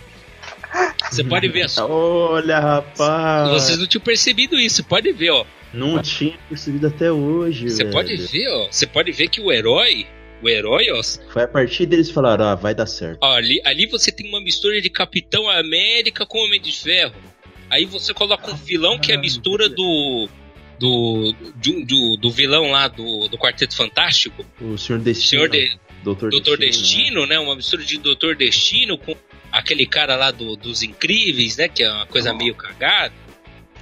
[1.12, 1.88] Você pode ver só.
[1.88, 3.50] olha, rapaz.
[3.52, 5.46] Vocês não tinham percebido isso, você pode ver, ó.
[5.72, 7.92] Não tinha percebido até hoje, Você velho.
[7.94, 8.68] pode ver, ó.
[8.72, 10.08] Você pode ver que o herói,
[10.42, 11.02] o herói, ó,
[11.32, 13.20] Foi a partir deles que falaram, ah, vai dar certo.
[13.22, 17.14] ó, ali, ali você tem uma mistura de Capitão América com Homem de Ferro.
[17.70, 20.28] Aí você coloca um vilão que é a mistura do.
[20.78, 25.44] Do, do, do, do vilão lá do, do Quarteto Fantástico, O Senhor Destino.
[25.44, 26.84] Senhor de, Doutor, Doutor Destino.
[26.84, 27.40] Destino, né?
[27.40, 29.16] Uma mistura de Doutor Destino com
[29.52, 31.68] aquele cara lá do, dos Incríveis, né?
[31.68, 33.14] Que é uma coisa meio cagada.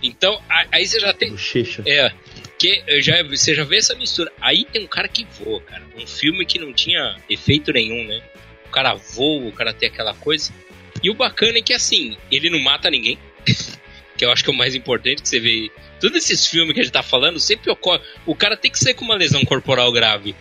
[0.02, 0.42] Então,
[0.72, 1.14] aí você já né?
[1.14, 1.32] tem.
[1.32, 1.84] Bochecha.
[1.86, 2.12] É,
[2.58, 4.32] que já, você já vê essa mistura.
[4.40, 5.84] Aí tem um cara que voa, cara.
[5.98, 8.22] Um filme que não tinha efeito nenhum, né?
[8.66, 10.54] O cara voa, o cara tem aquela coisa.
[11.02, 13.18] E o bacana é que, assim, ele não mata ninguém.
[14.24, 15.70] que eu acho que é o mais importante que você vê.
[16.00, 18.02] Todos esses filmes que a gente tá falando, sempre ocorre.
[18.26, 20.34] O cara tem que sair com uma lesão corporal grave.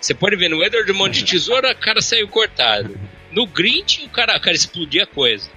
[0.00, 2.98] Você pode ver no Edward Mão de Tesoura, o cara saiu cortado.
[3.30, 5.50] No Grinch, o cara, o cara explodia a coisa.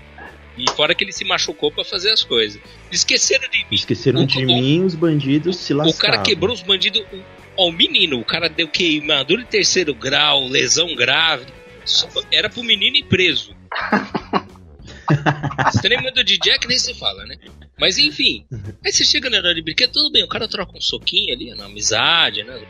[0.57, 2.59] E fora que ele se machucou pra fazer as coisas.
[2.91, 5.97] Esqueceram de Esqueceram O- de o- mim, os bandidos se lascaram.
[5.97, 7.01] o cara quebrou os bandidos.
[7.13, 7.23] o-
[7.57, 11.45] Ó, o menino, o cara deu queimadura de terceiro grau, lesão grave.
[11.85, 13.55] Só- Era pro menino ir preso.
[15.71, 17.37] Você nem manda de Jack, nem se fala, né?
[17.79, 18.45] Mas enfim.
[18.83, 21.53] Aí você chega na hora de brinquedo, tudo bem, o cara troca um soquinho ali,
[21.55, 22.61] na amizade, né?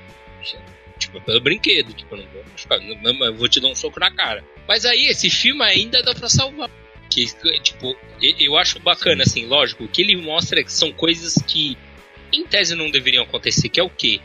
[0.97, 4.43] Tipo, pelo brinquedo, tipo, não vou, não, eu vou te dar um soco na cara.
[4.67, 6.69] Mas aí, esse filme ainda dá pra salvar.
[7.09, 7.25] Que,
[7.61, 11.77] tipo, eu acho bacana, assim, lógico, o que ele mostra é que são coisas que,
[12.31, 14.21] em tese, não deveriam acontecer, que é o quê?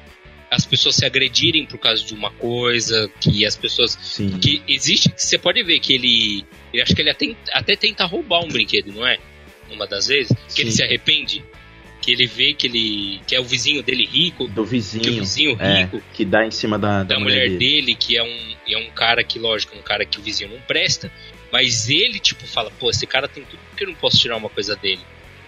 [0.50, 4.38] As pessoas se agredirem por causa de uma coisa, que as pessoas Sim.
[4.38, 6.44] que existe, que você pode ver que ele.
[6.72, 9.18] Eu acho que ele até, até tenta roubar um brinquedo, não é?
[9.70, 10.32] Uma das vezes.
[10.54, 10.76] Que ele Sim.
[10.76, 11.44] se arrepende.
[12.00, 13.20] Que ele vê que ele.
[13.26, 14.46] que é o vizinho dele rico.
[14.46, 15.12] Do Que o vizinho.
[15.14, 18.54] vizinho é, rico que dá em cima da, da, da mulher dele, que é um,
[18.68, 21.10] é um cara que, lógico, é um cara que o vizinho não presta.
[21.50, 24.48] Mas ele, tipo, fala, pô, esse cara tem tudo porque eu não posso tirar uma
[24.48, 25.00] coisa dele.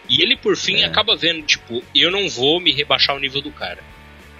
[0.08, 0.84] E ele, por fim, É.
[0.86, 3.82] acaba vendo, tipo, eu não vou me rebaixar o nível do cara.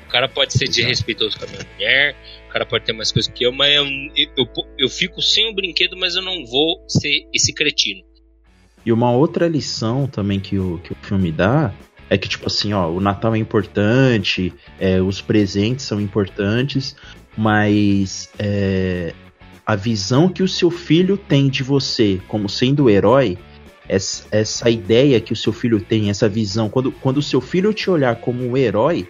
[0.09, 2.17] O cara pode ser desrespeitoso com a minha mulher,
[2.49, 3.85] o cara pode ter mais coisas que eu, mas eu,
[4.39, 4.49] eu,
[4.79, 8.03] eu, fico sem o brinquedo, mas eu não vou ser esse cretino.
[8.87, 11.75] E uma outra lição também que o, que o filme dá
[12.09, 16.97] é que, tipo assim, ó, o Natal é importante, é, os presentes são importantes,
[17.37, 19.13] mas é,
[19.67, 23.37] a visão que o seu filho tem de você como sendo o herói,
[23.87, 27.75] essa, essa ideia que o seu filho tem, essa visão, quando, quando o seu filho
[27.75, 29.07] te olhar como um herói,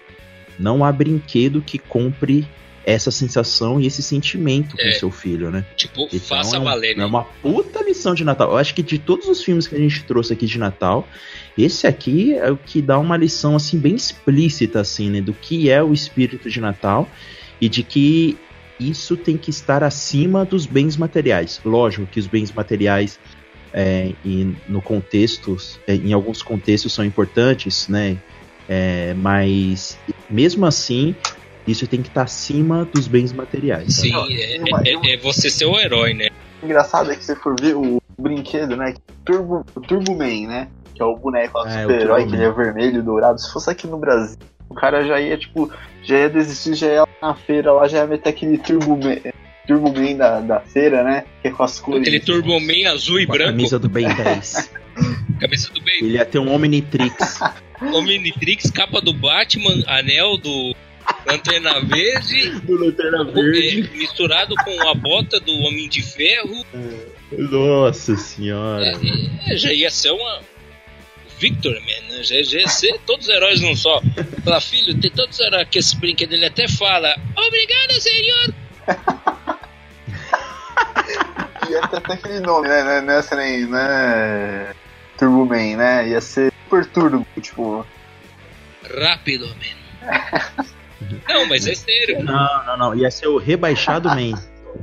[0.58, 2.46] não há brinquedo que compre
[2.84, 4.88] essa sensação e esse sentimento com É.
[4.88, 5.62] o seu filho, né?
[5.76, 7.04] Tipo, Então, faça é, um- valer, é né?
[7.04, 8.50] uma puta lição de Natal.
[8.52, 11.06] Eu acho que de todos os filmes que a gente trouxe aqui de Natal,
[11.56, 15.68] esse aqui é o que dá uma lição assim bem explícita assim, né, do que
[15.68, 17.06] é o espírito de Natal
[17.60, 18.38] e de que
[18.80, 21.60] isso tem que estar acima dos bens materiais.
[21.64, 23.18] Lógico que os bens materiais
[23.70, 25.54] é, e no contexto,
[25.86, 28.16] é, em alguns contextos são importantes, né?
[28.68, 31.14] É, mas mesmo assim,
[31.66, 33.94] isso tem que estar acima dos bens materiais.
[33.94, 34.56] Sim, Não, é,
[34.90, 36.28] é- é você ser o herói, né?
[36.62, 38.94] O engraçado é que você for ver o brinquedo, né?
[39.24, 40.68] Turbo, o Turbo Man, né?
[40.94, 43.40] Que é o boneco É, super-herói, que ele é vermelho, dourado.
[43.40, 44.36] Se fosse aqui no Brasil,
[44.68, 45.70] o cara já ia, tipo,
[46.02, 49.16] já ia desistir, já ia lá na feira, lá já ia meter aquele Turbo Man,
[49.66, 51.24] Turbo Man da, da feira, né?
[51.42, 52.00] Que é com as cores.
[52.00, 54.70] Aquele Turbo Man azul e Com a branco, camisa do Ben 10.
[55.38, 57.40] camisa do bem, Ele ia ter um Omnitrix.
[57.80, 60.74] Omnitrix, capa do Batman, anel do
[61.26, 66.64] Lanterna Verde, do Lanterna é, misturado com a bota do Homem de Ferro.
[67.32, 68.92] Nossa senhora.
[69.46, 70.40] É, já ia ser uma.
[71.38, 72.22] Victor, man, né?
[72.24, 74.02] Já, já ia ser todos os heróis num só.
[74.44, 77.14] Fala, filho, tem todos os heróis que esse brinquedo ele até fala.
[77.36, 78.54] Obrigado, senhor!
[81.70, 82.82] Ia ter até aquele nome, né?
[82.82, 84.74] Não é, não é, nem, não é
[85.18, 86.08] Turbo Man, né?
[86.08, 87.84] Ia ser Super Turbo, tipo.
[88.98, 90.64] Rápido, man.
[91.28, 92.24] Não, mas é sério.
[92.24, 92.94] Não, não, não.
[92.94, 94.32] Ia ser o rebaixado Man.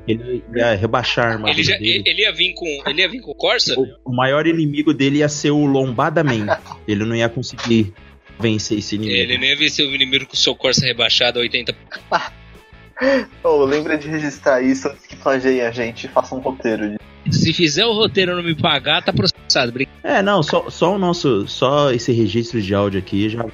[0.08, 2.04] Ele ia rebaixar a armadura Ele, já, dele.
[2.06, 2.66] ele ia vir com.
[2.86, 3.78] Ele ia vir com o Corsa?
[3.78, 6.48] O, o maior inimigo dele ia ser o Lombada Man.
[6.88, 7.94] Ele não ia conseguir
[8.40, 9.18] vencer esse inimigo.
[9.18, 11.76] Ele nem ia vencer o inimigo com o seu Corsa rebaixado a 80.
[13.44, 16.92] Ô, lembra de registrar isso antes que plageie a gente e faça um roteiro.
[16.92, 16.98] De...
[17.32, 19.72] Se fizer o roteiro não me pagar, tá processado.
[19.72, 21.48] Brin- É, não, só, só o nosso.
[21.48, 23.46] Só esse registro de áudio aqui já.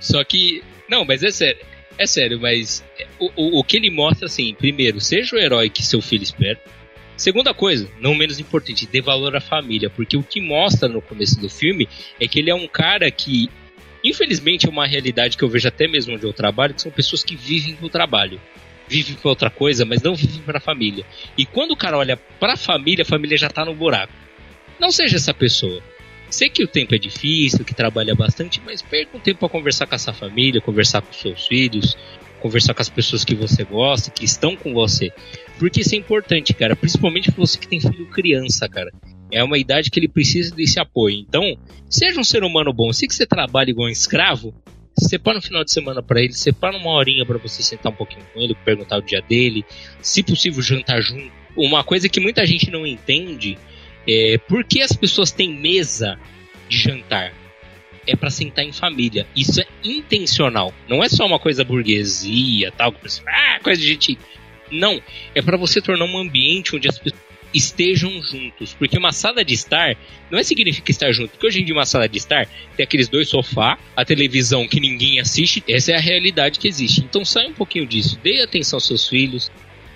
[0.00, 0.62] Só que.
[0.88, 1.60] Não, mas é sério.
[1.98, 2.82] É sério, mas
[3.18, 6.58] o, o, o que ele mostra, assim, primeiro, seja o herói que seu filho espera.
[7.16, 11.38] Segunda coisa, não menos importante, dê valor à família, porque o que mostra no começo
[11.38, 11.86] do filme
[12.18, 13.50] é que ele é um cara que,
[14.02, 17.22] infelizmente, é uma realidade que eu vejo até mesmo onde eu trabalho, que são pessoas
[17.22, 18.40] que vivem pro trabalho.
[18.90, 21.06] Vivem pra outra coisa, mas não vivem pra família.
[21.38, 24.12] E quando o cara olha pra família, a família já tá no buraco.
[24.80, 25.80] Não seja essa pessoa.
[26.28, 29.86] Sei que o tempo é difícil, que trabalha bastante, mas perca um tempo para conversar
[29.86, 31.96] com essa família, conversar com seus filhos,
[32.40, 35.12] conversar com as pessoas que você gosta, que estão com você.
[35.58, 36.74] Porque isso é importante, cara.
[36.74, 38.90] Principalmente pra você que tem filho criança, cara.
[39.30, 41.16] É uma idade que ele precisa desse apoio.
[41.16, 41.56] Então,
[41.88, 42.92] seja um ser humano bom.
[42.92, 44.52] Se que você trabalha igual um escravo,
[44.98, 48.24] separa um final de semana para ele, separa uma horinha para você sentar um pouquinho
[48.32, 49.64] com ele, perguntar o dia dele,
[50.00, 51.32] se possível jantar junto.
[51.56, 53.58] Uma coisa que muita gente não entende
[54.06, 56.18] é por que as pessoas têm mesa
[56.68, 57.32] de jantar.
[58.06, 59.26] É para sentar em família.
[59.36, 60.72] Isso é intencional.
[60.88, 64.18] Não é só uma coisa burguesia, tal, que pessoa, ah, coisa de gente.
[64.70, 65.00] Não,
[65.34, 67.19] é para você tornar um ambiente onde as pessoas
[67.54, 68.74] estejam juntos.
[68.74, 69.96] Porque uma sala de estar
[70.30, 71.30] não é significa estar junto.
[71.30, 72.46] Porque hoje em dia uma sala de estar
[72.76, 75.62] tem aqueles dois sofá, a televisão que ninguém assiste.
[75.68, 77.00] Essa é a realidade que existe.
[77.00, 78.18] Então sai um pouquinho disso.
[78.22, 79.50] Dê atenção aos seus filhos.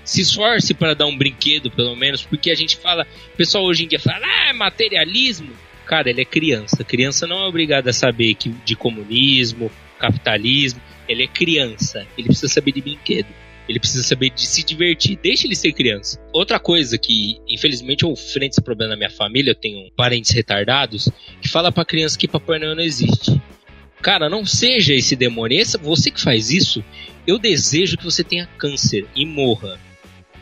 [0.05, 3.85] Se esforce para dar um brinquedo, pelo menos, porque a gente fala, o pessoal hoje
[3.85, 5.51] em dia fala, ah, é materialismo.
[5.87, 6.85] Cara, ele é criança.
[6.85, 10.81] Criança não é obrigada a saber que, de comunismo, capitalismo.
[11.09, 12.07] Ele é criança.
[12.17, 13.29] Ele precisa saber de brinquedo.
[13.69, 15.19] Ele precisa saber de se divertir.
[15.23, 16.21] Deixa ele ser criança.
[16.33, 19.53] Outra coisa que, infelizmente, eu enfrento esse problema na minha família.
[19.53, 21.09] Eu tenho parentes retardados
[21.41, 23.41] que fala pra criança que Papai Noel não existe.
[24.03, 25.59] Cara, não seja esse demônio.
[25.59, 26.85] Esse, você que faz isso,
[27.27, 29.81] eu desejo que você tenha câncer e morra.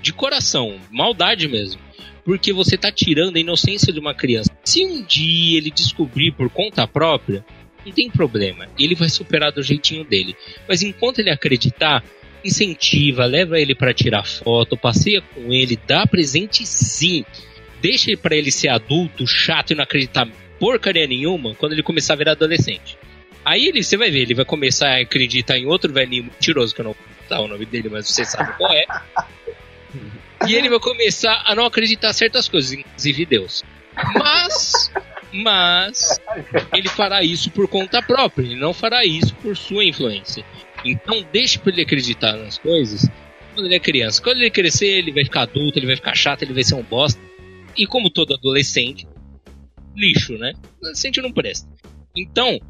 [0.03, 0.81] De coração.
[0.90, 1.81] Maldade mesmo.
[2.24, 4.51] Porque você tá tirando a inocência de uma criança.
[4.65, 7.44] Se um dia ele descobrir por conta própria,
[7.86, 8.69] não tem problema.
[8.77, 10.36] Ele vai superar do jeitinho dele.
[10.69, 12.05] Mas enquanto ele acreditar,
[12.44, 17.24] incentiva, leva ele para tirar foto, passeia com ele, dá presente sim.
[17.81, 20.28] Deixa ele para ele ser adulto, chato e não acreditar
[20.59, 22.97] porcaria nenhuma quando ele começar a virar adolescente.
[23.44, 26.81] Aí ele, você vai ver, ele vai começar a acreditar em outro velhinho mentiroso, que
[26.81, 28.85] eu não vou dar o nome dele, mas você sabe qual é.
[30.47, 33.62] E ele vai começar a não acreditar em certas coisas, inclusive Deus.
[34.14, 34.90] Mas,
[35.32, 36.20] mas,
[36.74, 40.44] ele fará isso por conta própria, ele não fará isso por sua influência.
[40.84, 43.09] Então deixe para ele acreditar nas coisas
[43.54, 44.22] quando ele é criança.
[44.22, 46.82] Quando ele crescer, ele vai ficar adulto, ele vai ficar chato, ele vai ser um
[46.82, 47.20] bosta.
[47.76, 49.06] E como todo adolescente,
[49.94, 50.52] lixo, né?
[50.80, 51.68] Adolescente não presta.
[52.16, 52.60] Então,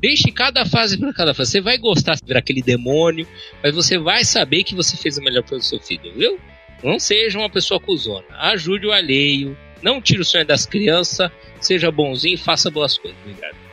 [0.00, 1.52] deixe cada fase para cada fase.
[1.52, 3.26] Você vai gostar de virar aquele demônio,
[3.62, 6.38] mas você vai saber que você fez o melhor pelo seu filho, viu?
[6.82, 8.26] Não seja uma pessoa cuzona.
[8.30, 9.56] Ajude o alheio.
[9.82, 11.30] Não tire o sonho das crianças.
[11.60, 13.18] Seja bonzinho e faça boas coisas.
[13.22, 13.67] Obrigado.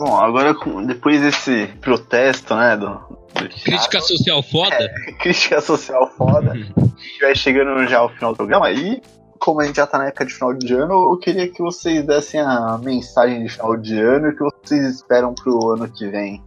[0.00, 0.56] Bom, agora
[0.86, 4.90] depois desse protesto, né, do, do Crítica social foda.
[5.20, 9.02] crítica social foda, a gente vai chegando já ao final do programa e
[9.38, 12.02] como a gente já tá na época de final de ano, eu queria que vocês
[12.06, 16.08] dessem a mensagem de final de ano e o que vocês esperam pro ano que
[16.08, 16.42] vem.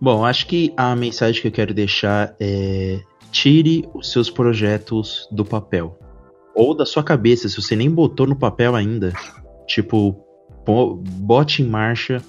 [0.00, 2.98] Bom, acho que a mensagem que eu quero deixar é:
[3.30, 5.98] tire os seus projetos do papel.
[6.54, 9.12] Ou da sua cabeça, se você nem botou no papel ainda.
[9.66, 10.16] Tipo,
[11.20, 12.22] bote em marcha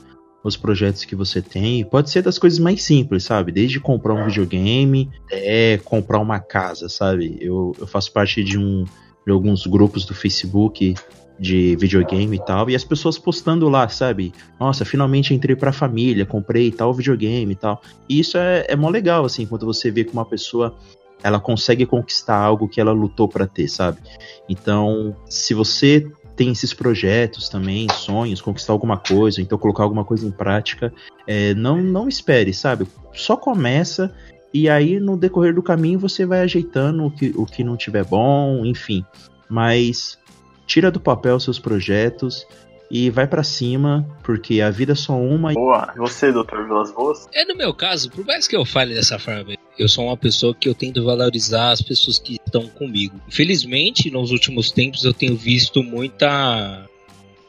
[0.48, 1.84] os projetos que você tem.
[1.84, 3.52] Pode ser das coisas mais simples, sabe?
[3.52, 7.38] Desde comprar um videogame até comprar uma casa, sabe?
[7.42, 8.86] Eu, eu faço parte de, um,
[9.26, 10.96] de alguns grupos do Facebook
[11.40, 14.34] de videogame e tal, e as pessoas postando lá, sabe?
[14.60, 17.80] Nossa, finalmente entrei pra família, comprei tal videogame e tal.
[18.10, 20.76] E isso é, é mó legal, assim, quando você vê que uma pessoa
[21.24, 24.00] ela consegue conquistar algo que ela lutou pra ter, sabe?
[24.48, 26.08] Então, se você
[26.38, 30.94] tem esses projetos também, sonhos, conquistar alguma coisa, então colocar alguma coisa em prática,
[31.26, 32.88] é, não, não espere, sabe?
[33.12, 34.14] Só começa
[34.54, 38.06] e aí no decorrer do caminho você vai ajeitando o que, o que não tiver
[38.06, 39.04] bom, enfim.
[39.50, 40.20] Mas
[40.68, 42.46] tira do papel seus projetos
[42.90, 45.54] e vai pra cima, porque a vida é só uma.
[45.54, 46.64] Boa, e você, Dr.
[46.66, 47.28] Vilas Boas?
[47.34, 50.56] É no meu caso, por mais que eu fale dessa forma, eu sou uma pessoa
[50.56, 53.20] que eu tento valorizar as pessoas que estão comigo.
[53.28, 56.88] Infelizmente, nos últimos tempos eu tenho visto muita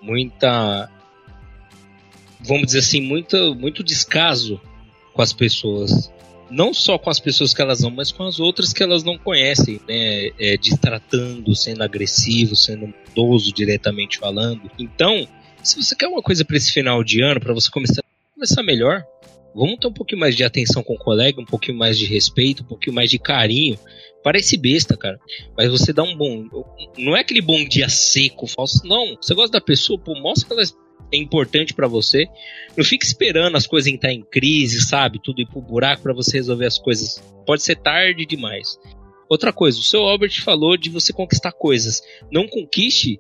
[0.01, 0.91] muita
[2.41, 4.61] vamos dizer assim, muito, muito descaso
[5.13, 6.13] com as pessoas.
[6.51, 9.19] Não só com as pessoas que elas amam, mas com as outras que elas não
[9.19, 10.31] conhecem, né?
[10.39, 14.71] É, destratando, sendo agressivo, sendo maldoso diretamente falando.
[14.79, 15.27] Então,
[15.63, 18.03] se você quer uma coisa para esse final de ano, para você começar,
[18.35, 19.05] começar melhor,
[19.55, 22.63] vamos ter um pouquinho mais de atenção com o colega, um pouquinho mais de respeito,
[22.63, 23.79] um pouquinho mais de carinho.
[24.23, 25.19] Parece besta, cara.
[25.57, 26.45] Mas você dá um bom.
[26.97, 28.87] Não é aquele bom dia seco, falso.
[28.87, 29.17] Não.
[29.21, 30.63] Você gosta da pessoa, pô, mostra que ela
[31.13, 32.27] é importante para você.
[32.77, 35.21] Não fique esperando as coisas entrar em crise, sabe?
[35.23, 37.23] Tudo ir pro buraco para você resolver as coisas.
[37.47, 38.79] Pode ser tarde demais.
[39.29, 42.03] Outra coisa, o seu Albert falou de você conquistar coisas.
[42.31, 43.19] Não conquiste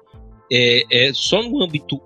[0.50, 2.00] é, é, só no âmbito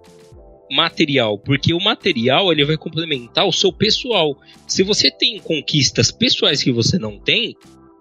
[0.71, 4.37] material, porque o material ele vai complementar o seu pessoal.
[4.67, 7.57] Se você tem conquistas pessoais que você não tem,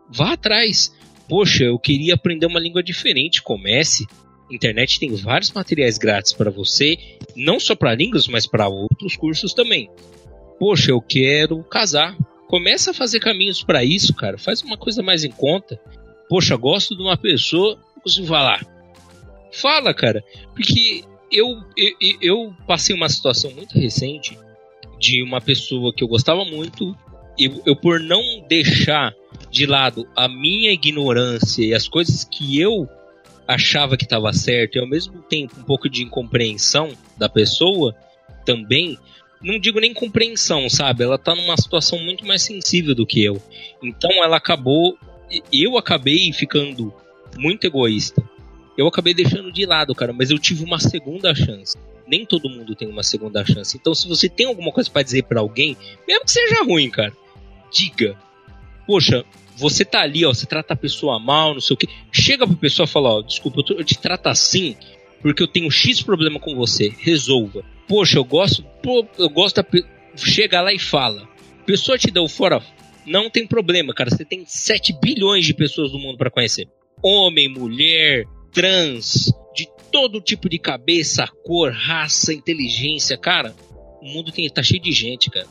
[0.09, 0.95] vá atrás.
[1.27, 4.07] Poxa, eu queria aprender uma língua diferente, comece.
[4.51, 6.97] Internet tem vários materiais grátis para você,
[7.35, 9.89] não só para línguas, mas para outros cursos também.
[10.59, 12.15] Poxa, eu quero casar.
[12.47, 14.37] Começa a fazer caminhos para isso, cara.
[14.37, 15.79] Faz uma coisa mais em conta.
[16.29, 18.65] Poxa, gosto de uma pessoa, consigo falar.
[19.51, 20.23] Fala, cara,
[20.53, 24.37] porque eu, eu, eu passei uma situação muito recente
[24.99, 26.95] de uma pessoa que eu gostava muito,
[27.39, 29.13] eu, eu por não deixar
[29.49, 32.87] de lado a minha ignorância e as coisas que eu
[33.47, 37.95] achava que estava certo e ao mesmo tempo um pouco de incompreensão da pessoa
[38.45, 38.97] também
[39.41, 41.03] não digo nem compreensão, sabe?
[41.03, 43.41] Ela tá numa situação muito mais sensível do que eu.
[43.81, 44.97] Então ela acabou
[45.51, 46.93] eu acabei ficando
[47.37, 48.21] muito egoísta
[48.77, 51.77] eu acabei deixando de lado, cara, mas eu tive uma segunda chance.
[52.07, 53.77] Nem todo mundo tem uma segunda chance.
[53.77, 55.77] Então, se você tem alguma coisa para dizer para alguém,
[56.07, 57.13] mesmo que seja ruim, cara,
[57.71, 58.17] diga.
[58.87, 59.23] Poxa,
[59.61, 61.87] você tá ali, ó, você trata a pessoa mal, não sei o que.
[62.11, 64.75] Chega pra pessoa e fala, ó, desculpa, eu, te trato assim
[65.21, 66.91] porque eu tenho X problema com você.
[66.97, 67.63] Resolva.
[67.87, 69.65] Poxa, eu gosto, pô, eu gosto da.
[70.15, 71.29] Chega lá e fala.
[71.63, 72.59] Pessoa te deu fora,
[73.05, 74.09] não tem problema, cara.
[74.09, 76.67] Você tem 7 bilhões de pessoas no mundo para conhecer.
[77.03, 83.53] Homem, mulher, trans, de todo tipo de cabeça, cor, raça, inteligência, cara.
[84.01, 85.47] O mundo tem, tá cheio de gente, cara.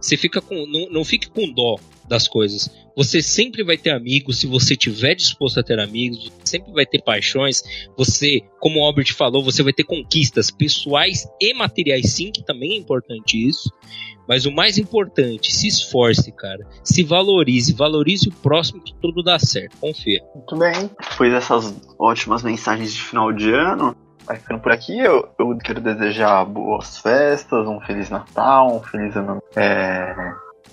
[0.00, 0.66] Você fica com.
[0.66, 1.76] Não, não fique com dó
[2.08, 2.70] das coisas.
[2.96, 7.02] Você sempre vai ter amigos se você tiver disposto a ter amigos, sempre vai ter
[7.02, 7.62] paixões.
[7.96, 12.72] Você, como o Albert falou, você vai ter conquistas pessoais e materiais, sim, que também
[12.72, 13.70] é importante isso.
[14.28, 16.66] Mas o mais importante, se esforce, cara.
[16.82, 19.76] Se valorize, valorize o próximo que tudo dá certo.
[19.76, 20.22] Confia.
[20.34, 20.90] Muito bem.
[21.10, 23.96] Depois dessas ótimas mensagens de final de ano,
[24.26, 24.98] vai ficando por aqui.
[24.98, 29.42] Eu, eu quero desejar boas festas, um Feliz Natal, um Feliz Ano.
[29.54, 30.14] É,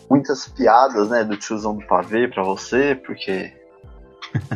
[0.09, 3.53] muitas piadas, né, do tiozão do pavê pra você, porque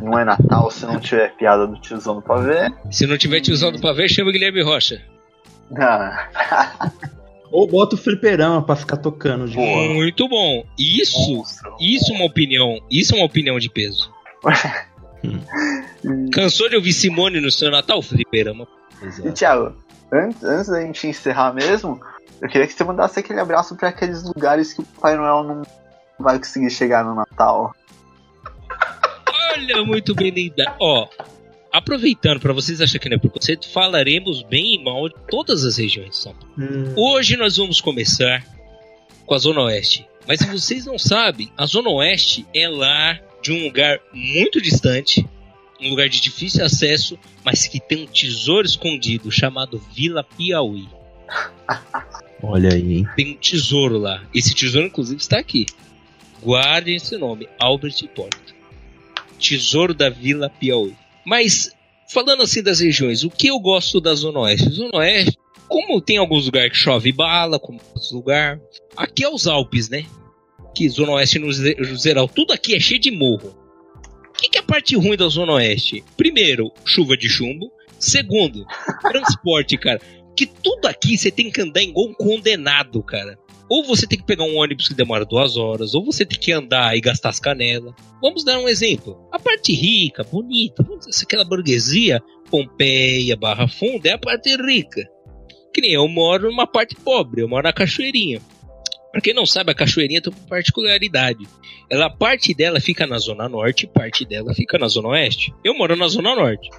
[0.02, 2.72] não é Natal se não tiver piada do tiozão do pavê.
[2.92, 5.02] Se não tiver tiozão do pavê, chama o Guilherme Rocha.
[5.78, 6.92] Ah,
[7.52, 9.94] Ou bota o fliperama pra ficar tocando de Boa.
[9.94, 10.66] Muito bom.
[10.78, 11.76] Isso, monstro.
[11.80, 14.12] isso é uma opinião, isso é uma opinião de peso.
[16.32, 18.68] Cansou de ouvir Simone no seu Natal, Fliperama?
[19.02, 19.76] E Thiago,
[20.12, 22.00] antes, antes da gente encerrar mesmo,
[22.42, 25.62] eu queria que você mandasse aquele abraço pra aqueles lugares que o Papai Noel não
[26.20, 27.76] vai conseguir chegar no Natal.
[29.54, 30.76] Olha, muito bem lembrado.
[30.80, 31.08] Ó,
[31.72, 35.78] aproveitando para vocês acharem que não é preconceito, falaremos bem e mal de todas as
[35.78, 36.54] regiões de São Paulo.
[36.58, 38.44] Hum, Hoje nós vamos começar
[39.26, 40.08] com a Zona Oeste.
[40.28, 45.28] Mas se vocês não sabem, a Zona Oeste é lá de um lugar muito distante,
[45.82, 50.88] um lugar de difícil acesso, mas que tem um tesouro escondido chamado Vila Piauí.
[52.42, 53.08] olha aí, hein?
[53.16, 54.24] Tem um tesouro lá.
[54.34, 55.66] Esse tesouro, inclusive, está aqui.
[56.42, 58.56] Guardem esse nome, Albert Porta.
[59.40, 60.96] Tesouro da Vila Piauí.
[61.26, 61.72] Mas,
[62.10, 64.70] falando assim das regiões, o que eu gosto da Zona Oeste?
[64.70, 65.38] Zona Oeste,
[65.68, 68.62] como tem alguns lugares que chove bala, como outros lugares,
[68.96, 70.06] aqui é os Alpes, né?
[70.74, 73.67] Que Zona Oeste no geral, tudo aqui é cheio de morro.
[74.38, 76.04] O que, que é a parte ruim da Zona Oeste?
[76.16, 77.72] Primeiro, chuva de chumbo.
[77.98, 78.68] Segundo,
[79.02, 80.00] transporte, cara.
[80.36, 83.36] Que tudo aqui você tem que andar igual um condenado, cara.
[83.68, 86.52] Ou você tem que pegar um ônibus que demora duas horas, ou você tem que
[86.52, 87.96] andar e gastar as canelas.
[88.22, 89.18] Vamos dar um exemplo.
[89.32, 95.04] A parte rica, bonita, dizer, aquela burguesia, Pompeia, Barra Funda, é a parte rica.
[95.74, 98.40] Que nem eu moro numa parte pobre, eu moro na Cachoeirinha.
[99.12, 101.48] Pra quem não sabe, a Cachoeirinha tem uma particularidade.
[101.90, 105.54] Ela, parte dela fica na Zona Norte parte dela fica na Zona Oeste.
[105.64, 106.70] Eu moro na Zona Norte,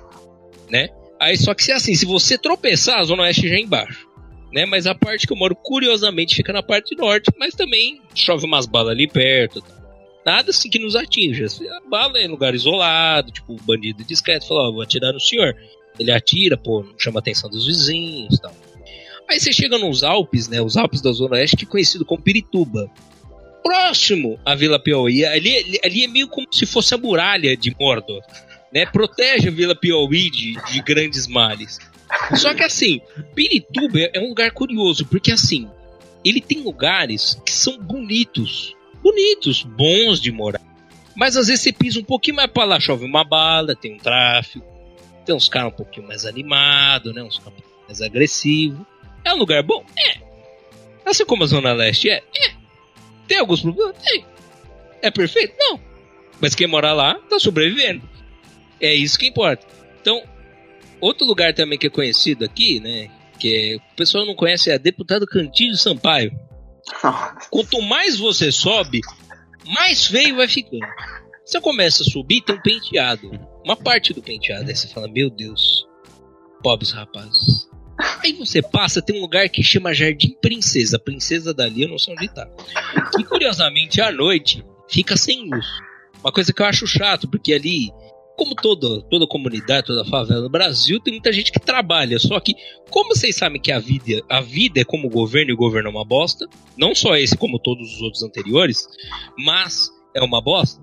[0.71, 0.89] né?
[1.21, 4.07] Aí só que se assim, se você tropeçar, a Zona Oeste já é embaixo.
[4.53, 4.65] Né?
[4.65, 8.67] Mas a parte que eu moro, curiosamente, fica na parte norte, mas também chove umas
[8.67, 9.61] balas ali perto.
[9.61, 9.79] tá?
[10.25, 11.47] Nada assim que nos atinja.
[11.47, 15.55] A bala é em lugar isolado, tipo, bandido discreto, fala, ó, vou atirar no senhor.
[15.99, 18.55] Ele atira, pô, não chama a atenção dos vizinhos tal.
[19.29, 20.61] Aí você chega nos Alpes, né?
[20.63, 22.91] Os Alpes da Zona Oeste, que é conhecido como Pirituba.
[23.63, 25.25] Próximo à Vila Piauí.
[25.25, 28.23] Ali, ali, é meio como se fosse a muralha de Mordor.
[28.73, 28.87] Né?
[28.87, 31.79] Protege a Vila Piauí de, de grandes males.
[32.35, 33.01] Só que assim,
[33.35, 35.69] Pirituba é um lugar curioso, porque assim,
[36.25, 38.75] ele tem lugares que são bonitos.
[39.03, 40.61] Bonitos, bons de morar.
[41.15, 43.99] Mas às vezes você pisa um pouquinho mais pra lá, chove uma bala, tem um
[43.99, 44.65] tráfego,
[45.27, 47.23] tem uns caras um pouquinho mais animados, né?
[47.23, 48.87] Uns caras mais agressivos.
[49.24, 49.85] É um lugar bom?
[49.99, 50.19] É.
[51.05, 52.23] Assim como a Zona Leste é?
[52.35, 52.53] É.
[53.27, 53.97] Tem alguns problemas?
[54.03, 54.24] Tem.
[55.03, 55.55] É perfeito?
[55.59, 55.81] Não.
[56.40, 58.09] Mas quem mora lá tá sobrevivendo.
[58.81, 59.66] É isso que importa.
[60.01, 60.23] Então,
[61.01, 63.11] outro lugar também que é conhecido aqui, né?
[63.39, 66.32] Que é, o pessoal não conhece é a Deputado Cantinho Sampaio.
[67.51, 69.01] Quanto mais você sobe,
[69.66, 70.86] mais feio vai ficando.
[71.45, 73.31] Você começa a subir, tem um penteado.
[73.65, 74.69] Uma parte do penteado.
[74.69, 75.86] Aí você fala, meu Deus,
[76.62, 77.69] pobres rapazes.
[78.23, 80.99] Aí você passa, tem um lugar que chama Jardim Princesa.
[80.99, 82.49] Princesa dali, eu não sei onde tá.
[83.19, 85.66] E curiosamente, à noite, fica sem luz.
[86.20, 87.91] Uma coisa que eu acho chato, porque ali,
[88.37, 92.19] como toda, toda comunidade, toda favela no Brasil, tem muita gente que trabalha.
[92.19, 92.55] Só que,
[92.91, 95.89] como vocês sabem que a vida, a vida é como o governo e o governo
[95.89, 96.47] é uma bosta,
[96.77, 98.87] não só esse, como todos os outros anteriores,
[99.37, 100.81] mas é uma bosta,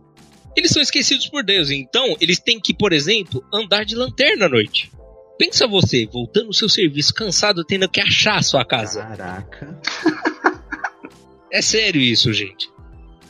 [0.56, 1.70] eles são esquecidos por Deus.
[1.70, 4.90] Então, eles têm que, por exemplo, andar de lanterna à noite.
[5.38, 9.04] Pensa você, voltando no seu serviço, cansado, tendo que achar a sua casa.
[9.04, 9.80] Caraca.
[11.52, 12.70] É sério isso, gente.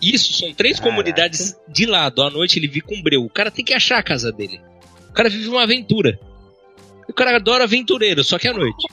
[0.02, 0.90] Isso são três Caraca.
[0.90, 2.22] comunidades de lado.
[2.22, 3.24] À noite ele vive com breu.
[3.24, 4.60] O cara tem que achar a casa dele.
[5.10, 6.20] O cara vive uma aventura.
[7.08, 8.88] O cara adora aventureiro, só que à noite.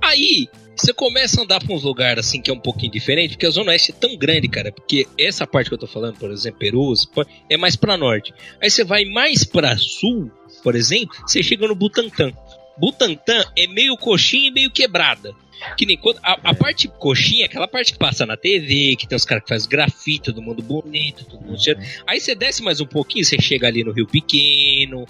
[0.00, 3.46] Aí, você começa a andar pra uns lugares assim que é um pouquinho diferente, porque
[3.46, 4.72] a Zona Oeste é tão grande, cara.
[4.72, 7.08] Porque essa parte que eu tô falando, por exemplo, Perus,
[7.48, 8.34] é mais pra norte.
[8.60, 10.30] Aí você vai mais pra sul,
[10.62, 12.32] por exemplo, você chega no Butantã.
[12.76, 15.34] Butantã é meio coxinha e meio quebrada.
[15.76, 16.18] Que nem quando.
[16.22, 19.44] A, a parte coxinha é aquela parte que passa na TV, que tem os caras
[19.44, 21.78] que fazem grafite, todo mundo bonito, todo mundo cheio.
[22.06, 25.06] Aí você desce mais um pouquinho, você chega ali no Rio Pequeno,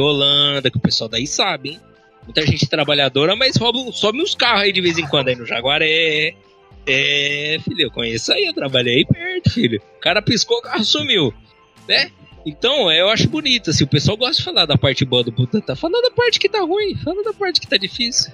[0.00, 1.80] Holanda, que o pessoal daí sabe, hein?
[2.24, 5.44] Muita gente trabalhadora, mas rouba, sobe uns carros aí de vez em quando aí no
[5.44, 6.34] Jaguaré.
[6.86, 9.80] É, filho, eu conheço aí, eu trabalhei aí perto, filho.
[9.96, 11.32] O cara piscou, o carro sumiu,
[11.86, 12.10] né?
[12.46, 15.74] Então, eu acho bonito, assim, o pessoal gosta de falar da parte boa do Butantã.
[15.74, 18.32] Fala da parte que tá ruim, fala da parte que tá difícil.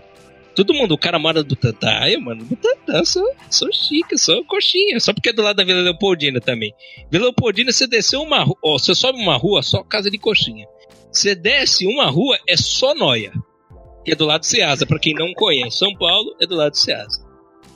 [0.55, 1.89] Todo mundo, o cara mora do Butantã.
[1.91, 4.99] Ai, mano, Butantã, sou, sou chique, sou coxinha.
[4.99, 6.75] Só porque é do lado da Vila Leopoldina também.
[7.11, 10.67] Vila Leopoldina, você desceu uma rua, ó, você sobe uma rua, só casa de coxinha.
[11.13, 13.33] Você desce uma rua, é só noia.
[14.05, 14.87] Que é do lado do Ceasa.
[14.87, 17.30] Pra quem não conhece São Paulo, é do lado do Ceasa.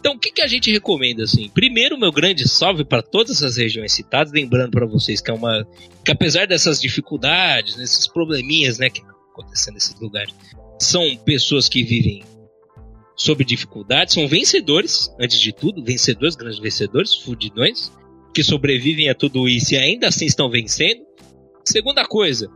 [0.05, 1.49] Então, o que, que a gente recomenda, assim?
[1.49, 5.67] Primeiro, meu grande salve para todas essas regiões citadas, lembrando para vocês que é uma...
[6.05, 10.35] que apesar dessas dificuldades, desses probleminhas, né, que estão acontecendo nesses lugares,
[10.79, 12.23] são pessoas que vivem
[13.17, 17.91] sob dificuldades, são vencedores, antes de tudo, vencedores, grandes vencedores, fudidões,
[18.35, 21.01] que sobrevivem a tudo isso e ainda assim estão vencendo.
[21.65, 22.51] Segunda coisa,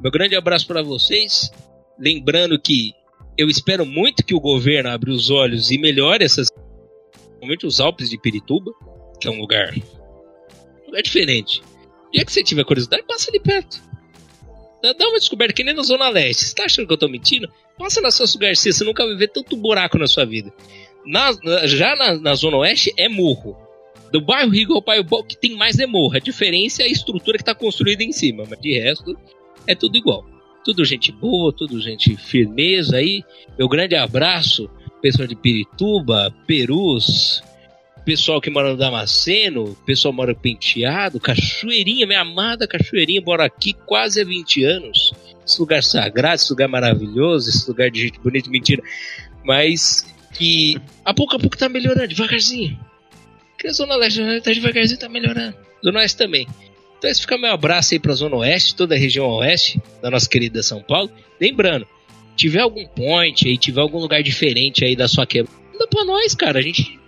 [0.00, 1.50] meu grande abraço para vocês,
[1.98, 2.92] lembrando que
[3.36, 6.48] eu espero muito que o governo abra os olhos e melhore essas
[7.42, 8.72] principalmente os Alpes de Pirituba,
[9.20, 11.60] que é um lugar, um lugar diferente.
[12.12, 13.82] E é que você tiver curiosidade, passa ali perto.
[14.82, 16.44] Dá uma descoberta, que nem na Zona Leste.
[16.44, 17.48] Você tá achando que eu tô mentindo?
[17.78, 20.52] Passa na Celso Garcia, você nunca vai ver tanto buraco na sua vida.
[21.04, 21.32] Na-
[21.66, 23.56] já na, na Zona Oeste é morro.
[24.12, 26.16] Do bairro Rigo ao bairro Bom, que tem mais é morro.
[26.16, 29.16] A diferença é a estrutura que tá construída em cima, mas de resto
[29.66, 30.24] é tudo igual.
[30.64, 33.24] Tudo gente boa, tudo gente firmeza aí.
[33.58, 34.68] Meu grande abraço,
[35.02, 37.42] pessoal de Pirituba, Perus,
[38.04, 43.74] pessoal que mora no Damasceno, pessoal mora em Penteado, Cachoeirinha, minha amada Cachoeirinha, mora aqui
[43.74, 45.12] quase há 20 anos.
[45.44, 48.80] Esse lugar sagrado, esse lugar maravilhoso, esse lugar de gente bonita, mentira.
[49.44, 52.78] Mas que a pouco a pouco tá melhorando, devagarzinho.
[53.58, 55.56] Que a Zona Leste tá devagarzinho, tá melhorando.
[55.84, 56.46] Zona Oeste também.
[56.96, 60.28] Então esse fica meu abraço aí pra Zona Oeste, toda a região Oeste da nossa
[60.28, 61.10] querida São Paulo.
[61.40, 61.86] Lembrando,
[62.36, 66.34] tiver algum point aí, tiver algum lugar diferente aí da sua quebra, manda pra nós,
[66.34, 66.58] cara.
[66.58, 66.98] A gente,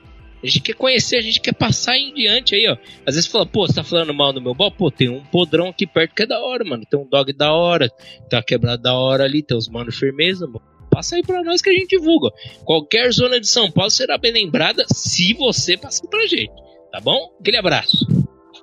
[0.43, 2.77] a gente quer conhecer, a gente quer passar em diante aí, ó.
[3.07, 4.71] Às vezes fala, pô, você tá falando mal no meu bol?
[4.71, 6.85] Pô, tem um podrão aqui perto que é da hora, mano.
[6.89, 7.89] Tem um dog da hora,
[8.29, 10.63] tem uma quebrada da hora ali, tem os mano firmeza, mano.
[10.91, 12.31] Passa aí pra nós que a gente divulga.
[12.65, 16.53] Qualquer zona de São Paulo será bem lembrada se você passar pra gente.
[16.93, 17.35] Tá bom?
[17.41, 18.07] Aquele abraço.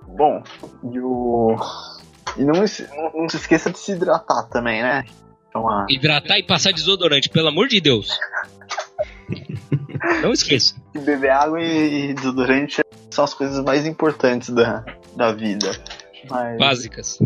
[0.08, 0.42] Bom,
[0.94, 1.58] e o.
[2.38, 5.04] E não, não, não se esqueça de se hidratar também, né?
[5.52, 5.86] Então, a...
[5.90, 8.18] Hidratar e passar desodorante, pelo amor de Deus.
[10.24, 10.76] Não esqueça.
[10.94, 14.84] beber água e, desodorante são as coisas mais importantes da,
[15.16, 15.70] da vida.
[16.30, 17.20] Mas, Básicas.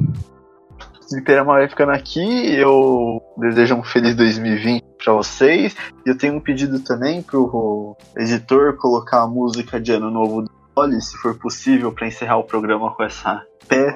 [1.07, 2.55] Fliperama vai ficando aqui.
[2.55, 5.75] Eu desejo um feliz 2020 pra vocês.
[6.05, 10.51] E eu tenho um pedido também pro editor colocar a música de Ano Novo do
[10.75, 13.95] Dolly, se for possível, pra encerrar o programa com essa pé.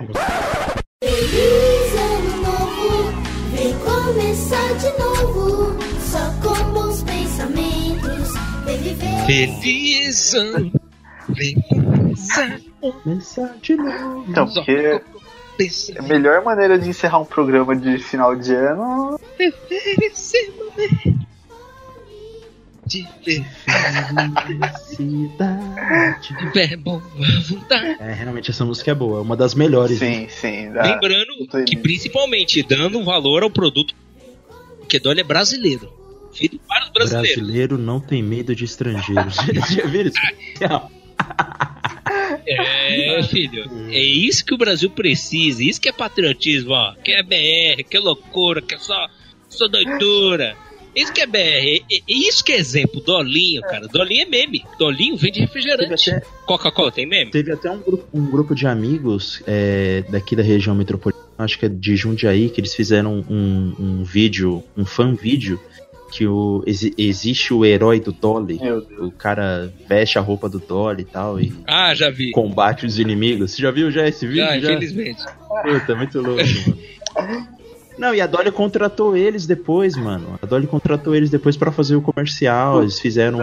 [4.10, 5.77] Começar de novo.
[5.99, 8.34] Só com bons pensamentos,
[8.65, 9.26] vem viver.
[9.26, 10.72] Feliz ano.
[11.30, 12.60] Vem começar.
[13.03, 14.26] Começar de novo.
[14.27, 15.02] Então, porque
[15.98, 21.28] a melhor maneira de encerrar um programa de final de ano Esse momento
[22.89, 23.07] de
[24.97, 26.27] Felicidade.
[26.37, 26.99] tiver boa
[27.47, 27.97] vontade.
[28.01, 29.99] É, realmente essa música é boa, é uma das melhores.
[29.99, 30.71] Sim, sim.
[30.71, 33.93] dá- Lembrando que principalmente dando um valor ao produto,
[34.79, 35.91] porque Dolly é brasileiro.
[36.33, 37.35] Feito para os brasileiros.
[37.37, 39.35] Brasileiro não tem medo de estrangeiros.
[39.75, 40.19] Já viram isso?
[42.47, 43.69] É, filho.
[43.89, 45.63] É isso que o Brasil precisa.
[45.63, 46.93] Isso que é patriotismo, ó.
[47.03, 49.07] Que é BR, que é loucura, que é só,
[49.49, 50.55] só doidura.
[51.01, 51.38] Isso que é BR.
[51.38, 53.01] É, é- é isso que é exemplo.
[53.01, 53.88] Dolinho, cara.
[53.88, 54.63] Dolinho é meme.
[54.77, 56.09] Dolinho vende refrigerante.
[56.11, 57.31] até, Coca-Cola tem meme?
[57.31, 61.65] teve até um, grupo, um grupo de amigos é, daqui da região metropolitana, acho que
[61.65, 65.59] é de Jundiaí, que eles fizeram um, um vídeo, um fan vídeo,
[66.11, 68.59] que o, exi- existe o herói do Dolly.
[68.97, 72.31] O cara veste a roupa do Dolly e tal e Ah, já vi.
[72.31, 73.51] combate os inimigos.
[73.51, 74.43] Você já viu já esse vídeo?
[74.43, 75.23] Já, Já, infelizmente.
[75.63, 77.49] Puta, muito louco, mano.
[77.99, 80.39] Não, e a Dolly contratou eles depois, mano.
[80.41, 82.81] A Dolly contratou eles depois pra fazer o comercial.
[82.81, 83.41] Eles fizeram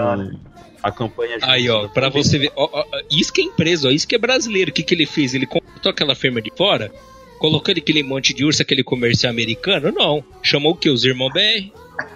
[0.82, 1.48] a campanha juntos.
[1.48, 2.50] Aí, ó, pra você ver.
[2.56, 4.70] ó, ó, isso que é empresa, ó, isso que é brasileiro.
[4.70, 5.34] O que, que ele fez?
[5.34, 6.90] Ele contratou aquela firma de fora,
[7.38, 9.92] colocou aquele monte de urso, aquele comercial americano?
[9.92, 10.24] Não.
[10.42, 10.88] Chamou o quê?
[10.88, 11.70] Os irmãos BR.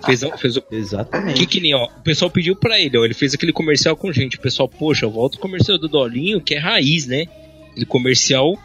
[0.06, 1.46] Fez, fez o Que Exatamente.
[1.46, 4.36] que nem, ó, o pessoal pediu pra ele, ó, ele fez aquele comercial com gente.
[4.36, 7.26] O pessoal, poxa, volta o comercial do Dolinho, que é raiz, né?
[7.70, 8.58] Aquele comercial,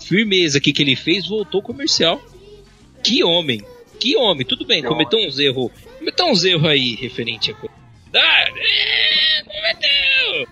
[0.00, 2.20] firmeza aqui que ele fez, voltou o comercial.
[3.02, 3.64] Que homem,
[3.98, 7.74] que homem, tudo bem, Que cometeu uns erros, cometeu uns erros aí referente a coisa.
[8.14, 10.48] Ah, é, cometeu!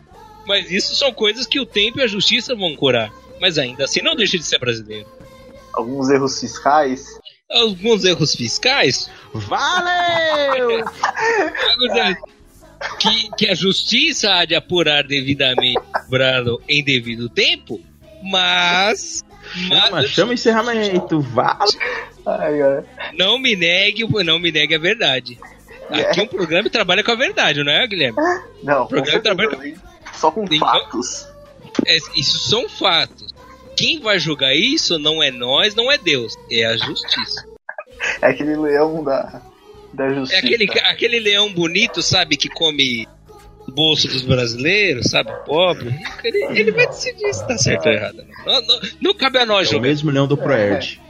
[0.47, 3.13] Mas isso são coisas que o tempo e a justiça vão curar.
[3.41, 5.07] Mas ainda assim não deixa de ser brasileiro.
[5.73, 7.19] Alguns erros fiscais.
[7.51, 10.85] Alguns erros fiscais, Valeu!
[12.99, 17.79] Que, que a justiça há de apurar devidamente, cobrado em devido tempo,
[18.23, 19.23] mas.
[19.53, 21.25] Chama, mas chama o encerramento.
[22.25, 22.85] Cara.
[23.17, 25.39] não me negue, não me negue a verdade.
[25.91, 28.17] Aqui um programa que trabalha com a verdade, não é, Guilherme?
[28.63, 29.75] Não, com Programa trabalha- também.
[30.13, 31.27] Só com Tem- fatos.
[31.87, 33.35] É, isso são fatos.
[33.77, 37.45] Quem vai julgar isso não é nós, não é Deus, é a justiça.
[38.21, 39.41] É aquele leão da,
[39.95, 40.41] da É justiça.
[40.41, 43.20] aquele, aquele leão bonito, sabe, que come o
[43.71, 45.95] bolso dos brasileiros, sabe, pobre.
[46.25, 48.25] Ele, ele vai decidir se tá certo ou errado.
[48.45, 51.01] Não, não, não cabe a nós É o mesmo leão do Proerd.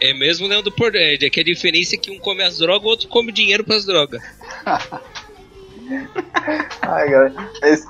[0.00, 2.84] É mesmo leão do Porded, é que a diferença é que um come as drogas,
[2.84, 4.22] o outro come dinheiro pras drogas.
[6.82, 7.08] Ai.
[7.62, 7.86] Mas,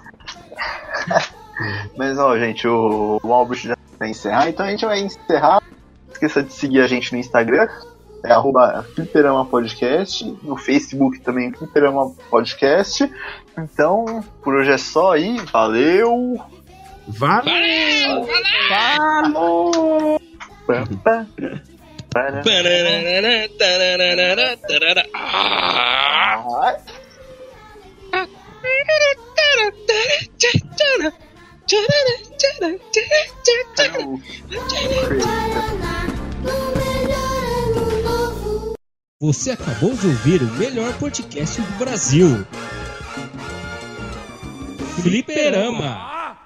[1.97, 5.62] Mas, ó, gente, o, o Albert já vai encerrar, então a gente vai encerrar.
[6.06, 7.68] Não esqueça de seguir a gente no Instagram,
[8.27, 13.09] é arroba Fliperama Podcast, no Facebook também Fliperama Podcast.
[13.57, 16.36] Então, por hoje é só aí, valeu!
[17.07, 18.27] Valeu!
[18.69, 20.20] Valeu!
[39.18, 42.26] Você acabou de ouvir o melhor podcast do Brasil.
[45.01, 46.36] Fliperama.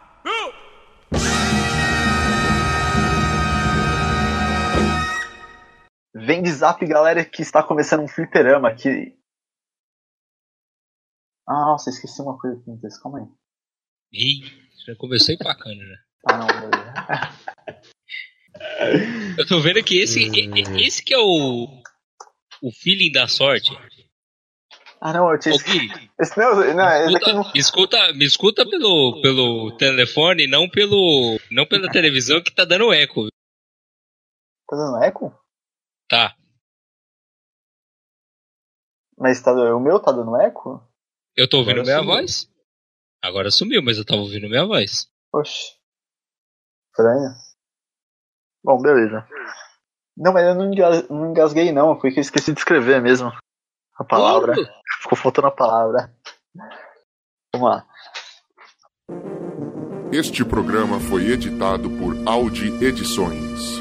[6.14, 9.18] Vem de zap, galera, que está começando um fliperama aqui.
[11.48, 13.26] Ah, nossa, esqueci uma coisa texto, calma aí.
[14.12, 14.44] Ih,
[14.86, 15.96] já começou empacando já.
[16.28, 17.40] Ah, não, beleza.
[19.36, 20.30] Eu tô vendo que esse,
[20.78, 21.79] esse que é o,
[22.62, 23.70] o feeling da sorte.
[25.00, 25.88] Ah, não, tinha Ô Gui,
[26.20, 27.40] Esse não, não, esse aqui não.
[27.40, 32.64] escuta, me escuta, me escuta pelo, pelo telefone, não pelo, não pela televisão que tá
[32.66, 33.28] dando eco.
[34.68, 35.34] Tá dando eco?
[36.06, 36.36] Tá.
[39.16, 40.86] Mas tá, o meu tá dando eco?
[41.36, 42.14] Eu tô ouvindo Agora minha sumiu.
[42.14, 42.50] voz?
[43.22, 45.10] Agora sumiu, mas eu tava ouvindo minha voz.
[45.32, 45.78] Oxi.
[46.90, 47.30] Estranho.
[48.62, 49.26] Bom, beleza.
[50.16, 53.32] Não, mas eu não engas- não engasguei não, foi que eu esqueci de escrever mesmo.
[53.98, 54.54] A palavra.
[54.54, 54.68] Quando?
[55.02, 56.12] Ficou faltando a palavra.
[57.54, 57.86] Vamos lá.
[60.12, 63.78] Este programa foi editado por Audi Edições.